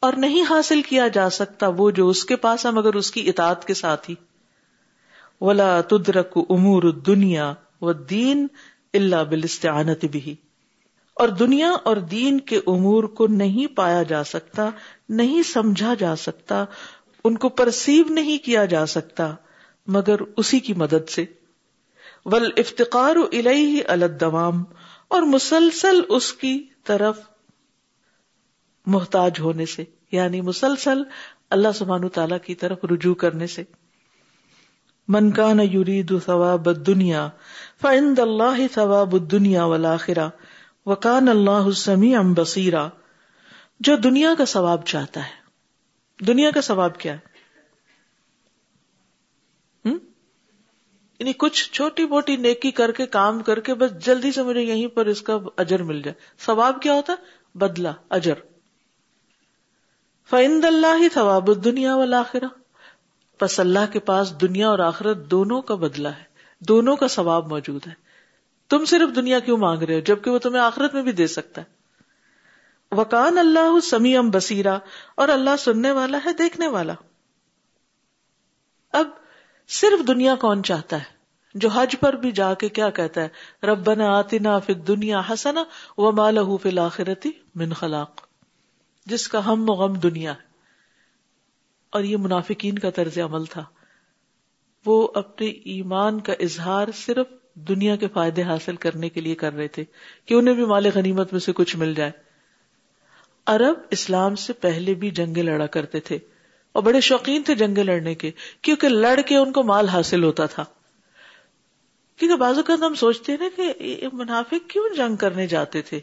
[0.00, 3.28] اور نہیں حاصل کیا جا سکتا وہ جو اس کے پاس ہے مگر اس کی
[3.28, 4.14] اطاعت کے ساتھ ہی۔
[5.40, 8.46] ولا تدرک امور دنیا و دین
[8.94, 10.34] اللہ بلستعانت بھی
[11.14, 14.70] اور دنیا اور دین کے امور کو نہیں پایا جا سکتا،
[15.08, 16.64] نہیں سمجھا جا سکتا،
[17.24, 19.34] ان کو پرسیو نہیں کیا جا سکتا،
[19.86, 21.24] مگر اسی کی مدد سے۔
[22.24, 24.64] ول افتقار الہی الدوام،
[25.08, 27.18] اور مسلسل اس کی طرف
[28.86, 31.02] محتاج ہونے سے یعنی مسلسل
[31.50, 33.62] اللہ سبحانہ تعالی کی طرف رجوع کرنے سے۔
[35.08, 37.28] من کان یرید ثواب الدنیا،
[37.82, 40.28] فعند اللہ ثواب الدنیا والآخرہ۔
[40.86, 42.88] وکان اللہ سمیع بصیرا۔
[43.80, 45.44] جو دنیا کا ثواب چاہتا ہے۔
[46.24, 47.34] دنیا کا ثواب کیا ہے؟
[51.18, 54.86] یعنی کچھ چھوٹی موٹی نیکی کر کے، کام کر کے، بس جلدی سے مجھے یہیں
[54.86, 57.14] پر اس کا اجر مل جائے۔ ثواب کیا ہوتا؟
[57.54, 58.34] بدلا اجر۔
[60.30, 62.22] فعند اللہ ہی ثواب دنیا والا
[63.40, 66.24] بس اللہ کے پاس دنیا اور آخرت دونوں کا بدلا ہے۔
[66.60, 68.03] دونوں کا ثواب موجود ہے۔
[68.78, 71.62] تم صرف دنیا کیوں مانگ رہے ہو؟ جبکہ وہ تمہیں آخرت میں بھی دے سکتا
[71.62, 71.66] ہے۔
[72.96, 74.78] وکان اللہ سمی ام بسیرا
[75.14, 76.94] اور اللہ سننے والا ہے، دیکھنے والا۔
[78.92, 79.08] اب
[79.68, 81.04] صرف دنیا کون چاہتا ہے؟
[81.54, 83.28] جو حج پر بھی جا کے کیا کہتا ہے؟
[83.66, 85.64] ربنا آتنا فی دنیا حسنا
[85.98, 88.20] و مالہ فی الاخرتی من خلاق۔
[89.06, 90.46] جس کا ہم و غم دنیا ہے۔
[91.90, 93.64] اور یہ منافقین کا طرز عمل تھا۔
[94.86, 99.68] وہ اپنے ایمان کا اظہار صرف دنیا کے فائدے حاصل کرنے کے لیے کر رہے
[99.68, 99.84] تھے
[100.26, 102.10] کہ انہیں بھی مال غنیمت میں سے کچھ مل جائے۔
[103.46, 106.18] عرب اسلام سے پہلے بھی جنگیں لڑا کرتے تھے
[106.72, 108.30] اور بڑے شوقین تھے جنگیں لڑنے کے،
[108.62, 110.64] کیونکہ لڑ کے ان کو مال حاصل ہوتا تھا۔
[112.16, 116.00] کیونکہ بازو کا ہم سوچتے ہیں نا کہ منافق کیوں جنگ کرنے جاتے تھے؟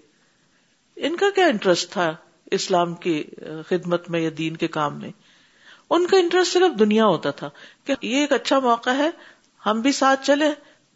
[0.95, 2.15] ان کا کیا انٹرسٹ تھا
[2.51, 3.23] اسلام کی
[3.67, 5.11] خدمت میں یا دین کے کام میں؟
[5.89, 7.49] ان کا انٹرسٹ صرف دنیا ہوتا تھا
[7.83, 9.09] کہ یہ ایک اچھا موقع ہے،
[9.65, 10.49] ہم بھی ساتھ چلے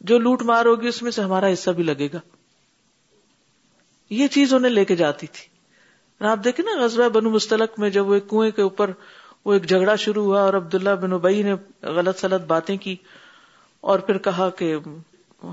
[0.05, 2.19] جو لوٹ مار ہوگی اس میں سے ہمارا حصہ بھی لگے گا۔
[4.09, 5.55] یہ چیز انہیں لے کے جاتی تھی۔
[6.25, 8.91] آپ دیکھیں نا، غزوہ بنو مستلق میں جب وہ ایک کنویں کے اوپر
[9.45, 12.95] وہ ایک جھگڑا شروع ہوا اور عبداللہ بن ابئی نے غلط سلط باتیں کی
[13.81, 14.75] اور پھر کہا کہ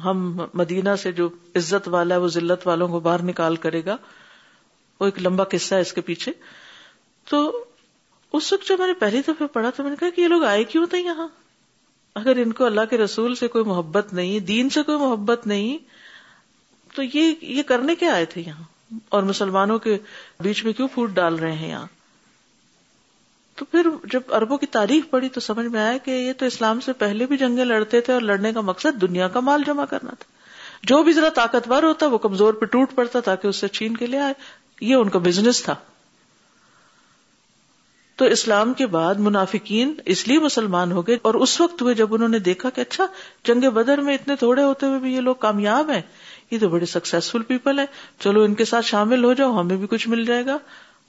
[0.05, 3.97] ہم مدینہ سے جو عزت والا ہے، وہ ذلت والوں کو باہر نکال کرے گا۔
[5.01, 6.33] وہ ایک لمبا قصہ ہے اس کے پیچھے۔
[7.31, 7.65] تو
[8.33, 10.45] اس وقت جب میں نے پہلی دفعہ پڑھا تو میں نے کہا کہ یہ لوگ
[10.45, 11.29] آئے کیوں تھے یہاں؟
[12.15, 15.79] اگر ان کو اللہ کے رسول سے کوئی محبت نہیں، دین سے کوئی محبت نہیں،
[16.95, 18.65] تو یہ یہ کرنے کے آئے تھے یہاں؟
[19.09, 19.99] اور مسلمانوں کے
[20.41, 21.87] بیچ میں کیوں پھوٹ ڈال رہے ہیں یہاں؟
[23.57, 26.81] تو پھر جب اربوں کی تاریخ پڑی تو سمجھ میں آیا کہ یہ تو اسلام
[26.81, 30.11] سے پہلے بھی جنگیں لڑتے تھے اور لڑنے کا مقصد دنیا کا مال جمع کرنا
[30.11, 30.33] تھا۔
[30.83, 34.07] جو بھی ذرا طاقتور ہوتا وہ کمزور پہ ٹوٹ پڑتا تاکہ اس سے چھین کے
[34.07, 34.35] لے آئے۔
[34.81, 35.75] یہ ان کا بزنس تھا۔
[38.23, 42.15] تو اسلام کے بعد منافقین اس لیے مسلمان ہو گئے اور اس وقت ہوئے جب
[42.15, 43.07] انہوں نے دیکھا کہ اچھا
[43.45, 46.01] جنگ بدر میں اتنے تھوڑے ہوتے ہوئے بھی یہ لوگ کامیاب ہیں،
[46.51, 47.87] یہ تو بڑے سکسیسفل پیپل ہیں،
[48.21, 50.59] چلو ان کے ساتھ شامل ہو جاؤ، ہمیں بھی کچھ مل جائے گا۔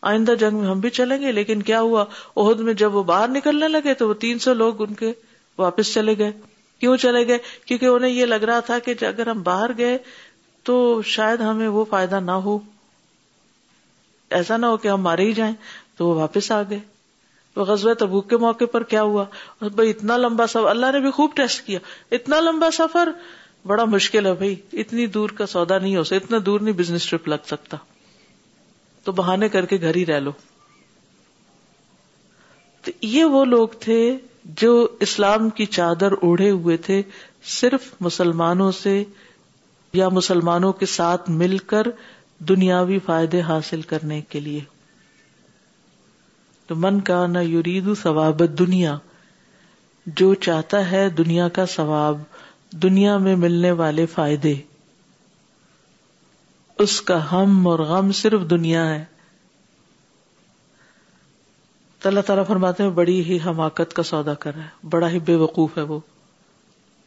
[0.01, 2.05] آئندہ جنگ میں ہم بھی چلیں گے، لیکن کیا ہوا؟
[2.37, 5.13] عہد میں جب وہ باہر نکلنے لگے تو وہ تین سو لوگ ان کے
[5.57, 6.31] واپس چلے گئے۔
[6.79, 9.97] کیوں چلے گئے؟ کیونکہ انہیں یہ لگ رہا تھا کہ اگر ہم باہر گئے
[10.63, 12.59] تو شاید ہمیں وہ فائدہ نہ ہو۔
[14.29, 15.53] ایسا نہ ہو کہ ہم مارے ہی جائیں،
[15.97, 16.92] تو وہ واپس آ گئے۔
[17.55, 19.25] وہ غزوہ تبوک کے موقع پر کیا ہوا؟
[19.61, 21.79] بھائی، اتنا لمبا سفر، اللہ نے بھی خوب ٹیسٹ کیا۔
[22.11, 23.09] اتنا لمبا سفر،
[23.65, 27.09] بڑا مشکل ہے بھائی۔ اتنی دور کا سودا نہیں ہو سکتا، اتنا دور نہیں بزنس
[27.09, 27.77] ٹرپ لگ سکتا۔
[29.03, 30.31] تو بہانے کر کے گھر ہی رہ لو۔
[32.81, 37.01] تو یہ وہ لوگ تھے جو اسلام کی چادر اوڑھے ہوئے تھے،
[37.43, 39.03] صرف مسلمانوں سے
[39.93, 41.83] یا مسلمانوں کے ساتھ مل کر
[42.39, 44.72] دنیاوی فائدے حاصل کرنے کے لیے۔
[46.67, 48.97] تو من کا نہ یورید ثواب دنیا
[50.05, 52.21] جو چاہتا ہے دنیا کا ثواب،
[52.71, 54.55] دنیا میں ملنے والے فائدے۔
[56.79, 59.05] اس کا ہم اور غم صرف دنیا ہے۔
[61.99, 65.19] تو اللہ تعالیٰ فرماتے ہیں، بڑی ہی حماقت کا سودا کر رہا ہے، بڑا ہی
[65.19, 65.99] بے وقوف ہے وہ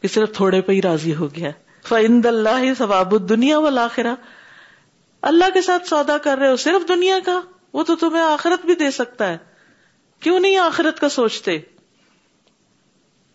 [0.01, 1.49] کہ صرف تھوڑے پہ ہی راضی ہو گیا
[1.87, 3.87] فعند اللہ ثواب دنیا والا
[5.21, 7.41] اللہ کے ساتھ سودا کر رہے ہو، صرف دنیا کا۔
[7.73, 9.37] وہ تو تمہیں آخرت بھی دے سکتا ہے۔
[10.19, 11.59] کیوں نہیں آخرت کا سوچتے؟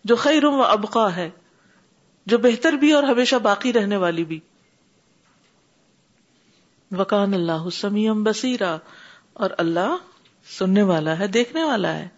[0.04, 1.30] جو خیر و ابقا ہے،
[2.26, 4.40] جو بہتر بھی اور ہمیشہ باقی رہنے والی بھی۔
[6.98, 8.78] وکان اللہ سمیم بصیرا،
[9.32, 9.96] اور اللہ
[10.58, 12.08] سننے والا ہے، دیکھنے والا ہے۔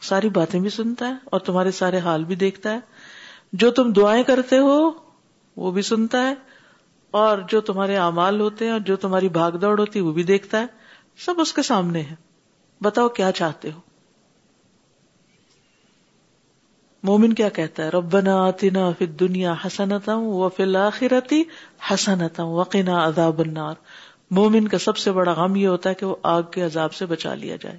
[0.00, 2.80] ساری باتیں بھی سنتا ہے، اور تمہارے سارے حال بھی دیکھتا ہے۔
[3.52, 4.90] جو تم دعائیں کرتے ہو،
[5.56, 6.34] وہ بھی سنتا ہے۔
[7.14, 10.22] اور جو تمہارے اعمال ہوتے ہیں اور جو تمہاری بھاگ دوڑ ہوتی ہے وہ بھی
[10.22, 10.66] دیکھتا ہے۔
[11.18, 12.14] سب اس کے سامنے ہے
[12.82, 13.80] بتاؤ کیا چاہتے ہو؟
[17.02, 21.42] مومن کیا کہتا ہے؟ ربنا آتنا فی الدنیا حسنتا و فی الاخرتی
[21.90, 23.74] حسنتا وقنا عذاب النار۔
[24.30, 27.06] مومن کا سب سے بڑا غم یہ ہوتا ہے کہ وہ آگ کے عذاب سے
[27.06, 27.78] بچا لیا جائے۔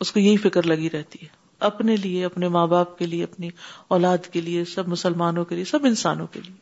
[0.00, 1.28] اس کو یہی فکر لگی رہتی ہے۔
[1.60, 3.50] اپنے لیے، اپنے ماں باپ کے لیے، اپنی
[3.88, 6.61] اولاد کے لیے، سب مسلمانوں کے لیے، سب انسانوں کے لیے۔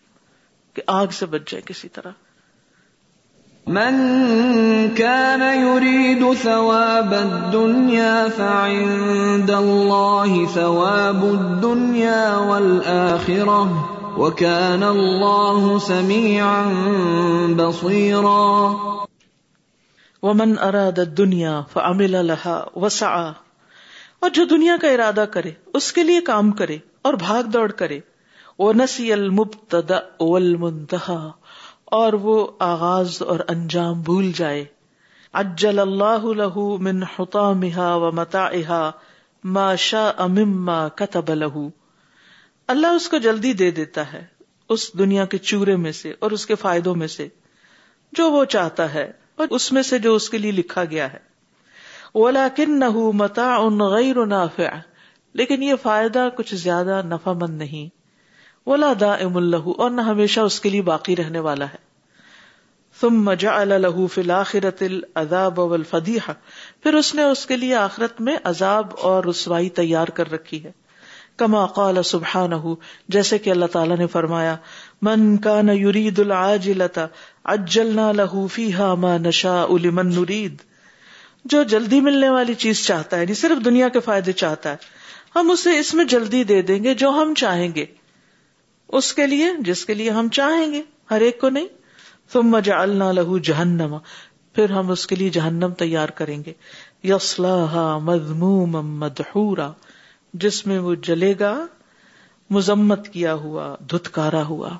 [0.74, 2.10] کہ آگ سے بچ جائے کسی طرح۔
[3.66, 3.94] من
[4.96, 13.68] كان يريد ثواب الدنيا فعند الله ثواب الدنيا والآخرة
[14.16, 16.62] وكان الله سميعا
[17.56, 18.72] بصيرا
[20.22, 23.32] ومن اراد الدنيا فعمل لها وسعى
[24.20, 28.00] اور جو دنیا کا ارادہ کرے اس کے لیے کام کرے اور بھاگ دوڑ کرے۔
[28.60, 31.32] وہ نسی المبتدا والمنتہا
[31.84, 34.64] اور وہ آغاز اور انجام بھول جائے۔
[35.32, 38.90] اجل اللہ له من حطامها ومتاعها
[39.44, 41.66] ما شاء مما كتب له
[42.68, 44.26] اللہ اس کو جلدی دے دیتا ہے،
[44.68, 47.28] اس دنیا کے چورے میں سے اور اس کے فائدوں میں سے۔
[48.12, 51.18] جو وہ چاہتا ہے اور اس میں سے جو اس کے لیے لکھا گیا ہے۔
[52.14, 54.78] وَلَكِنَّهُ مَتَاعٌ غَيْرُ نَافِعٌ۔
[55.32, 57.99] لیکن یہ فائدہ کچھ زیادہ نفع مند نہیں۔
[58.66, 61.90] ولا دا ام اللہ اور نہ ہمیشہ اس کے لیے باقی رہنے والا ہے۔
[63.00, 66.32] ثم جعل له في الاخرة العذاب والفضیحة
[66.82, 70.72] پھر اس نے اس کے لیے آخرت میں عذاب اور رسوائی تیار کر رکھی ہے۔
[71.36, 72.54] کما قال سبحانہ
[73.08, 74.56] جیسے کہ اللہ تعالیٰ نے فرمایا،
[75.02, 76.98] من کان یرید العاجلۃ،
[77.44, 80.60] عجلنا له فیها ما نشاء لمن نريد
[81.44, 84.76] جو جلدی ملنے والی چیز چاہتا ہے یعنی صرف دنیا کے فائدے چاہتا ہے،
[85.36, 87.86] ہم اسے اس میں جلدی دے دیں گے جو ہم چاہیں گے۔
[88.92, 91.66] اس کے لیے جس کے لیے ہم چاہیں گے، ہر ایک کو نہیں۔
[92.32, 93.96] ثم جعلنا له جہنم۔
[94.54, 96.52] پھر ہم اس کے لیے جہنم تیار کریں گے۔
[97.04, 99.72] یصلاها مذموما مدحورا۔
[100.34, 101.66] جس میں وہ جلے گا،
[102.50, 104.70] مذمت کیا ہوا، دھتکارا ہوا۔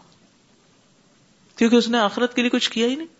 [1.56, 3.19] کیونکہ اس نے آخرت کے لیے کچھ کیا ہی نہیں۔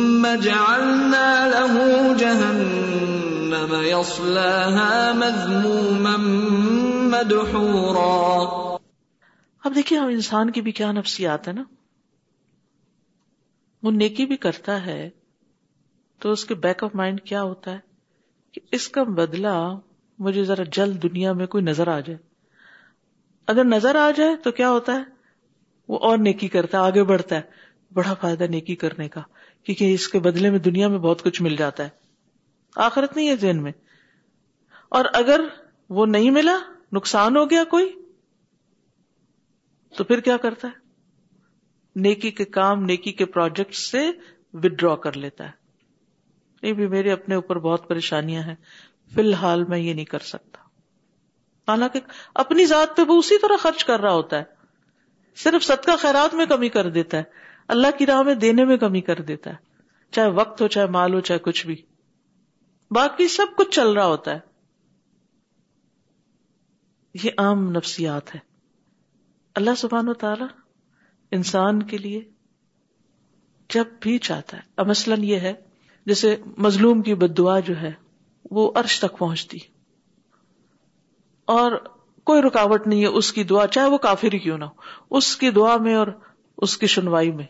[0.41, 6.17] جعلنا له جهنم يصلاها مذموما
[7.17, 8.77] مدحورا.
[9.63, 11.63] اب دیکھیے ہم انسان کی بھی کیا نفسیات ہے نا؟
[13.83, 15.09] وہ نیکی بھی کرتا ہے
[16.19, 17.79] تو اس کے بیک آف مائنڈ کیا ہوتا ہے؟
[18.51, 19.79] کہ اس کا بدلہ
[20.19, 22.17] مجھے ذرا جلد دنیا میں کوئی نظر آ جائے۔
[23.47, 25.03] اگر نظر آ جائے تو کیا ہوتا ہے؟
[25.87, 27.41] وہ اور نیکی کرتا ہے، آگے بڑھتا ہے۔
[27.93, 29.21] بڑا فائدہ نیکی کرنے کا۔
[29.63, 31.89] کیونکہ اس کے بدلے میں دنیا میں بہت کچھ مل جاتا ہے۔
[32.75, 33.71] آخرت نہیں ہے ذہن میں۔
[34.89, 35.41] اور اگر
[35.89, 36.57] وہ نہیں ملا،
[36.91, 37.95] نقصان ہو گیا کوئی،
[39.97, 40.81] تو پھر کیا کرتا ہے؟
[41.95, 44.11] نیکی کے کام، نیکی کے پروجیکٹ سے
[44.53, 45.51] ودرا کر لیتا ہے۔
[46.63, 48.55] نہیں بھی میرے اپنے اوپر بہت پریشانیاں ہیں۔
[49.15, 50.61] فی الحال میں یہ نہیں کر سکتا۔
[51.71, 51.99] حالانکہ
[52.35, 54.43] اپنی ذات پہ وہ اسی طرح خرچ کر رہا ہوتا ہے۔
[55.35, 57.23] صرف صدقہ خیرات میں کمی کر دیتا ہے۔
[57.71, 59.55] اللہ کی راہ میں دینے میں کمی کر دیتا ہے۔
[60.11, 61.75] چاہے وقت ہو، چاہے مال ہو، چاہے کچھ بھی۔
[62.91, 64.39] باقی سب کچھ چل رہا ہوتا ہے۔
[67.23, 68.39] یہ عام نفسیات ہے
[69.55, 70.43] اللہ سبحان و تعالی
[71.31, 72.21] انسان کے لیے
[73.69, 75.53] جب بھی چاہتا ہے۔ اب مثلاً یہ ہے،
[76.05, 77.91] جیسے مظلوم کی بد دعا جو ہے،
[78.51, 79.57] وہ عرش تک پہنچتی۔
[81.45, 81.71] اور
[82.23, 85.37] کوئی رکاوٹ نہیں ہے اس کی دعا، چاہے وہ کافر ہی کیوں نہ ہو، اس
[85.37, 86.07] کی دعا میں اور
[86.57, 87.45] اس کی سنوائی میں۔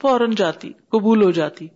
[0.00, 1.68] فوراً جاتی، قبول ہو جاتی۔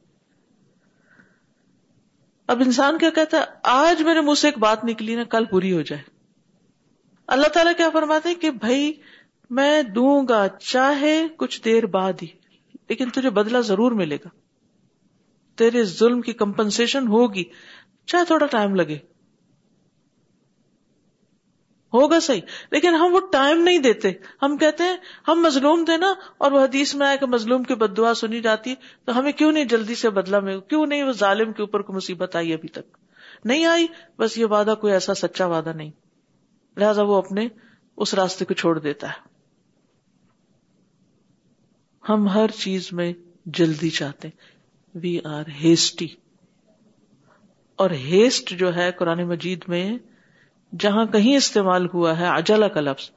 [2.47, 5.73] اب انسان کیا کہتا ہے، آج میرے منہ سے ایک بات نکلی نا، کل پوری
[5.73, 6.03] ہو جائے۔
[7.27, 8.93] اللہ تعالیٰ کیا فرماتے ہیں کہ بھائی،
[9.51, 12.27] میں دوں گا چاہے کچھ دیر بعد ہی،
[12.89, 14.29] لیکن تجھے بدلہ ضرور ملے گا۔
[15.57, 17.45] تیرے ظلم کی کمپنسیشن ہوگی،
[18.07, 18.99] چاہے تھوڑا ٹائم لگے۔
[21.93, 22.40] ہوگا صحیح۔
[22.70, 24.11] لیکن ہم وہ ٹائم نہیں دیتے۔
[24.43, 24.97] ہم کہتے ہیں،
[25.28, 28.40] ہم مظلوم تھے نا، اور وہ حدیث میں آئے کہ مظلوم کی بد دعا سنی
[28.40, 28.74] جاتی،
[29.05, 31.97] تو ہمیں کیوں نہیں جلدی سے بدلا میں کیوں نہیں وہ ظالم کے اوپر کوئی
[31.97, 32.97] مصیبت آئی ابھی تک؟
[33.45, 33.86] نہیں آئی،
[34.18, 35.90] بس یہ وعدہ کوئی ایسا سچا وعدہ نہیں۔
[36.76, 37.49] لہذا وہ اپنے
[37.97, 39.32] اس راستے کو چھوڑ دیتا ہے۔
[42.09, 43.12] ہم ہر چیز میں
[43.47, 44.28] جلدی چاہتے
[44.95, 46.09] وی آر ہیسٹی۔
[47.76, 49.99] اور ہیسٹ جو ہے قرآن مجید میں
[50.79, 53.11] جہاں کہیں استعمال ہوا ہے اجلا کا لفظ،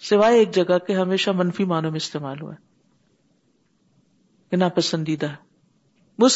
[0.00, 2.70] سوائے ایک جگہ کے ہمیشہ منفی معنوں میں استعمال ہوا ہے۔
[4.50, 5.26] کہ ناپسندیدہ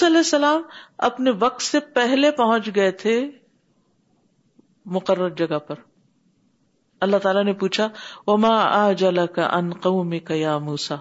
[0.03, 0.63] علیہ السلام
[0.99, 3.31] اپنے وقت سے پہلے پہنچ گئے تھے
[4.87, 5.75] مقرر جگہ پر۔
[7.01, 7.89] اللہ تعالیٰ نے پوچھا،
[8.27, 10.95] وما آجلا کا ان قوم کا یا موسا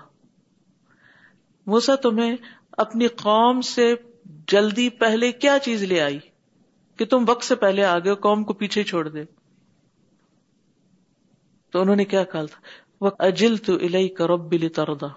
[1.66, 2.36] موسا تمہیں
[2.72, 3.95] اپنی قوم سے
[4.47, 6.20] جلدی پہلے کیا چیز لے آئی؟
[6.97, 9.24] کہ تم وقت سے پہلے آگے قوم کو پیچھے چھوڑ دے۔
[11.74, 12.61] تو انہوں نے کیا کہا تھا؟
[13.01, 15.07] وہ اجل تو الہی کا رب تردا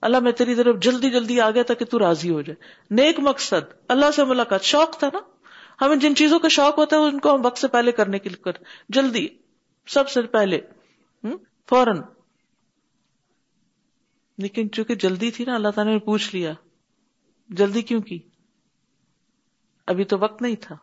[0.00, 3.20] اللہ میں تیری طرف جلدی جلدی آ گیا تھا کہ تو راضی ہو جائے۔ نیک
[3.20, 5.18] مقصد۔ اللہ سے ملاقات۔ شوق تھا نا؟
[5.84, 8.28] ہمیں جن چیزوں کا شوق ہوتا ہے، ان کو ہم وقت سے پہلے کرنے کے
[8.28, 8.52] لیے کر
[8.88, 9.28] جلدی۔
[9.86, 10.60] سب سے پہلے۔
[11.68, 12.00] فوراً۔
[14.38, 16.52] لیکن چونکہ جلدی تھی نا، اللہ تعالیٰ نے پوچھ لیا۔
[17.48, 18.18] جلدی کیوں کی؟
[19.86, 20.76] ابھی تو وقت نہیں تھا۔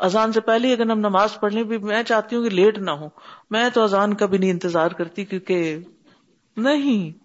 [0.00, 2.90] اذان سے پہلے اگر ہم نماز پڑھ لیں بھی میں چاہتی ہوں کہ لیٹ نہ
[2.90, 3.08] ہو
[3.50, 5.78] میں تو اذان کا بھی نہیں انتظار کرتی کیونکہ
[6.56, 7.24] نہیں،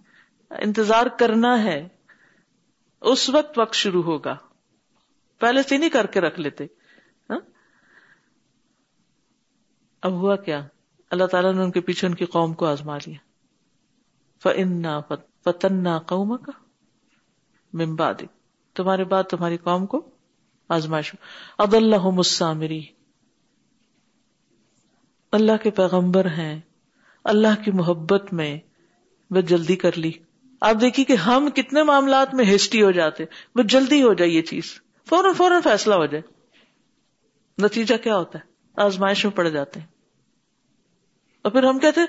[0.50, 1.88] انتظار کرنا ہے۔
[3.02, 4.36] اس وقت وقت شروع ہوگا۔
[5.40, 6.64] پہلے سے نہیں کر کے رکھ لیتے۔
[7.30, 7.40] ہاں؟
[10.02, 10.68] اب ہوا کیا؟
[11.12, 13.18] اللہ تعالیٰ نے ان کے پیچھے ان کی قوم کو آزما لیا۔
[14.44, 14.84] فن
[15.44, 16.52] فتنا قوم کا
[17.74, 18.14] ممباد
[18.76, 20.14] تمہارے بعد تمہاری قوم کو
[20.70, 21.16] آزمائش
[21.57, 22.86] اب اللہ مسامری
[25.32, 26.59] اللہ کے پیغمبر ہیں۔
[27.24, 28.59] اللہ کی محبت میں
[29.30, 30.11] وہ جلدی کر لی۔
[30.61, 33.24] آپ دیکھیے کہ ہم کتنے معاملات میں ہسٹی ہو جاتے
[33.55, 36.22] وہ جلدی ہو جائے یہ چیز۔ فوراً فوراً فیصلہ ہو جائے۔
[37.61, 38.43] نتیجہ کیا ہوتا ہے؟
[38.82, 39.88] آزمائش میں پڑ جاتے ہیں۔
[41.41, 42.07] اور پھر ہم کہتے ہیں،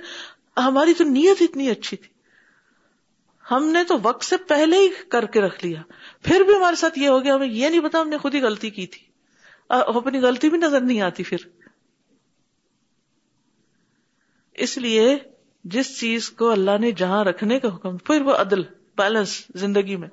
[0.60, 2.15] ہماری تو نیت اتنی اچھی تھی۔
[3.50, 5.82] ہم نے تو وقت سے پہلے ہی کر کے رکھ لیا۔
[6.22, 8.42] پھر بھی ہمارے ساتھ یہ ہو گیا، ہمیں یہ نہیں پتا ہم نے خود ہی
[8.42, 9.06] غلطی کی تھی۔
[9.68, 11.36] اپنی غلطی بھی نظر نہیں آتی پھر۔
[14.52, 15.18] اس لیے
[15.64, 18.62] جس چیز کو اللہ نے جہاں رکھنے کا حکم، پھر وہ عدل
[18.96, 20.08] بیلنس زندگی میں۔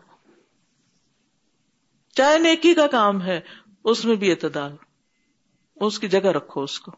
[2.13, 3.41] چاہے نیکی کا کام ہے،
[3.83, 4.75] اس میں بھی اعتدال۔
[5.75, 6.91] اس کی جگہ رکھو اس کو۔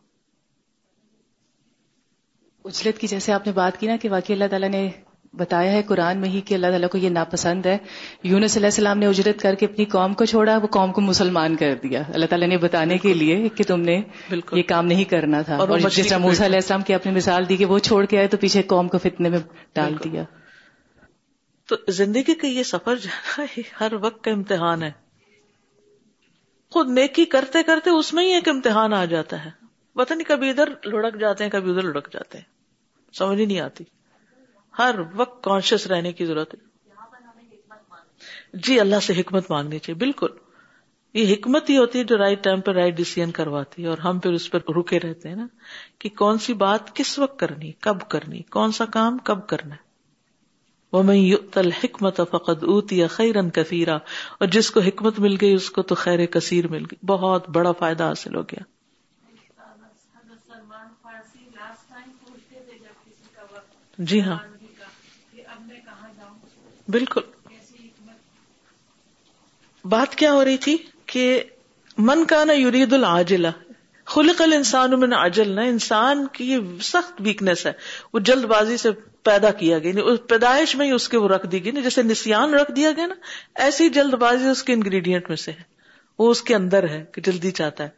[2.66, 4.92] اجلت کی جیسے آپ نے بات کی نا کہ واقعی اللہ تعالیٰ نے
[5.38, 7.78] بتایا ہے قرآن میں ہی کہ اللہ تعالیٰ کو یہ ناپسند ہے۔
[8.24, 11.56] یونس علیہ السلام نے اجرت کر کے اپنی قوم کو چھوڑا وہ قوم کو مسلمان
[11.56, 15.04] کر دیا۔ اللہ تعالیٰ نے بتانے کے لیے کہ تم نے بالکل۔ یہ کام نہیں
[15.04, 18.06] کرنا تھا۔ اور جس طرح موسا علیہ السلام کی اپنی مثال دی کہ وہ چھوڑ
[18.06, 19.40] کے آئے تو پیچھے قوم کو فتنے میں
[19.74, 20.24] ڈال دیا۔
[21.70, 24.92] تو زندگی کا یہ سفر جانا ہر وقت کا امتحان ہے۔
[26.70, 29.50] خود نیکی کرتے کرتے اس میں ہی ایک امتحان آ جاتا ہے۔
[29.94, 32.46] پتہ نہیں کبھی ادھر لڑک جاتے ہیں کبھی ادھر لڑک جاتے ہیں۔
[33.14, 33.84] سمجھ ہی نہیں آتی۔
[34.78, 36.60] ہر وقت کانشیس رہنے کی ضرورت ہے۔
[38.54, 40.28] جی اللہ سے حکمت مانگنی چاہیے، بالکل۔
[41.14, 44.20] یہ حکمت ہی ہوتی ہے جو رائٹ ٹائم پہ رائٹ ڈیسیزن کرواتی ہے اور ہم
[44.20, 45.48] پھر اس پر رکے رہتے ہیں نا
[46.00, 49.86] کہ کون سی بات کس وقت کرنی، کب کرنی، کون سا کام کب کرنا ہے۔
[50.92, 53.96] وہ میں تل حکمت فقد اوت خیرن کثیرا
[54.40, 57.72] اور جس کو حکمت مل گئی، اس کو تو خیر کثیر مل گئی۔ بہت بڑا
[57.72, 58.64] فائدہ حاصل ہو گیا۔
[63.98, 64.55] جی ہاں۔
[66.88, 67.22] بالکل۔
[69.86, 71.44] بات کیا ہو رہی تھی؟ کہ
[71.98, 73.48] من کا نا یورید العاجلہ۔
[74.06, 77.72] خلق الانسان من عجل، نا انسان کی یہ سخت ویکنیس ہے۔
[78.14, 78.92] وہ جلد بازی سے
[79.24, 82.04] پیدا کیا گیا یعنی پیدائش میں ہی اس کے وہ رکھ دی گئی، نا جیسے
[82.04, 83.16] نسیان رکھ دیا گیا، نا
[83.56, 85.64] ایسی جلد بازی اس کے انگریڈینٹ میں سے ہے۔
[86.20, 87.90] وہ اس کے اندر ہے کہ جلدی چاہتا ہے۔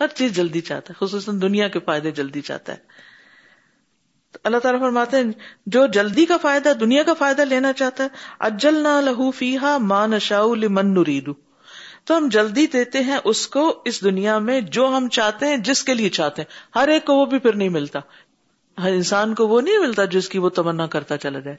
[0.00, 2.78] ہر چیز جلدی چاہتا ہے، خصوصاً دنیا کے فائدے جلدی چاہتا ہے۔
[4.44, 5.24] اللہ تعالیٰ فرماتے ہیں،
[5.66, 8.08] جو جلدی کا فائدہ، دنیا کا فائدہ لینا چاہتا ہے
[8.38, 11.32] اجل نہ لہو فیحا ماں نشا من نریدو۔
[12.04, 15.84] تو ہم جلدی دیتے ہیں اس کو اس دنیا میں جو ہم چاہتے ہیں، جس
[15.84, 17.98] کے لیے چاہتے ہیں۔ ہر ایک کو وہ بھی پھر نہیں ملتا۔
[18.82, 21.56] ہر انسان کو وہ نہیں ملتا جس کی وہ تمنا کرتا چلا جائے۔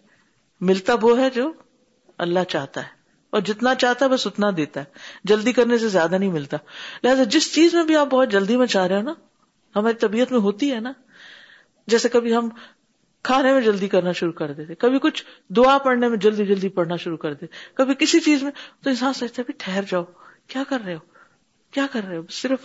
[0.62, 1.54] ملتا وہ ہے جو
[2.18, 2.88] اللہ چاہتا ہے۔
[3.30, 4.86] اور جتنا چاہتا ہے، بس اتنا دیتا ہے۔
[5.24, 6.58] جلدی کرنے سے زیادہ نہیں ملتا۔
[7.04, 9.14] لہٰذا جس چیز میں بھی آپ بہت جلدی میں چاہ رہے ہو نا،
[9.76, 10.92] ہماری طبیعت میں ہوتی ہے نا۔
[11.88, 12.50] جیسے کبھی ہم
[13.24, 16.96] کھانے میں جلدی کرنا شروع کر دیتے، کبھی کچھ دعا پڑھنے میں جلدی جلدی پڑھنا
[16.96, 18.52] شروع کر دیتے، کبھی کسی چیز میں
[18.84, 20.04] تو انسان سوچتا ہے ٹھہر جاؤ،
[20.48, 21.00] کیا کر رہے ہو؟
[21.72, 22.60] کیا کر رہے ہو؟ صرف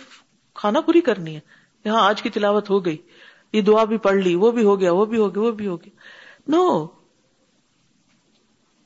[0.53, 1.39] کھانا پوری کرنی ہے۔
[1.85, 2.97] یہاں آج کی تلاوت ہو گئی،
[3.53, 5.67] یہ دعا بھی پڑھ لی، وہ بھی ہو گیا، وہ بھی ہو گیا، وہ بھی
[5.67, 5.95] ہو گیا۔
[6.47, 6.87] نو،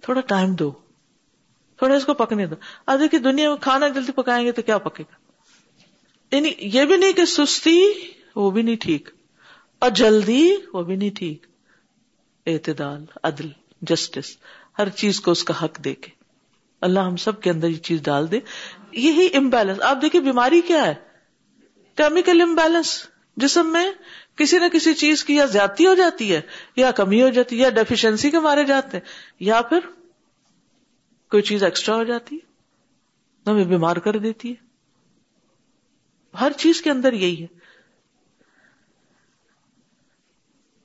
[0.01, 0.71] تھوڑا ٹائم دو،
[1.77, 4.77] تھوڑا اس کو پکنے دو۔ آج دیکھیے دنیا میں کھانا جلدی پکائیں گے تو کیا
[4.77, 5.15] پکے گا؟
[6.35, 7.91] یعنی یہ بھی نہیں کہ سستی،
[8.35, 9.09] وہ بھی نہیں ٹھیک۔
[9.79, 11.45] اور جلدی وہ بھی نہیں ٹھیک۔
[12.45, 13.49] اعتدال، عدل،
[13.81, 14.37] جسٹس،
[14.77, 16.11] ہر چیز کو اس کا حق دے کے۔
[16.81, 18.39] اللہ ہم سب کے اندر یہ چیز ڈال دے۔
[18.91, 20.95] یہی امبیلنس آپ دیکھیے بیماری کیا ہے؟
[21.95, 23.07] کیمیکل امبیلنس
[23.37, 23.91] جسم میں
[24.35, 26.41] کسی نہ کسی چیز کی یا زیادتی ہو جاتی ہے،
[26.75, 29.05] یا کمی ہو جاتی ہے، یا ڈیفیشنسی کے مارے جاتے ہیں،
[29.39, 29.79] یا پھر
[31.31, 32.51] کوئی چیز ایکسٹرا ہو جاتی ہے،
[33.49, 34.67] ہمیں بیمار کر دیتی ہے۔
[36.39, 37.56] ہر چیز کے اندر یہی ہے۔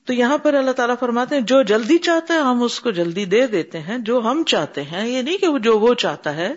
[0.05, 3.25] تو یہاں پر اللہ تعالیٰ فرماتے ہیں، جو جلدی چاہتا ہے، ہم اس کو جلدی
[3.25, 6.53] دے دیتے ہیں، جو ہم چاہتے ہیں، یہ نہیں کہ جو وہ چاہتا ہے،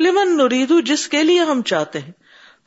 [0.00, 2.12] لمن نریدو جس کے لیے ہم چاہتے ہیں۔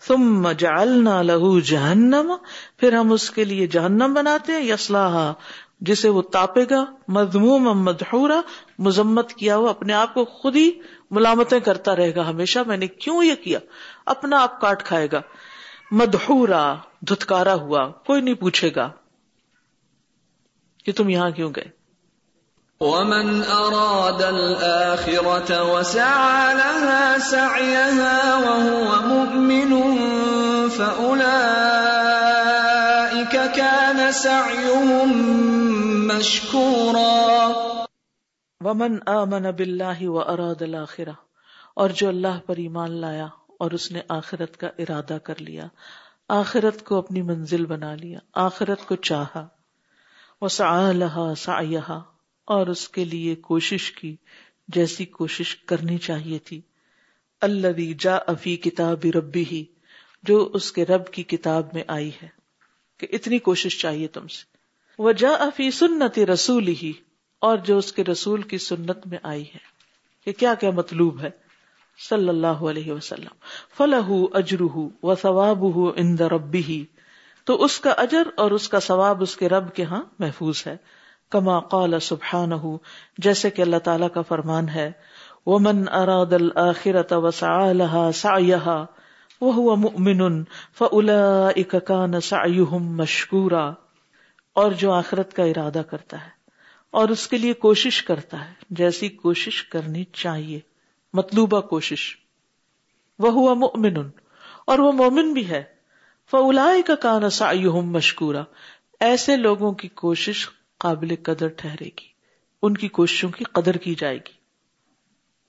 [0.07, 2.33] ثم جعلنا لہو جہنم،
[2.77, 5.33] پھر ہم اس کے لیے جہنم بناتے ہیں۔ یسلاح
[5.81, 8.41] جسے وہ تاپے گا مضموم مدحورا،
[8.79, 10.71] مذمت کیا ہوا، اپنے آپ کو خود ہی
[11.11, 13.59] ملامتیں کرتا رہے گا ہمیشہ۔ میں نے کیوں یہ کیا؟
[14.05, 15.21] اپنا آپ کاٹ کھائے گا۔
[15.91, 18.89] مدحورا، دھتکارا ہوا، کوئی نہیں پوچھے گا۔
[20.87, 21.65] کہ تم یہاں کیوں گئے؟
[22.79, 29.79] ومن اراد الاخرة وسعى لها سعيها وهو مؤمن
[30.69, 31.25] فاولئك
[33.55, 35.07] كان سعيهم
[36.07, 37.47] مشكورا.
[38.65, 40.61] ومن آمن بالله واراد
[41.75, 43.27] اور جو اللہ پر ایمان لایا
[43.59, 45.67] اور اس نے آخرت کا ارادہ کر لیا
[46.29, 49.47] آخرت کو اپنی منزل بنا لیا آخرت کو چاہا۔
[50.41, 51.59] لہا سا
[52.45, 54.15] اور اس کے لیے کوشش کی
[54.67, 56.61] جیسی کوشش کرنی چاہیے تھی۔
[57.41, 59.65] اللہ جا افی کتاب ربی ہی
[60.23, 62.27] جو اس کے رب کی کتاب میں آئی ہے۔
[62.97, 64.57] کہ اتنی کوشش چاہیے تم سے۔
[64.99, 66.93] وہ جا افی سنت رسول ہی
[67.39, 69.59] اور جو اس کے رسول کی سنت میں آئی ہے۔
[70.25, 71.29] کہ کیا کیا مطلوب ہے؟
[72.09, 73.35] صلی اللہ علیہ وسلم۔
[73.77, 75.65] فلاح اجرح و ثواب
[75.95, 76.85] ان ربی ہی
[77.47, 80.77] تو اس کا اجر اور اس کا ثواب اس کے رب کے ہاں محفوظ ہے۔
[81.29, 82.51] کما قال سبحان
[83.17, 84.91] جیسے کہ اللہ تعالیٰ کا فرمان ہے
[85.45, 88.85] وہ من اراد الآخرت وسعى لها سعيها،
[89.41, 90.43] وهو مؤمن
[90.77, 93.73] فأولئك كان سعيهم مشكورا۔
[94.53, 96.29] اور جو آخرت کا ارادہ کرتا ہے،
[96.91, 100.59] اور اس کے لیے کوشش کرتا ہے، جیسی کوشش کرنی چاہیے،
[101.13, 102.17] مطلوبہ کوشش۔
[103.19, 103.97] وہ ہوا مومن
[104.67, 105.76] اور وہ مومن بھی ہے۔
[106.31, 107.51] فلا کا کان سا
[107.83, 108.43] مشکورا
[108.99, 112.07] ایسے لوگوں کی کوشش قابل قدر ٹھہرے گی۔
[112.61, 114.31] ان کی کوششوں کی قدر کی جائے گی۔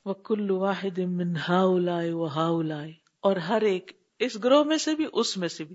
[0.04, 4.78] وہ کل واحد من ہا اائے وہ ہا اائے اور ہر ایک اس گروہ میں
[4.78, 5.74] سے بھی، اس میں سے بھی۔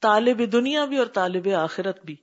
[0.00, 2.16] طالب دنیا بھی اور طالب آخرت بھی۔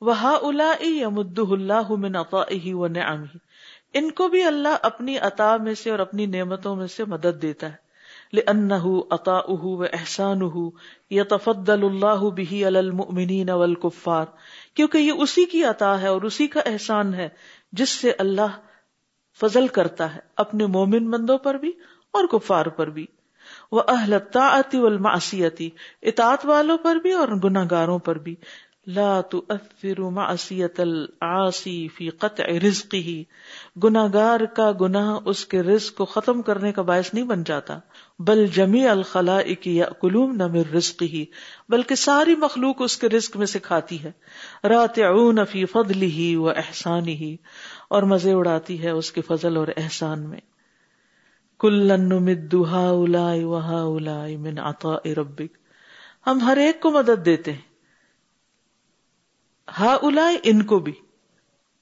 [0.00, 3.36] وہ ہا الا یمد اللہ من عطائه و نعمه
[3.94, 7.72] ان کو بھی اللہ اپنی عطا میں سے اور اپنی نعمتوں میں سے مدد دیتا
[7.72, 7.85] ہے۔
[8.32, 10.72] لأنه عطاؤه و احسانه
[11.10, 14.24] يتفضل الله به على المؤمنين والكفار
[14.74, 17.28] کیونکہ یہ اسی کی عطا ہے اور اسی کا احسان ہے
[17.72, 18.58] جس سے اللہ
[19.40, 21.72] فضل کرتا ہے اپنے مومن بندوں پر بھی
[22.12, 23.06] اور کفار پر بھی۔
[23.72, 25.70] وہ اہل طاعت والمعصیتی
[26.02, 28.34] اطاعت والوں پر بھی اور گناہ گاروں پر بھی۔
[28.86, 33.22] لا تؤثر معصیت العاصی فی قطع رزقه
[33.84, 37.78] گناہگار کا گناہ اس کے رزق کو ختم کرنے کا باعث نہیں بن جاتا۔
[38.18, 41.22] بل جمیع الخلائق یاکلون من رزقه
[41.68, 44.12] بلکہ ساری مخلوق اس کے رزق میں سے کھاتی ہے۔
[44.68, 47.34] راتعون فی فضله و احسانه
[47.90, 50.40] اور مزے اڑاتی ہے اس کے فضل اور احسان میں۔
[51.60, 55.56] کلن نمد هؤلاء وهؤلاء من عطاء ربک۔
[56.26, 57.65] ہم ہر ایک کو مدد دیتے ہیں۔
[59.78, 60.92] ہا اولائے ان کو بھی،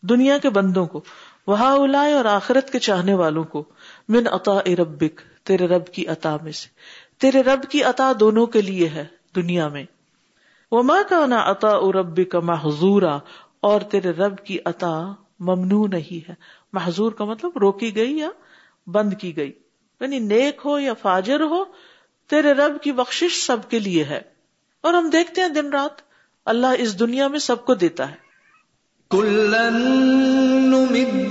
[0.02, 1.00] دنیا کے بندوں کو
[1.46, 3.64] وہ اولائے اور آخرت کے چاہنے والوں کو،
[4.08, 6.68] من عطا ربک، تیرے رب کی عطا میں سے۔
[7.20, 9.04] تیرے رب کی عطا دونوں کے لیے ہے
[9.36, 9.84] دنیا میں۔
[10.72, 13.18] وہ ماں کا نا عطا رب کا محضورا،
[13.60, 16.34] اور تیرے رب کی عطا ممنوع نہیں ہے۔
[16.72, 18.30] محضور کا مطلب روکی گئی یا
[18.86, 19.52] بند کی گئی؟
[20.00, 21.64] یعنی نیک ہو یا فاجر ہو،
[22.28, 24.20] تیرے رب کی بخشش سب کے لیے ہے۔
[24.80, 26.13] اور ہم دیکھتے ہیں دن رات
[26.46, 28.24] اللہ اس دنیا میں سب کو دیتا ہے۔
[29.10, 31.30] من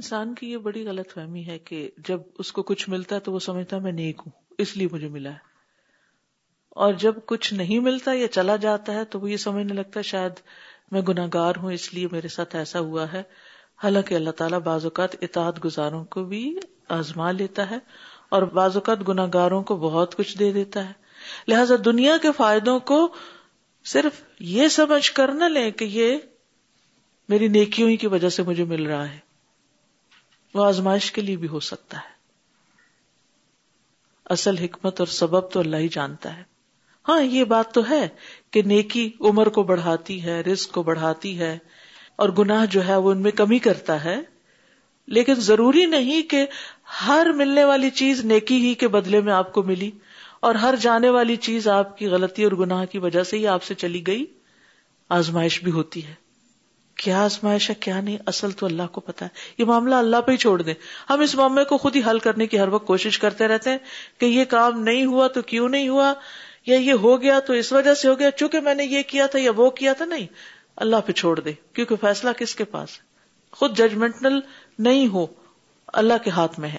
[0.00, 3.32] انسان کی یہ بڑی غلط فہمی ہے کہ جب اس کو کچھ ملتا ہے تو
[3.32, 5.36] وہ سمجھتا ہے میں نیک ہوں، اس لیے مجھے ملا ہے۔
[6.70, 10.02] اور جب کچھ نہیں ملتا یا چلا جاتا ہے تو وہ یہ سمجھنے لگتا ہے
[10.02, 10.32] شاید
[10.90, 13.22] میں گناگار ہوں، اس لیے میرے ساتھ ایسا ہوا ہے۔
[13.82, 17.78] حالانکہ اللہ تعالیٰ بعض اوقات اطاعت گزاروں کو بھی آزما لیتا ہے
[18.28, 20.92] اور بعض اوقات گناگاروں کو بہت کچھ دے دیتا ہے۔
[21.48, 23.14] لہذا دنیا کے فائدوں کو
[23.84, 26.16] صرف یہ سمجھ کر نہ لیں کہ یہ
[27.28, 29.29] میری نیکیوں ہی کی وجہ سے مجھے مل رہا ہے۔
[30.54, 32.20] وہ آزمائش کے لیے بھی ہو سکتا ہے۔
[34.24, 36.42] اصل حکمت اور سبب تو اللہ ہی جانتا ہے۔
[37.08, 38.08] ہاں یہ بات تو ہے
[38.50, 41.58] کہ نیکی عمر کو بڑھاتی ہے، رزق کو بڑھاتی ہے
[42.16, 44.16] اور گناہ جو ہے وہ ان میں کمی کرتا ہے۔
[45.06, 46.46] لیکن ضروری نہیں کہ
[47.06, 49.90] ہر ملنے والی چیز نیکی ہی کے بدلے میں آپ کو ملی
[50.40, 53.62] اور ہر جانے والی چیز آپ کی غلطی اور گناہ کی وجہ سے ہی آپ
[53.62, 54.26] سے چلی گئی۔
[55.08, 56.14] آزمائش بھی ہوتی ہے۔
[57.00, 60.32] کیا آزمائش ہے، کیا نہیں، اصل تو اللہ کو پتا ہے۔ یہ معاملہ اللہ پہ
[60.32, 60.74] ہی چھوڑ دیں۔
[61.10, 63.78] ہم اس معاملے کو خود ہی حل کرنے کی ہر وقت کوشش کرتے رہتے ہیں
[64.18, 66.14] کہ یہ کام نہیں ہوا تو کیوں نہیں ہوا؟
[66.66, 69.26] یا یہ ہو گیا تو اس وجہ سے ہو گیا، چونکہ میں نے یہ کیا
[69.26, 70.26] تھا یا وہ کیا تھا، نہیں۔
[70.76, 73.02] اللہ پہ چھوڑ دے کیونکہ فیصلہ کس کے پاس ہے؟
[73.52, 74.40] خود ججمنٹل
[74.78, 75.26] نہیں ہو،
[75.86, 76.78] اللہ کے ہاتھ میں ہے۔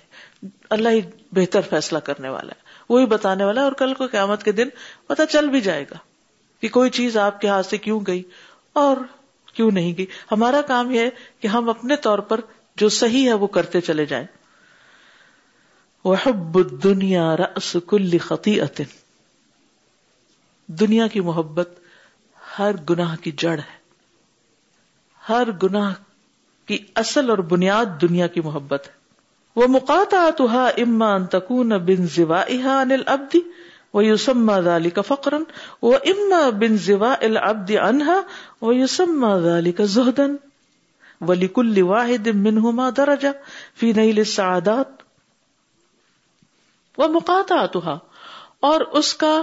[0.70, 1.02] اللہ ہی
[1.32, 4.68] بہتر فیصلہ کرنے والا ہے۔ وہی بتانے والا ہے اور کل کو قیامت کے دن
[5.08, 5.98] پتا چل بھی جائے گا
[6.62, 8.24] کہ کوئی چیز آپ کے ہاتھ سے کیوں گئی۔
[8.74, 8.98] اور
[9.54, 12.40] کیوں نہیں گئی ہمارا کام یہ ہے کہ ہم اپنے طور پر
[12.76, 14.26] جو صحیح ہے وہ کرتے چلے جائیں۔
[16.06, 18.60] وحب دنیا رس کل خطی
[20.68, 21.70] دنیا کی محبت
[22.60, 23.82] ہر گناہ کی جڑ ہے۔
[25.30, 25.94] ہر گناہ
[26.66, 28.94] کی اصل اور بنیاد دنیا کی محبت ہے۔
[29.56, 30.44] وہ مقاطع
[30.78, 33.40] اما ان تکون بن زوا انل ابدی
[33.94, 35.44] وہ یوسم ذالی کا فقرن
[35.82, 38.22] وہ اما بن زوا العبد انہا
[38.62, 40.36] وہ یوسم ذالی کا زہدن
[41.22, 43.28] ولی کل واحد منہما درجہ
[43.76, 44.88] فی نیل السعادات
[46.98, 47.98] وہ مقاطعتها
[48.60, 49.42] اور اس کا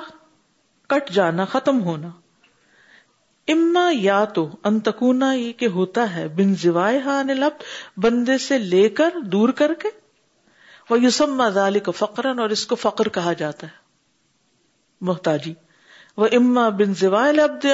[0.89, 2.09] کٹ جانا ختم ہونا۔
[3.49, 7.01] اما یا تو انتکونا یہ کہ ہوتا ہے بن زوائے
[7.35, 7.63] لب
[7.97, 9.89] بندے سے لے کر دور کر کے۔
[10.91, 13.88] وہ یوسم ذالی کو فقرن اور اس کو فقر کہا جاتا ہے۔
[15.01, 15.55] محتاجی۔
[16.17, 17.67] وہ اما بن زوائے لب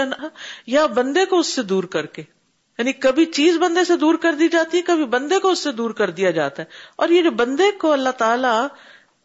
[0.67, 2.23] یا بندے کو اس سے دور کر کے۔
[2.79, 5.73] یعنی کبھی چیز بندے سے دور کر دی جاتی ہے، کبھی بندے کو اس سے
[5.73, 8.67] دور کر دیا جاتا ہے۔ اور یہ جو بندے کو اللہ تعالی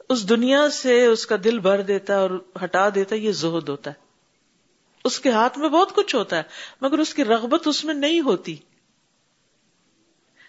[0.10, 3.70] اس دنیا سے اس کا دل بھر دیتا ہے اور ہٹا دیتا ہے، یہ زہد
[3.70, 3.96] ہوتا ہے۔
[5.04, 6.44] اس کے ہاتھ میں بہت کچھ ہوتا ہے،
[6.82, 8.56] مگر اس کی رغبت اس میں نہیں ہوتی۔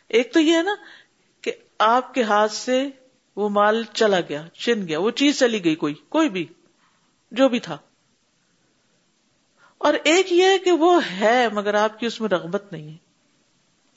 [0.09, 0.75] ایک تو یہ ہے نا
[1.41, 2.89] کہ آپ کے ہاتھ سے
[3.37, 6.47] وہ مال چلا گیا چن گیا، وہ چیز چلی گئی کوئی کوئی بھی۔
[7.31, 7.79] جو بھی تھا۔
[9.79, 13.11] اور ایک یہ ہے کہ وہ ہے، مگر آپ کی اس میں رغبت نہیں ہے۔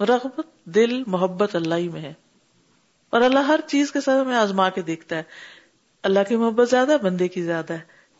[0.03, 2.13] رغبت، دل، محبت اللہ ہی میں ہے۔
[3.09, 5.23] اور اللہ ہر چیز کے ساتھ ہمیں آزما کے دیکھتا ہے۔
[6.03, 7.79] اللہ کی محبت زیادہ ہے، بندے کی زیادہ ہے۔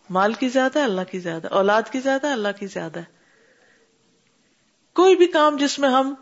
[0.09, 2.99] مال کی زیادہ ہے، اللہ کی زیادہ ہے۔ اولاد کی زیادہ ہے، اللہ کی زیادہ
[2.99, 3.03] ہے۔
[4.93, 6.14] کوئی بھی کام جس میں ہم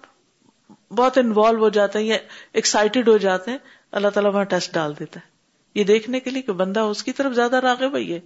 [0.96, 2.18] بہت انوالو ہو جاتے ہیں یا
[2.54, 3.58] ایکسائٹیڈ ہو جاتے ہیں،
[3.92, 5.30] اللہ تعالیٰ وہاں ٹیسٹ ڈال دیتا ہے۔
[5.76, 8.20] یہ دیکھنے کے لیے کہ بندہ اس کی طرف زیادہ راغب ہے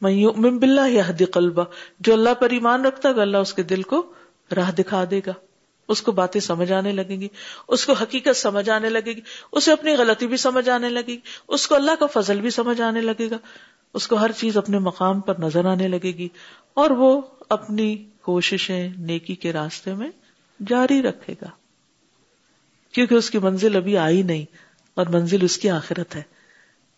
[0.00, 1.64] میں بلّہ یا حد قلبہ،
[2.00, 4.12] جو اللہ پر ایمان رکھتا ہے اللہ اس کے دل کو
[4.56, 5.32] راہ دکھا دے گا۔
[5.88, 7.28] اس کو باتیں سمجھ آنے لگیں گی،
[7.68, 9.20] اس کو حقیقت سمجھ آنے لگے گی،
[9.52, 12.80] اسے اپنی غلطی بھی سمجھ آنے لگے گی، اس کو اللہ کا فضل بھی سمجھ
[12.80, 13.36] آنے لگے گا۔
[13.94, 16.28] اس کو ہر چیز اپنے مقام پر نظر آنے لگے گی۔
[16.74, 20.10] اور وہ اپنی کوششیں نیکی کے راستے میں
[20.68, 21.48] جاری رکھے گا۔
[22.92, 24.44] کیونکہ اس کی منزل ابھی آئی نہیں،
[24.94, 26.22] اور منزل اس کی آخرت ہے۔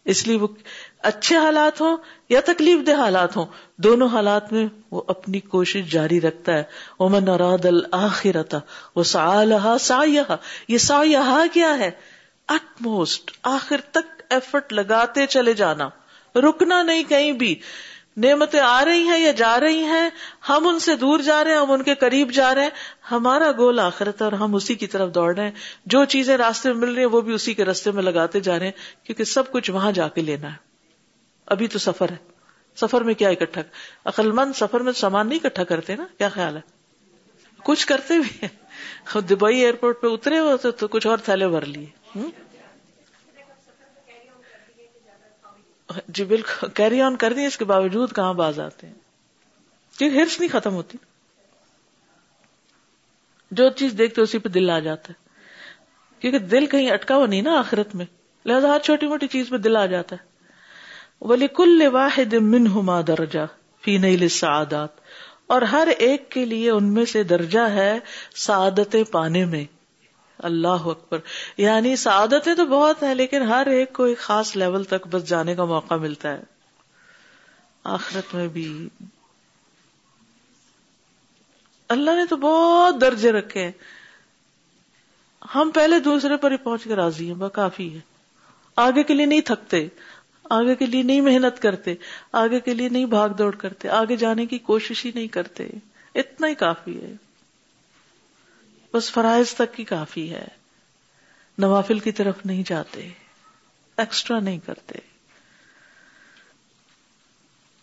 [0.05, 0.47] اس لیے وہ
[0.99, 1.97] اچھے حالات ہوں
[2.29, 6.63] یا تکلیف دہ حالات ہوں، دونوں حالات میں وہ اپنی کوشش جاری رکھتا ہے۔
[7.01, 8.59] امن اراد الآخرتا
[8.97, 10.05] وہ سا سا
[10.69, 11.03] یہ سا
[11.53, 11.91] کیا ہے؟
[12.49, 15.89] اٹ موسٹ آخر تک ایفرٹ لگاتے چلے جانا۔
[16.37, 17.55] رکنا نہیں کہیں بھی۔
[18.17, 20.11] نعمتیں آ رہی ہیں یا جا رہی ہیں،
[20.49, 22.71] ہم ان سے دور جا رہے ہیں، ہم ان کے قریب جا رہے ہیں۔
[23.11, 25.51] ہمارا گول آخرت ہے اور ہم اسی کی طرف دوڑ رہے ہیں۔
[25.87, 28.59] جو چیزیں راستے میں مل رہی ہیں، وہ بھی اسی کے راستے میں لگاتے جا
[28.59, 30.66] رہے ہیں، کیونکہ سب کچھ وہاں جا کے لینا ہے۔
[31.47, 32.17] ابھی تو سفر ہے۔
[32.77, 33.61] سفر میں کیا اکٹھا
[34.05, 36.61] عقل مند سفر میں سامان نہیں اکٹھا کرتے نا، کیا خیال ہے؟
[37.65, 38.67] کچھ کرتے بھی ہیں۔
[39.31, 41.87] دبئی ایئرپورٹ پہ اترے ہو تو کچھ اور تھیلے بھر لیے۔
[46.09, 48.95] جی بالکل کیری آن کر دیں اس کے باوجود کہاں باز آتے ہیں۔
[49.99, 50.99] کیونکہ ہرس نہیں ختم ہوتی۔
[53.51, 55.29] جو چیز دیکھتے اسی پہ دل آ جاتا ہے۔
[56.21, 58.07] کیونکہ دل کہیں اٹکا ہوا نہیں نا آخرت میں۔
[58.45, 60.36] لہٰذا ہر چھوٹی موٹی چیز پہ دل آ جاتا ہے۔
[61.21, 63.47] ولی کل واحد منہما درجہ
[63.83, 64.89] فی نیل سعادات۔
[65.47, 67.99] اور ہر ایک کے لیے ان میں سے درجہ ہے
[68.35, 69.64] سعادتیں پانے میں۔
[70.39, 71.19] اللہ اکبر۔
[71.57, 75.55] یعنی سعادتیں تو بہت ہیں، لیکن ہر ایک کو ایک خاص لیول تک بس جانے
[75.55, 76.43] کا موقع ملتا ہے۔
[77.85, 78.89] آخرت میں بھی۔
[81.89, 83.73] اللہ نے تو بہت درجے رکھے ہیں۔
[85.55, 88.01] ہم پہلے دوسرے پر ہی پہنچ کے راضی ہیں، وہ کافی ہے
[88.77, 89.89] آگے کے لیے نہیں تھکتے۔
[90.51, 91.95] آگے کے لیے نہیں محنت کرتے،
[92.33, 95.69] آگے کے لیے نہیں بھاگ دوڑ کرتے، آگے جانے کی کوشش ہی نہیں کرتے۔
[96.15, 97.13] اتنا ہی کافی ہے۔
[98.95, 100.49] بس فرائض تک ہی کافی ہے۔
[101.59, 103.09] نوافل کی طرف نہیں جاتے
[103.97, 104.99] ایکسٹرا نہیں کرتے۔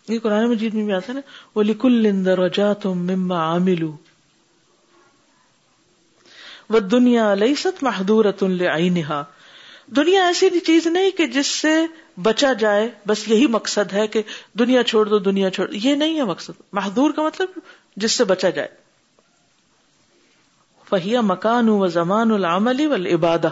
[0.08, 1.20] یہ قرآن مجید میں بھی آتا ہے نا
[1.54, 3.96] وہ لکل رجا تم مما عاملو
[6.70, 8.24] وہ دنیا لئی ست محدور
[9.86, 11.80] دنیا ایسی چیز نہیں کہ جس سے
[12.16, 14.22] بچا جائے، بس یہی مقصد ہے کہ
[14.58, 17.48] دنیا چھوڑ دو، دنیا چھوڑ دو۔ یہ نہیں ہے مقصد۔ محدور کا مطلب
[17.96, 18.68] جس سے بچا جائے۔
[20.90, 23.48] فہیا مکان و زمان العملی و عبادہ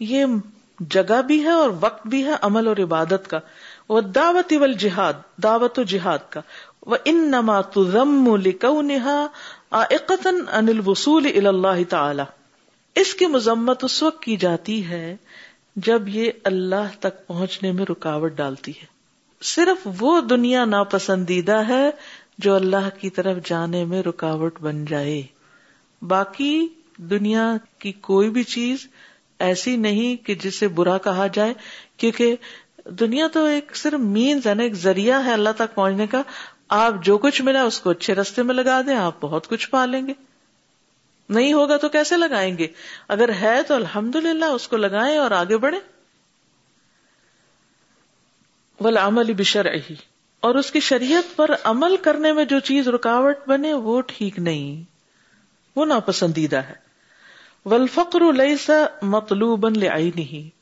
[0.00, 0.26] یہ
[0.80, 3.38] جگہ بھی ہے اور وقت بھی ہے عمل اور عبادت کا۔
[3.88, 6.40] وہ دعوت و جہاد دعوت و جہاد کا۔
[6.86, 8.30] وہ ان نما تم
[10.52, 12.22] ان وصول اللہ تعالی۔
[12.94, 15.16] اس کی مذمت اس وقت کی جاتی ہے
[15.76, 18.86] جب یہ اللہ تک پہنچنے میں رکاوٹ ڈالتی ہے۔
[19.42, 21.90] صرف وہ دنیا ناپسندیدہ ہے
[22.38, 25.22] جو اللہ کی طرف جانے میں رکاوٹ بن جائے۔
[26.02, 28.88] باقی دنیا کی کوئی بھی چیز
[29.38, 31.54] ایسی نہیں کہ جسے برا کہا جائے،
[31.96, 32.36] کیونکہ
[32.84, 36.22] دنیا تو ایک صرف مینز ہے نا ایک ذریعہ ہے اللہ تک پہنچنے کا۔
[36.68, 39.86] آپ جو کچھ ملا اس کو اچھے رستے میں لگا دیں، آپ بہت کچھ پا
[39.86, 40.12] لیں گے۔
[41.32, 42.66] نہیں ہوگا تو کیسے لگائیں گے؟
[43.08, 45.78] اگر ہے تو الحمد للہ اس کو لگائیں اور آگے بڑھے
[48.96, 49.66] عمل بشر
[50.40, 54.82] اور اس کی شریعت پر عمل کرنے میں جو چیز رکاوٹ بنے وہ ٹھیک نہیں۔
[55.76, 56.74] وہ ناپسندیدہ ہے۔
[57.64, 58.20] ول فقر
[59.02, 60.56] مطلوب نہیں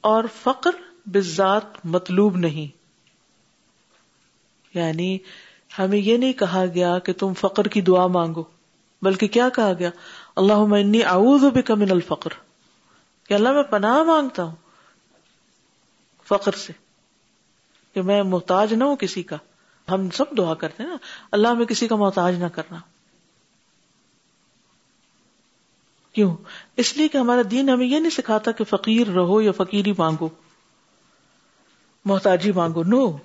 [0.00, 0.70] اور فقر
[1.06, 2.76] بذات مطلوب نہیں۔
[4.78, 5.18] یعنی
[5.78, 8.55] ہمیں یہ نہیں کہا گیا کہ تم فقر کی دعا مانگو۔
[9.02, 9.90] بلکہ کیا کہا گیا؟
[10.36, 12.30] اللہ انی اعوذ بک من الفقر۔
[13.28, 14.54] کہ اللہ میں پناہ مانگتا ہوں
[16.28, 16.72] فقر سے،
[17.94, 19.36] کہ میں محتاج نہ ہوں کسی کا۔
[19.90, 20.96] ہم سب دعا کرتے ہیں نا،
[21.32, 22.78] اللہ میں کسی کا محتاج نہ کرنا۔
[26.12, 26.36] کیوں؟
[26.76, 30.28] اس لیے کہ ہمارا دین ہمیں یہ نہیں سکھاتا کہ فقیر رہو یا فقیری مانگو،
[32.04, 33.16] محتاجی مانگو، نو۔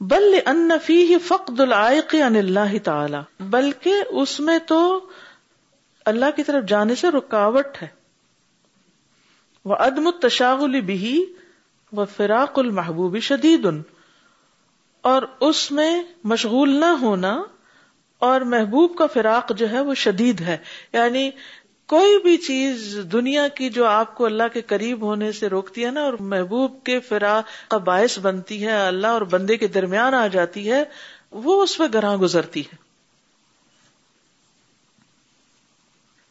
[0.00, 5.10] بل ان فی فقد العائق عن اللہ تعالی، بلکہ اس میں تو
[6.04, 7.86] اللہ کی طرف جانے سے رکاوٹ ہے۔
[9.64, 11.34] وہ عدم التشاغل بھی
[11.92, 13.66] و فراق المحبوب شدید
[15.02, 17.42] اور اس میں مشغول نہ ہونا
[18.18, 20.56] اور محبوب کا فراق جو ہے وہ شدید ہے۔
[20.92, 21.30] یعنی
[21.88, 25.90] کوئی بھی چیز دنیا کی جو آپ کو اللہ کے قریب ہونے سے روکتی ہے
[25.90, 30.26] نا، اور محبوب کے فراق کا باعث بنتی ہے، اللہ اور بندے کے درمیان آ
[30.26, 30.82] جاتی ہے،
[31.30, 32.76] وہ اس پہ گراں گزرتی ہے۔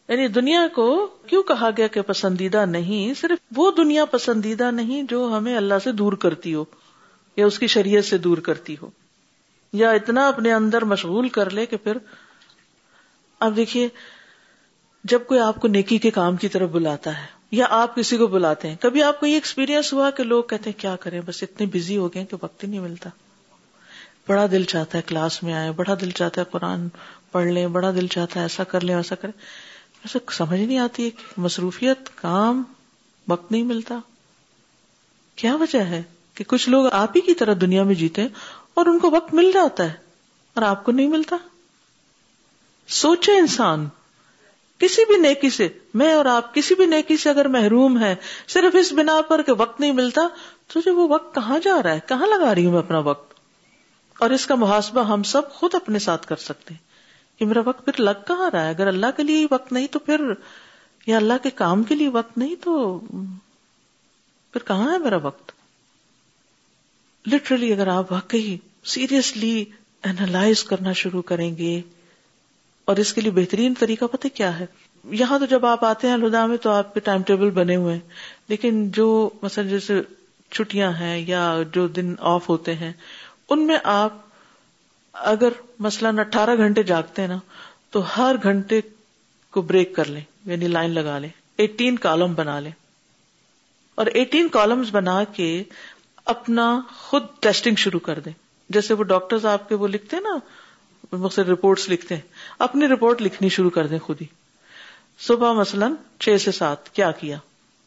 [0.10, 5.28] یعنی دنیا کو کیوں کہا گیا کہ پسندیدہ نہیں، صرف وہ دنیا پسندیدہ نہیں جو
[5.38, 6.66] ہمیں اللہ سے دور کرتی ہو،
[7.38, 8.90] یا اس کی شریعت سے دور کرتی ہو،
[9.74, 11.98] یا اتنا اپنے اندر مشغول کر لے کہ پھر،
[13.40, 13.88] اب دیکھیے
[15.10, 18.28] جب کوئی آپ کو نیکی کے کام کی طرف بلاتا ہے یا آپ کسی کو
[18.28, 21.44] بلاتے ہیں، کبھی آپ کو یہ ایکسپیرینس ہوا کہ لوگ کہتے ہیں، کیا کریں؟ بس
[21.44, 23.10] اتنے بزی ہو گئے کہ وقت ہی نہیں ملتا۔
[24.28, 26.88] بڑا دل چاہتا ہے کلاس میں آئے بڑا دل چاہتا ہے قرآن
[27.32, 29.40] پڑھ لیں، بڑا دل چاہتا ہے ایسا کر لیں، ایسا کریں۔
[30.04, 32.64] ایسا سمجھ نہیں آتی کہ مصروفیت، کام،
[33.28, 34.00] وقت نہیں ملتا۔
[35.36, 36.04] کیا وجہ ہے
[36.34, 38.28] کہ کچھ لوگ آپ ہی کی طرح دنیا میں جیتے
[38.74, 39.94] اور ان کو وقت مل جاتا ہے
[40.54, 41.36] اور آپ کو نہیں ملتا؟
[42.88, 43.88] سوچے انسان
[44.86, 48.16] کسی بھی نیکی سے، میں اور آپ کسی بھی نیکی سے اگر محروم ہے
[48.48, 50.22] صرف اس بنا پر کہ وقت نہیں ملتا،
[50.68, 53.34] تو جو وہ وقت کہاں جا رہا ہے؟ کہاں لگا رہی ہوں میں اپنا وقت؟
[54.20, 56.82] اور اس کا محاسبہ ہم سب خود اپنے ساتھ کر سکتے ہیں
[57.40, 60.00] کہ میرا وقت پھر لگ کہاں رہا ہے؟ اگر اللہ کے لیے وقت نہیں تو
[60.00, 60.22] پھر،
[61.08, 63.00] یا اللہ کے کام کے لیے وقت نہیں تو
[64.52, 65.52] پھر کہاں ہے میرا وقت؟
[67.28, 69.66] لٹرلی اگر آپ واقعی سیریسلی
[70.04, 71.82] اینالائز کرنا شروع کریں گے
[72.86, 74.66] اور اس کے لیے بہترین طریقہ پتہ کیا ہے؟
[75.04, 77.94] یہاں تو جب آپ آتے ہیں الدا میں تو آپ کے ٹائم ٹیبل بنے ہوئے
[77.94, 78.10] ہیں،
[78.48, 80.02] لیکن جو مثلا جیسے
[80.52, 82.94] چھٹیاں ہیں یا جو دن آف ہوتے ہیں،
[83.50, 84.14] ان میں آپ
[85.14, 85.50] اگر
[85.80, 87.38] مثلاً اٹھارہ گھنٹے جاگتے ہیں نا،
[87.90, 88.82] تو ہر گھنٹے
[89.52, 92.72] کو بریک کر لیں یعنی لائن لگا لیں، ایٹین کالم بنا لیں۔
[93.96, 95.64] اور ایٹین کالمز بنا کے
[96.26, 98.34] اپنا خود ٹیسٹنگ شروع کر دیں۔
[98.70, 100.38] جیسے وہ ڈاکٹرز آپ کے وہ لکھتے ہیں نا
[101.12, 102.22] مختلف رپورٹس لکھتے ہیں۔
[102.60, 104.26] اپنی رپورٹ لکھنی شروع کر دیں خود ہی۔
[105.20, 107.38] صبح مثلاً چھ سے سات، کیا کیا؟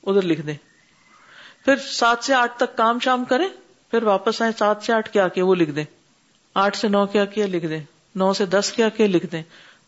[0.07, 0.55] ادھر لکھ دیں۔
[1.65, 3.49] پھر سات سے آٹھ تک کام شام کریں،
[3.91, 5.85] پھر واپس آئے سات سے آٹھ کیا کیا؟ وہ لکھ دیں۔
[6.55, 7.81] آٹھ سے نو کیا کیا؟ لکھ دیں۔
[8.15, 9.43] نو سے دس کیا کیا؟ لکھ دیں۔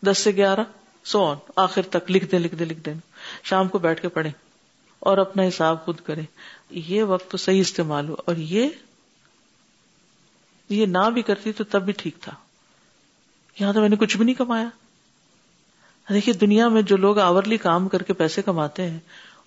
[0.05, 0.61] دس سے گیارہ،
[1.03, 2.93] سو آن۔ آخر تک لکھ دیں لکھ دیں لکھ دیں۔
[3.43, 4.31] شام کو بیٹھ کے پڑھیں۔
[4.99, 6.23] اور اپنا حساب خود کریں۔
[6.69, 8.69] یہ وقت تو صحیح استعمال ہو اور یہ
[10.69, 12.31] یہ نہ بھی کرتی تو تب بھی ٹھیک تھا۔
[13.59, 14.67] یہاں تو میں نے کچھ بھی نہیں کمایا۔
[16.09, 18.99] دیکھیے، دنیا میں جو لوگ آورلی کام کر کے پیسے کماتے ہیں،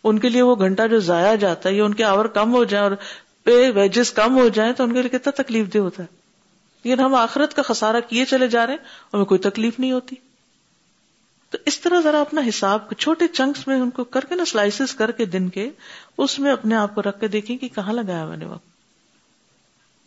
[0.04, 2.64] ان کے لیے وہ گھنٹہ جو ضائع جاتا ہے، یا ان کے آور کم ہو
[2.64, 2.92] جائیں اور
[3.42, 6.24] پے ویجز کم ہو جائیں، تو ان کے لیے کتنا تکلیف دہ ہوتا ہے۔
[6.84, 10.16] لیکن ہم آخرت کا خسارہ کیے چلے جا رہے ہیں، ہمیں کوئی تکلیف نہیں ہوتی۔
[11.50, 14.94] تو اس طرح ذرا اپنا حساب، چھوٹے چنکس میں ان کو کر کے نا سلائسز
[14.94, 15.70] کر کے دن کے،
[16.18, 18.66] اس میں اپنے آپ کو رکھ کے دیکھیں کہ کہاں لگایا میں نے وقت۔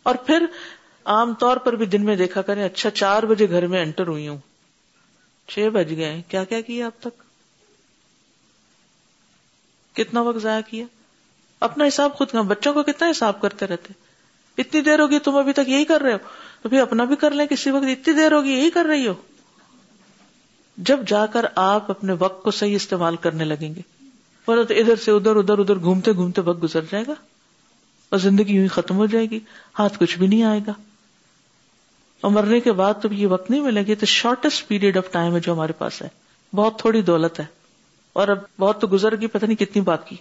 [0.02, 0.46] اور پھر
[1.08, 4.28] عام طور پر بھی دن میں دیکھا کریں اچھا چار بجے گھر میں انٹر ہوئی
[4.28, 4.38] ہوں۔
[5.48, 7.22] چھ بج گئے کیا کیا کیا اب تک؟
[9.96, 10.84] کتنا وقت ضائع کیا؟
[11.60, 13.92] اپنا حساب خود کا، بچوں کو کتنا حساب کرتے رہتے؟
[14.58, 16.18] اتنی دیر ہوگی، تم ابھی تک یہی کر رہے ہو؟
[16.62, 19.14] تو پھر اپنا بھی کر لیں کسی وقت، اتنی دیر ہوگی، یہی کر رہی ہو؟
[20.76, 23.80] جب جا کر آپ اپنے وقت کو صحیح استعمال کرنے لگیں گے
[24.44, 27.14] تو ادھر سے ادھر ادھر ادھر گھومتے گھومتے وقت گزر جائے گا
[28.10, 29.40] اور زندگی یوں ہی ختم ہو جائے گی،
[29.78, 30.72] ہاتھ کچھ بھی نہیں آئے گا۔
[32.20, 35.34] اور مرنے کے بعد تو یہ وقت نہیں ملے گی تو شارٹیسٹ پیریڈ آف ٹائم
[35.34, 36.08] ہے جو ہمارے پاس ہے۔
[36.52, 37.44] بہت تھوڑی دولت ہے۔
[38.12, 40.16] اور اب بہت تو گزر گئی، پتہ نہیں کتنی باقی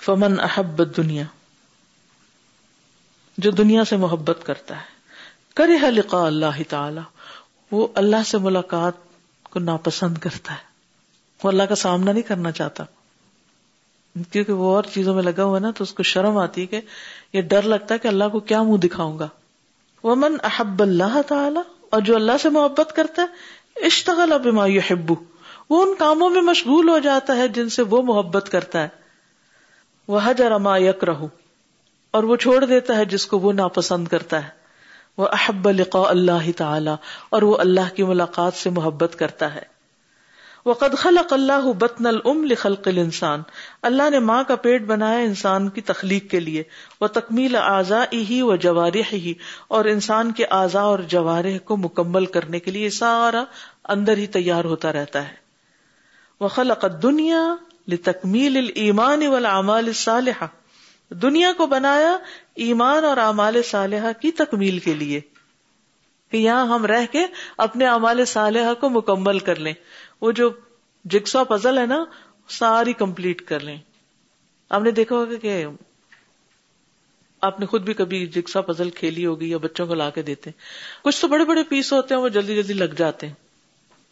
[0.00, 1.24] فمن احب دنیا
[3.38, 5.00] جو دنیا سے محبت کرتا ہے۔
[5.54, 7.00] کرے لقاء اللہ تعالی
[7.70, 8.92] وہ اللہ سے ملاقات
[9.42, 10.70] کو ناپسند کرتا ہے۔
[11.42, 12.84] وہ اللہ کا سامنا نہیں کرنا چاہتا۔
[14.30, 16.80] کیونکہ وہ اور چیزوں میں لگا ہوا نا تو اس کو شرم آتی کہ
[17.32, 19.28] یہ ڈر لگتا ہے کہ اللہ کو کیا منہ دکھاؤں گا۔
[20.02, 21.60] وہ من احب اللہ تعالی
[21.90, 23.26] اور جو اللہ سے محبت کرتا ہے،
[23.86, 25.12] اشتغل بما يحب
[25.70, 28.88] وہ ان کاموں میں مشغول ہو جاتا ہے جن سے وہ محبت کرتا ہے۔
[30.08, 31.14] وہ حجر ما یکرہ
[32.10, 34.48] اور وہ چھوڑ دیتا ہے جس کو وہ ناپسند کرتا ہے۔
[35.18, 36.90] وہ احب لقاء اللہ تعالی
[37.30, 39.79] اور وہ اللہ کی ملاقات سے محبت کرتا ہے۔
[40.66, 43.42] وقد خلق اللہ بطن الام لخلق الانسان
[43.82, 46.62] اللہ نے ماں کا پیٹ بنایا انسان کی تخلیق کے لیے۔
[47.00, 49.34] وہ تکمیل اعضاء ہی و جوارح ہی
[49.68, 53.44] اور انسان کے اعضاء اور جوارح کو مکمل کرنے کے لیے سارا
[53.84, 55.34] اندر ہی تیار ہوتا رہتا ہے۔
[56.40, 57.54] وہ خلق دنیا
[57.88, 60.46] لتکمیل الایمان والعمال الصالحہ
[61.14, 62.16] دنیا کو بنایا
[62.54, 65.20] ایمان اور اعمال صالحہ کی تکمیل کے لیے
[66.30, 67.26] کہ یہاں ہم رہ کے
[67.56, 69.72] اپنے اعمال صالحہ کو مکمل کر لیں۔
[70.22, 70.50] وہ جو
[71.04, 72.04] جگسا پزل ہے نا،
[72.48, 73.78] ساری کمپلیٹ کر لیں۔
[74.70, 75.64] آپ نے دیکھا ہوگا کہ
[77.40, 80.50] آپ نے خود بھی کبھی جگسا پزل کھیلی ہوگی یا بچوں کو لا کے دیتے
[81.02, 83.34] کچھ تو بڑے بڑے پیس ہوتے ہیں، وہ جلدی جلدی لگ جاتے ہیں۔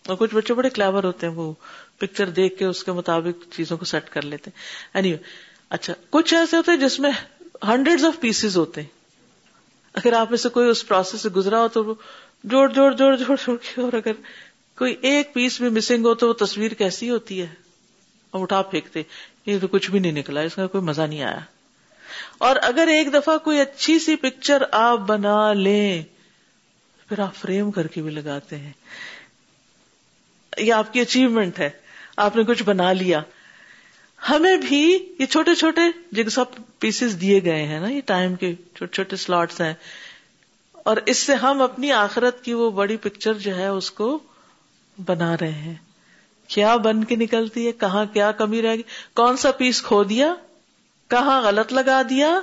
[0.07, 1.53] اور کچھ بچے بڑے کلیور ہوتے ہیں، وہ
[1.99, 4.51] پکچر دیکھ کے اس کے مطابق چیزوں کو سیٹ کر لیتے
[4.95, 5.15] اینی
[5.71, 7.11] اچھا کچھ ایسے ہوتے ہیں جس میں
[7.69, 8.89] ہنڈریڈ آف پیسز ہوتے ہیں۔
[9.95, 11.95] اگر آپ میں سے کوئی اس پروسیس سے گزرا ہو تو
[12.45, 14.13] جوڑ جوڑ جوڑ جوڑ جوڑ کے، اور اگر
[14.79, 17.47] کوئی ایک پیس بھی مسنگ ہو تو وہ تصویر کیسی ہوتی ہے؟
[18.35, 19.03] ہم اٹھا پھینکتے
[19.47, 21.41] یہ تو کچھ بھی نہیں نکلا، اس کا کوئی مزہ نہیں آیا۔
[22.39, 26.03] اور اگر ایک دفعہ کوئی اچھی سی پکچر آپ بنا لیں،
[27.09, 28.73] پھر آپ فریم کر کے بھی لگاتے ہیں۔
[30.59, 31.71] یہ آپ کی اچیومنٹ ہے۔
[32.17, 33.23] آپ نے کچھ بنا لیا۔
[34.31, 35.81] ہمیں بھی یہ چھوٹے چھوٹے
[36.13, 36.43] جگسا
[36.79, 39.75] پیسز دیے گئے ہیں نا، یہ ٹائم کے چھوٹے چھوٹے سلاٹس ہیں۔
[40.73, 44.19] اور اس سے ہم اپنی آخرت کی وہ بڑی پکچر جو ہے، اس کو
[45.07, 45.75] بنا رہے ہیں۔
[46.47, 48.83] کیا بن کے نکلتی ہے؟ کہاں کیا کمی رہے گی
[49.15, 50.35] کون سا پیس کھو دیا؟
[51.09, 52.41] کہاں غلط لگا دیا؟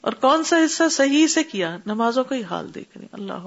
[0.00, 3.46] اور کون سا حصہ صحیح سے کیا؟ نمازوں کا ہی حال دیکھ رہے اللہ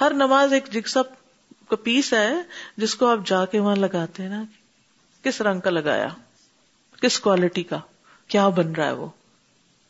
[0.00, 1.02] ہر نماز ایک جگسا
[1.68, 2.34] کا پیس ہے،
[2.76, 4.44] جس کو آپ جا کے وہاں لگاتے ہیں نا۔
[5.22, 6.08] کس رنگ کا لگایا؟
[7.02, 7.78] کس کوالٹی کا؟
[8.28, 9.06] کیا بن رہا ہے وہ؟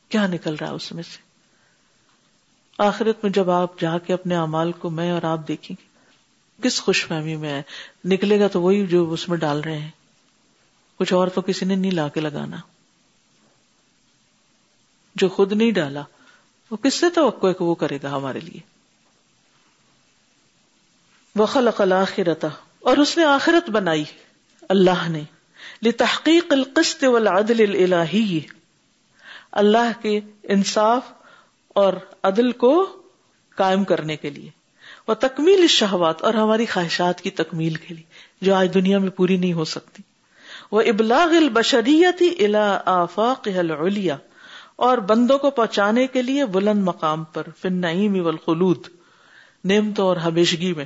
[0.08, 1.18] کیا نکل رہا ہے اس میں سے؟
[2.78, 5.91] آخرت میں جب آپ جا کے اپنے امال کو میں اور آپ دیکھیں گے۔
[6.62, 7.62] کس خوش فہمی میں ہے؟
[8.04, 9.90] نکلے گا تو وہی جو اس میں ڈال رہے ہیں۔
[10.98, 12.56] کچھ اور تو کسی نے نہیں لا کے لگانا۔
[15.14, 16.02] جو خود نہیں ڈالا،
[16.70, 18.60] وہ کس سے توقع ہے کہ وہ کرے گا ہمارے لیے؟
[21.36, 24.04] وہ خلق اور اس نے آخرت بنائی۔
[24.68, 25.22] اللہ نے۔
[25.82, 28.40] لتحقیق القسط والعدل الالہی
[29.52, 31.02] اللہ کے انصاف
[31.68, 31.92] اور
[32.22, 33.02] عدل کو
[33.56, 34.61] قائم کرنے کے لیے۔
[35.08, 38.04] وہ تکمیل شہوات اور ہماری خواہشات کی تکمیل کے لیے،
[38.40, 40.02] جو آج دنیا میں پوری نہیں ہو سکتی۔
[40.72, 44.16] وہ ابلاغ البشریتی الا آفاق العلیا،
[44.76, 48.86] اور بندوں کو پہنچانے کے لیے بلند مقام پر فن نعیم والخلود،
[49.64, 50.84] نعمتوں اور ہمیشگی میں۔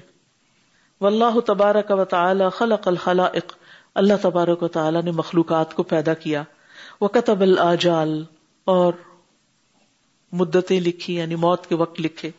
[1.00, 3.52] واللہ تبارک و تعالی خلق الخلائق،
[3.94, 6.42] اللہ تبارک و تعالی نے مخلوقات کو پیدا کیا۔
[7.00, 8.22] وہ کتب الجال
[8.64, 8.92] اور
[10.32, 12.30] مدتیں لکھی یعنی موت کے وقت لکھے۔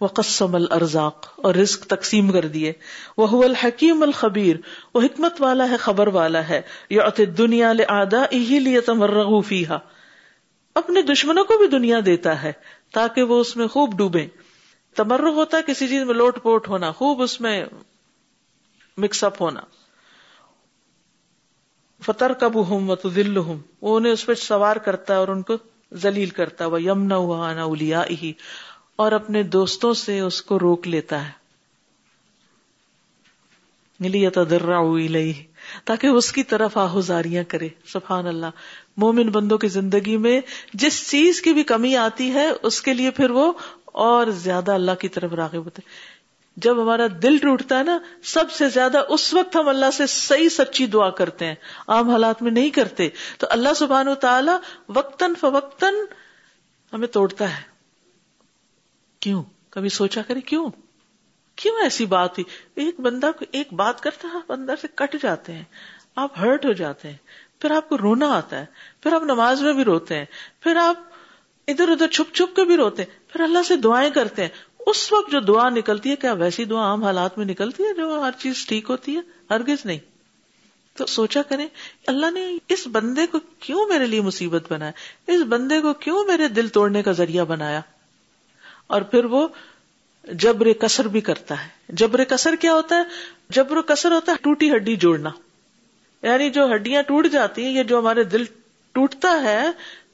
[0.00, 2.72] وہ قسم الرزاق اور رزق تقسیم کر دیے۔
[3.16, 4.56] وہ الحکیم الخبیر،
[4.94, 6.60] وہ حکمت والا ہے، خبر والا ہے۔
[6.90, 9.40] یہ دنیا آدا ہی لیے تمرغ
[10.74, 12.52] اپنے دشمنوں کو بھی دنیا دیتا ہے
[12.92, 14.26] تاکہ وہ اس میں خوب ڈوبے
[14.96, 17.64] تمرغ ہوتا ہے، کسی چیز میں لوٹ پوٹ ہونا، خوب اس میں
[18.96, 19.60] مکس اپ ہونا۔
[22.02, 25.42] فتر کب ہوں و دل ہوں وہ انہیں اس پہ سوار کرتا ہے اور ان
[25.42, 25.54] کو
[25.94, 28.00] ذلیل کرتا ہے۔ وہ یمنا ہوا نا اولیا
[28.96, 31.44] اور اپنے دوستوں سے اس کو روک لیتا ہے۔
[35.84, 38.46] تاکہ اس کی طرف آہوزاریاں کرے۔ سبحان اللہ۔
[38.96, 40.40] مومن بندوں کی زندگی میں
[40.74, 43.52] جس چیز کی بھی کمی آتی ہے، اس کے لیے پھر وہ
[43.84, 45.82] اور زیادہ اللہ کی طرف راغب ہوتے۔
[46.56, 50.48] جب ہمارا دل ٹوٹتا ہے نا، سب سے زیادہ اس وقت ہم اللہ سے صحیح
[50.48, 51.54] سچی دعا کرتے ہیں۔
[51.88, 53.08] عام حالات میں نہیں کرتے۔
[53.38, 54.52] تو اللہ سبحان و تعالی
[54.88, 55.94] وقتاً فوقتاً
[56.92, 57.73] ہمیں توڑتا ہے۔
[59.24, 60.70] کیوں؟ کبھی سوچا کرے کیوں؟
[61.56, 62.44] کیوں ایسی بات ہوئی؟
[62.84, 65.62] ایک بندہ کو ایک بات کرتا ہے اندر سے کٹ جاتے ہیں،
[66.16, 67.16] آپ ہرٹ ہو جاتے ہیں،
[67.58, 68.66] پھر آپ کو رونا آتا ہے،
[69.00, 70.24] پھر آپ نماز میں بھی روتے ہیں،
[70.60, 70.96] پھر آپ
[71.68, 74.48] ادھر ادھر چھپ چھپ کے بھی روتے ہیں، پھر اللہ سے دعائیں کرتے ہیں۔
[74.86, 78.20] اس وقت جو دعا نکلتی ہے، کیا ویسی دعا عام حالات میں نکلتی ہے جو
[78.20, 79.20] ہر چیز ٹھیک ہوتی ہے؟
[79.50, 79.98] ہرگز نہیں۔
[80.94, 81.66] تو سوچا کریں،
[82.06, 84.92] اللہ نے اس بندے کو کیوں میرے لیے مصیبت بنایا؟
[85.26, 87.80] اس بندے کو کیوں میرے دل توڑنے کا ذریعہ بنایا؟
[88.86, 89.48] اور پھر وہ
[90.24, 93.02] جبر کسر بھی کرتا ہے۔ جبر کسر کیا ہوتا ہے؟
[93.50, 95.30] جبر کسر ہوتا ہے ٹوٹی ہڈی جوڑنا۔
[96.22, 98.44] یعنی جو ہڈیاں ٹوٹ جاتی ہیں، یہ جو ہمارے دل
[98.92, 99.66] ٹوٹتا ہے،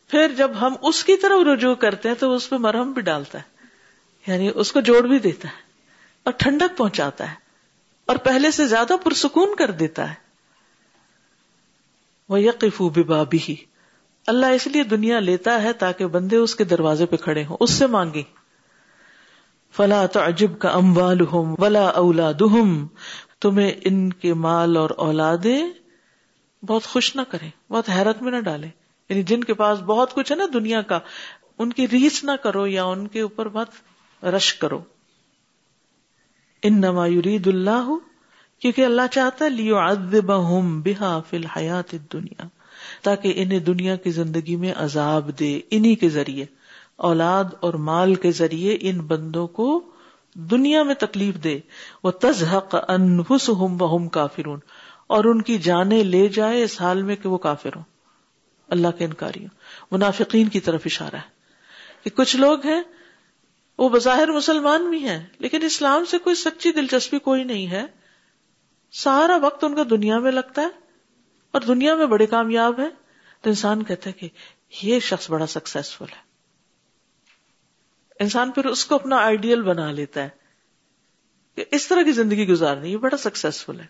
[0.08, 3.38] پھر جب ہم اس کی طرف رجوع کرتے ہیں، تو اس پہ مرہم بھی ڈالتا
[3.38, 3.60] ہے۔
[4.26, 5.62] یعنی اس کو جوڑ بھی دیتا ہے
[6.24, 7.34] اور ٹھنڈک پہنچاتا ہے۔
[8.04, 10.14] اور پہلے سے زیادہ پرسکون کر دیتا ہے۔
[12.28, 13.56] وہ یقف بابی ہی
[14.26, 17.70] اللہ اس لیے دنیا لیتا ہے تاکہ بندے اس کے دروازے پہ کھڑے ہوں۔ اس
[17.70, 18.22] سے مانگے
[19.76, 22.42] فلا تو عجب کا اموال ولا اولاد
[23.40, 25.68] تمہیں ان کے مال اور اولادیں
[26.64, 28.70] بہت خوش نہ کریں، بہت حیرت میں نہ ڈالیں۔
[29.08, 30.98] یعنی جن کے پاس بہت کچھ ہے نا دنیا کا،
[31.58, 33.68] ان کی ریس نہ کرو یا ان کے اوپر بہت
[34.24, 34.82] رش کرو۔
[36.62, 37.94] ان نما یرید اللہ،
[38.58, 40.32] کیونکہ اللہ چاہتا ہے لیو ادب
[40.82, 42.42] بحا فی الحیات دنیا
[43.02, 46.44] تاکہ انہیں دنیا کی زندگی میں عذاب دے، انہی کے ذریعے۔
[47.00, 49.90] اولاد اور مال کے ذریعے ان بندوں کو
[50.34, 51.60] دنیا میں تکلیف دے۔
[52.02, 54.60] وہ تزحق انفسہم کافرون۔
[55.06, 57.82] اور ان کی جانیں لے جائے اس حال میں کہ وہ کافر ہوں۔
[58.68, 59.48] اللہ کے انکاری ہوں
[59.90, 61.28] منافقین کی طرف اشارہ ہے
[62.04, 62.82] کہ کچھ لوگ ہیں،
[63.78, 67.86] وہ بظاہر مسلمان بھی ہیں، لیکن اسلام سے کوئی سچی دلچسپی کوئی نہیں ہے۔
[68.92, 70.68] سارا وقت ان کا دنیا میں لگتا ہے
[71.50, 72.90] اور دنیا میں بڑے کامیاب ہیں۔
[73.40, 74.28] تو انسان کہتا ہے کہ
[74.82, 76.29] یہ شخص بڑا سکسیسفل ہے۔
[78.20, 80.28] انسان پھر اس کو اپنا آئیڈیل بنا لیتا ہے۔
[81.54, 83.86] کہ اس طرح کی زندگی گزارنی یہ بڑا سکسیسفل ہے۔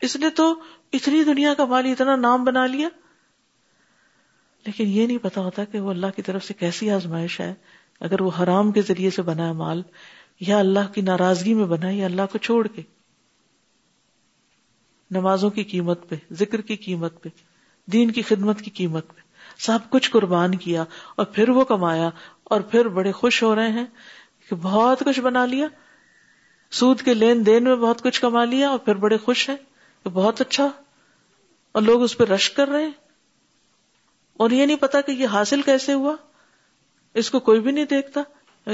[0.00, 2.88] اس نے تو اتنی دنیا کا مال، اتنا نام بنا لیا۔
[4.66, 7.54] لیکن یہ نہیں پتا ہوتا کہ وہ اللہ کی طرف سے کیسی آزمائش ہے۔
[8.00, 9.82] اگر وہ حرام کے ذریعے سے بنا ہے مال،
[10.40, 12.82] یا اللہ کی ناراضگی میں بنا ہے، یا اللہ کو چھوڑ کے۔
[15.10, 17.28] نمازوں کی قیمت پہ، ذکر کی قیمت پہ،
[17.86, 19.21] دین کی خدمت کی قیمت پہ۔
[19.58, 20.84] سب کچھ قربان کیا
[21.16, 22.10] اور پھر وہ کمایا
[22.44, 23.86] اور پھر بڑے خوش ہو رہے ہیں
[24.50, 25.66] کہ بہت کچھ بنا لیا۔
[26.70, 29.56] سود کے لین دین میں بہت کچھ کما لیا اور پھر بڑے خوش ہیں
[30.04, 30.68] کہ بہت اچھا۔
[31.72, 32.90] اور لوگ اس پہ رش کر رہے ہیں۔
[34.32, 36.16] اور یہ نہیں پتا کہ یہ حاصل کیسے ہوا۔
[37.14, 38.22] اس کو کوئی بھی نہیں دیکھتا۔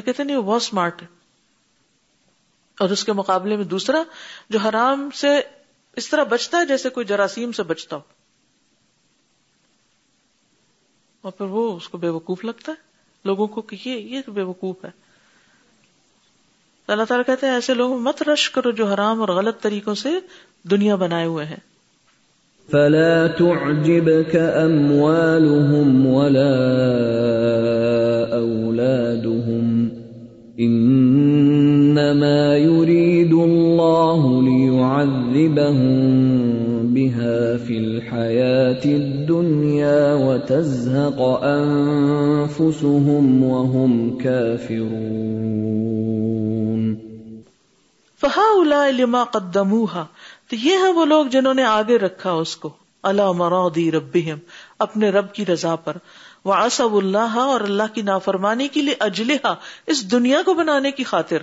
[0.01, 1.07] کہتے نہیں، وہ بہت اسمارٹ ہے۔
[2.81, 4.03] اور اس کے مقابلے میں دوسرا
[4.51, 5.41] جو حرام سے
[5.97, 8.18] اس طرح بچتا ہے، جیسے کوئی جراثیم سے بچتا ہو۔
[11.23, 12.77] اور پھر وہ اس کو بے وقوف لگتا ہے۔
[13.25, 14.91] لوگوں کو کہ یہ یہ بے وقوف ہے۔
[16.89, 20.09] اللہ تعالیٰ کہتے ہیں، ایسے لوگ مت رش کرو جو حرام اور غلط طریقوں سے
[20.71, 21.57] دنیا بنائے ہوئے ہیں۔
[22.71, 26.55] فلا تعجبك اموالهم ولا
[28.33, 29.89] اولادهم۔
[30.57, 36.28] انما يريد الله ليعذبهم
[36.99, 46.99] بها في الحياة الدنيا وتزهق أنفسهم وهم كافرون
[48.21, 50.05] فهؤلاء لما قدموها
[50.51, 52.71] تو یہ ہیں وہ لوگ جنہوں نے آگے رکھا اس کو۔
[53.03, 54.39] اللہ مرادی ربهم،
[54.79, 55.97] اپنے رب کی رضا پر۔
[56.45, 59.55] وعصب اللہ اور اللہ کی نافرمانی کے لیے اجلحا
[59.87, 61.39] اس دنیا کو بنانے کی خاطر۔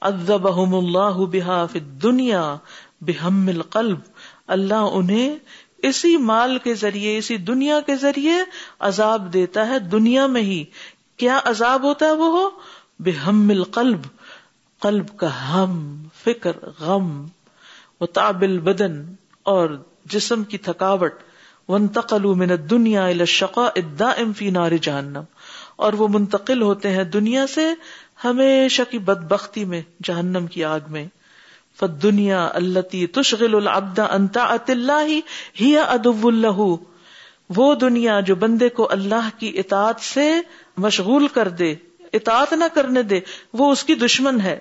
[0.00, 2.56] عذبهم اللہ بها فی الدنیا
[3.00, 3.98] بہم القلب۔
[4.46, 5.36] اللہ انہیں
[5.78, 8.34] اسی مال کے ذریعے، اسی دنیا کے ذریعے
[8.80, 10.64] عذاب دیتا ہے، دنیا میں ہی۔
[11.16, 12.50] کیا عذاب ہوتا ہے وہ؟ ہو
[12.98, 14.00] بے ہم القلب،
[14.80, 17.26] قلب کا ہم، فکر غم
[18.00, 21.14] و تابل بدن اور جسم کی تھکاوٹ۔
[21.68, 25.22] ونتقل من دنیا الشقا الدائم فی نار جہنم۔
[25.76, 27.66] اور وہ منتقل ہوتے ہیں دنیا سے
[28.24, 31.06] ہمیشہ کی بدبختی میں، جہنم کی آگ میں۔
[31.78, 35.18] فدنیا اللہ تشغل العبد انتا اللہ
[35.60, 36.74] ہی ادب اللہ
[37.56, 40.34] وہ دنیا جو بندے کو اللہ کی اطاعت سے
[40.76, 41.74] مشغول کر دے،
[42.12, 43.20] اطاعت نہ کرنے دے،
[43.52, 44.60] وہ اس کی دشمن ہے۔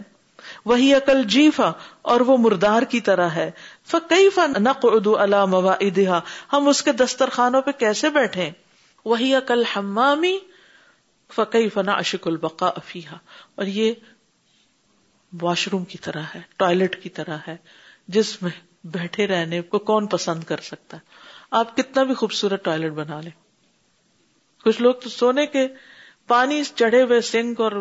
[0.66, 1.72] وہی عقل جیفا
[2.02, 3.52] اور وہ مردار کی طرح ہے۔
[3.86, 6.20] فکئی فن نقد اللہ موا
[6.54, 8.52] ہم اس کے دسترخانوں پہ کیسے بیٹھے
[9.06, 10.38] وہی عقل حمامی
[11.36, 13.18] فقی فنا اشک البقا افیحا
[13.56, 13.94] اور یہ
[15.42, 17.58] واش روم کی طرح ہے، ٹوائلٹ کی طرح ہے،
[18.08, 18.52] جس میں
[18.84, 21.02] بیٹھے رہنے کو کون پسند کر سکتا ہے؟
[21.52, 23.32] آپ کتنا بھی خوبصورت ٹوائلٹ بنا لیں۔
[24.64, 25.68] کچھ لوگ تو سونے کے
[26.28, 27.72] پانی چڑھے ہوئے سنک اور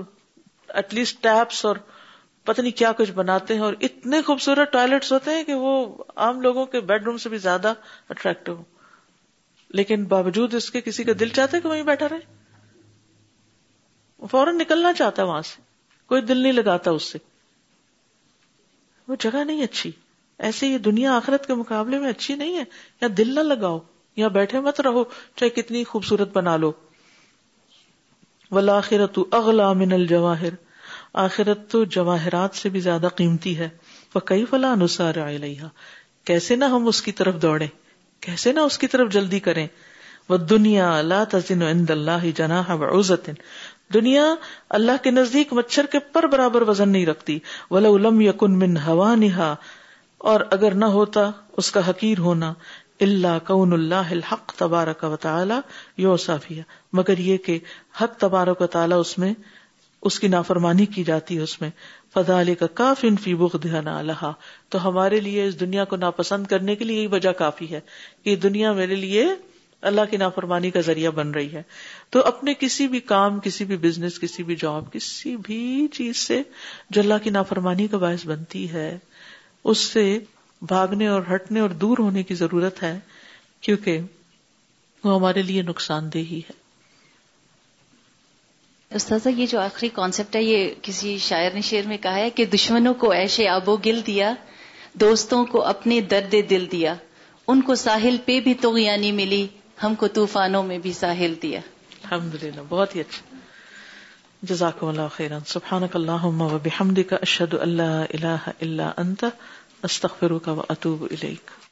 [0.68, 1.76] ایٹ لیسٹ ٹیپس اور
[2.44, 6.40] پتہ نہیں کیا کچھ بناتے ہیں اور اتنے خوبصورت ٹوائلٹس ہوتے ہیں کہ وہ عام
[6.40, 7.72] لوگوں کے بیڈ روم سے بھی زیادہ
[8.08, 8.62] اٹریکٹو
[9.68, 12.36] لیکن باوجود اس کے کسی کا دل چاہتا ہے کہ وہیں بیٹھا رہے؟
[14.30, 15.62] فوراً نکلنا چاہتا ہے وہاں سے۔
[16.06, 17.18] کوئی دل نہیں لگاتا اس سے۔
[19.08, 19.90] وہ جگہ نہیں اچھی۔
[20.38, 22.64] ایسے یہ دنیا آخرت کے مقابلے میں اچھی نہیں ہے۔
[23.00, 23.78] یا دل نہ لگاؤ،
[24.16, 25.04] یا بیٹھے مت رہو،
[25.36, 26.72] چاہے کتنی خوبصورت بنا لو۔
[28.50, 30.48] ولاخرت اغلا من الجواہر
[31.14, 33.68] آخرت تو جواہرات سے بھی زیادہ قیمتی ہے۔
[34.14, 35.14] وہ کئی فلاں نسار
[36.24, 37.66] کیسے نہ ہم اس کی طرف دوڑے
[38.20, 39.66] کیسے نہ اس کی طرف جلدی کریں۔
[40.28, 43.30] وہ دنیا اللہ تزین عند اللہ جناح وعوزت
[43.92, 44.34] دنیا
[44.70, 47.38] اللہ کے نزدیک مچھر کے پر برابر وزن نہیں رکھتی۔
[47.70, 49.14] ولو لم یکن من ہوا
[50.18, 52.54] اور اگر نہ ہوتا، اس کا حقیر ہونا۔
[53.00, 55.54] اللہ کون اللہ الحق تبارک و تعالی
[55.96, 56.62] یو صافیہ
[56.92, 57.58] مگر یہ کہ
[58.00, 59.34] حق تبارک و تعالی اس میں،
[60.02, 61.70] اس کی نافرمانی کی جاتی ہے اس میں۔
[62.14, 63.56] فضا علی کا کاف ان فی بخ
[63.86, 64.32] اللہ
[64.68, 67.80] تو ہمارے لیے اس دنیا کو ناپسند کرنے کے لیے یہی وجہ کافی ہے۔
[68.24, 69.26] کہ دنیا میرے لیے
[69.84, 71.62] اللہ کی نافرمانی کا ذریعہ بن رہی ہے۔
[72.10, 76.42] تو اپنے کسی بھی کام، کسی بھی بزنس کسی بھی جاب کسی بھی چیز سے
[76.90, 78.98] جو اللہ کی نافرمانی کا باعث بنتی ہے،
[79.64, 80.18] اس سے
[80.62, 82.98] بھاگنے اور ہٹنے اور دور ہونے کی ضرورت ہے،
[83.60, 84.00] کیونکہ
[85.04, 86.64] وہ ہمارے لیے نقصان دہ ہی ہے۔
[88.90, 92.44] استاذہ، یہ جو آخری کانسیپٹ ہے، یہ کسی شاعر نے شعر میں کہا ہے کہ
[92.44, 94.34] دشمنوں کو ایشے آبو گل دیا،
[94.92, 96.94] دوستوں کو اپنے درد دل دیا،
[97.48, 99.46] ان کو ساحل پہ بھی تو ملی
[99.82, 101.60] ہم کو طوفانوں میں بھی ساحل دیا۔
[102.02, 103.36] الحمد للہ بہت ہی اچھا۔
[104.42, 109.24] جزاک اللہ خیران سبحانک اللہم و بحمدک کا اشد اللہ اللہ اللہ انت،
[109.82, 111.63] استغفرک کا اطوب الیک۔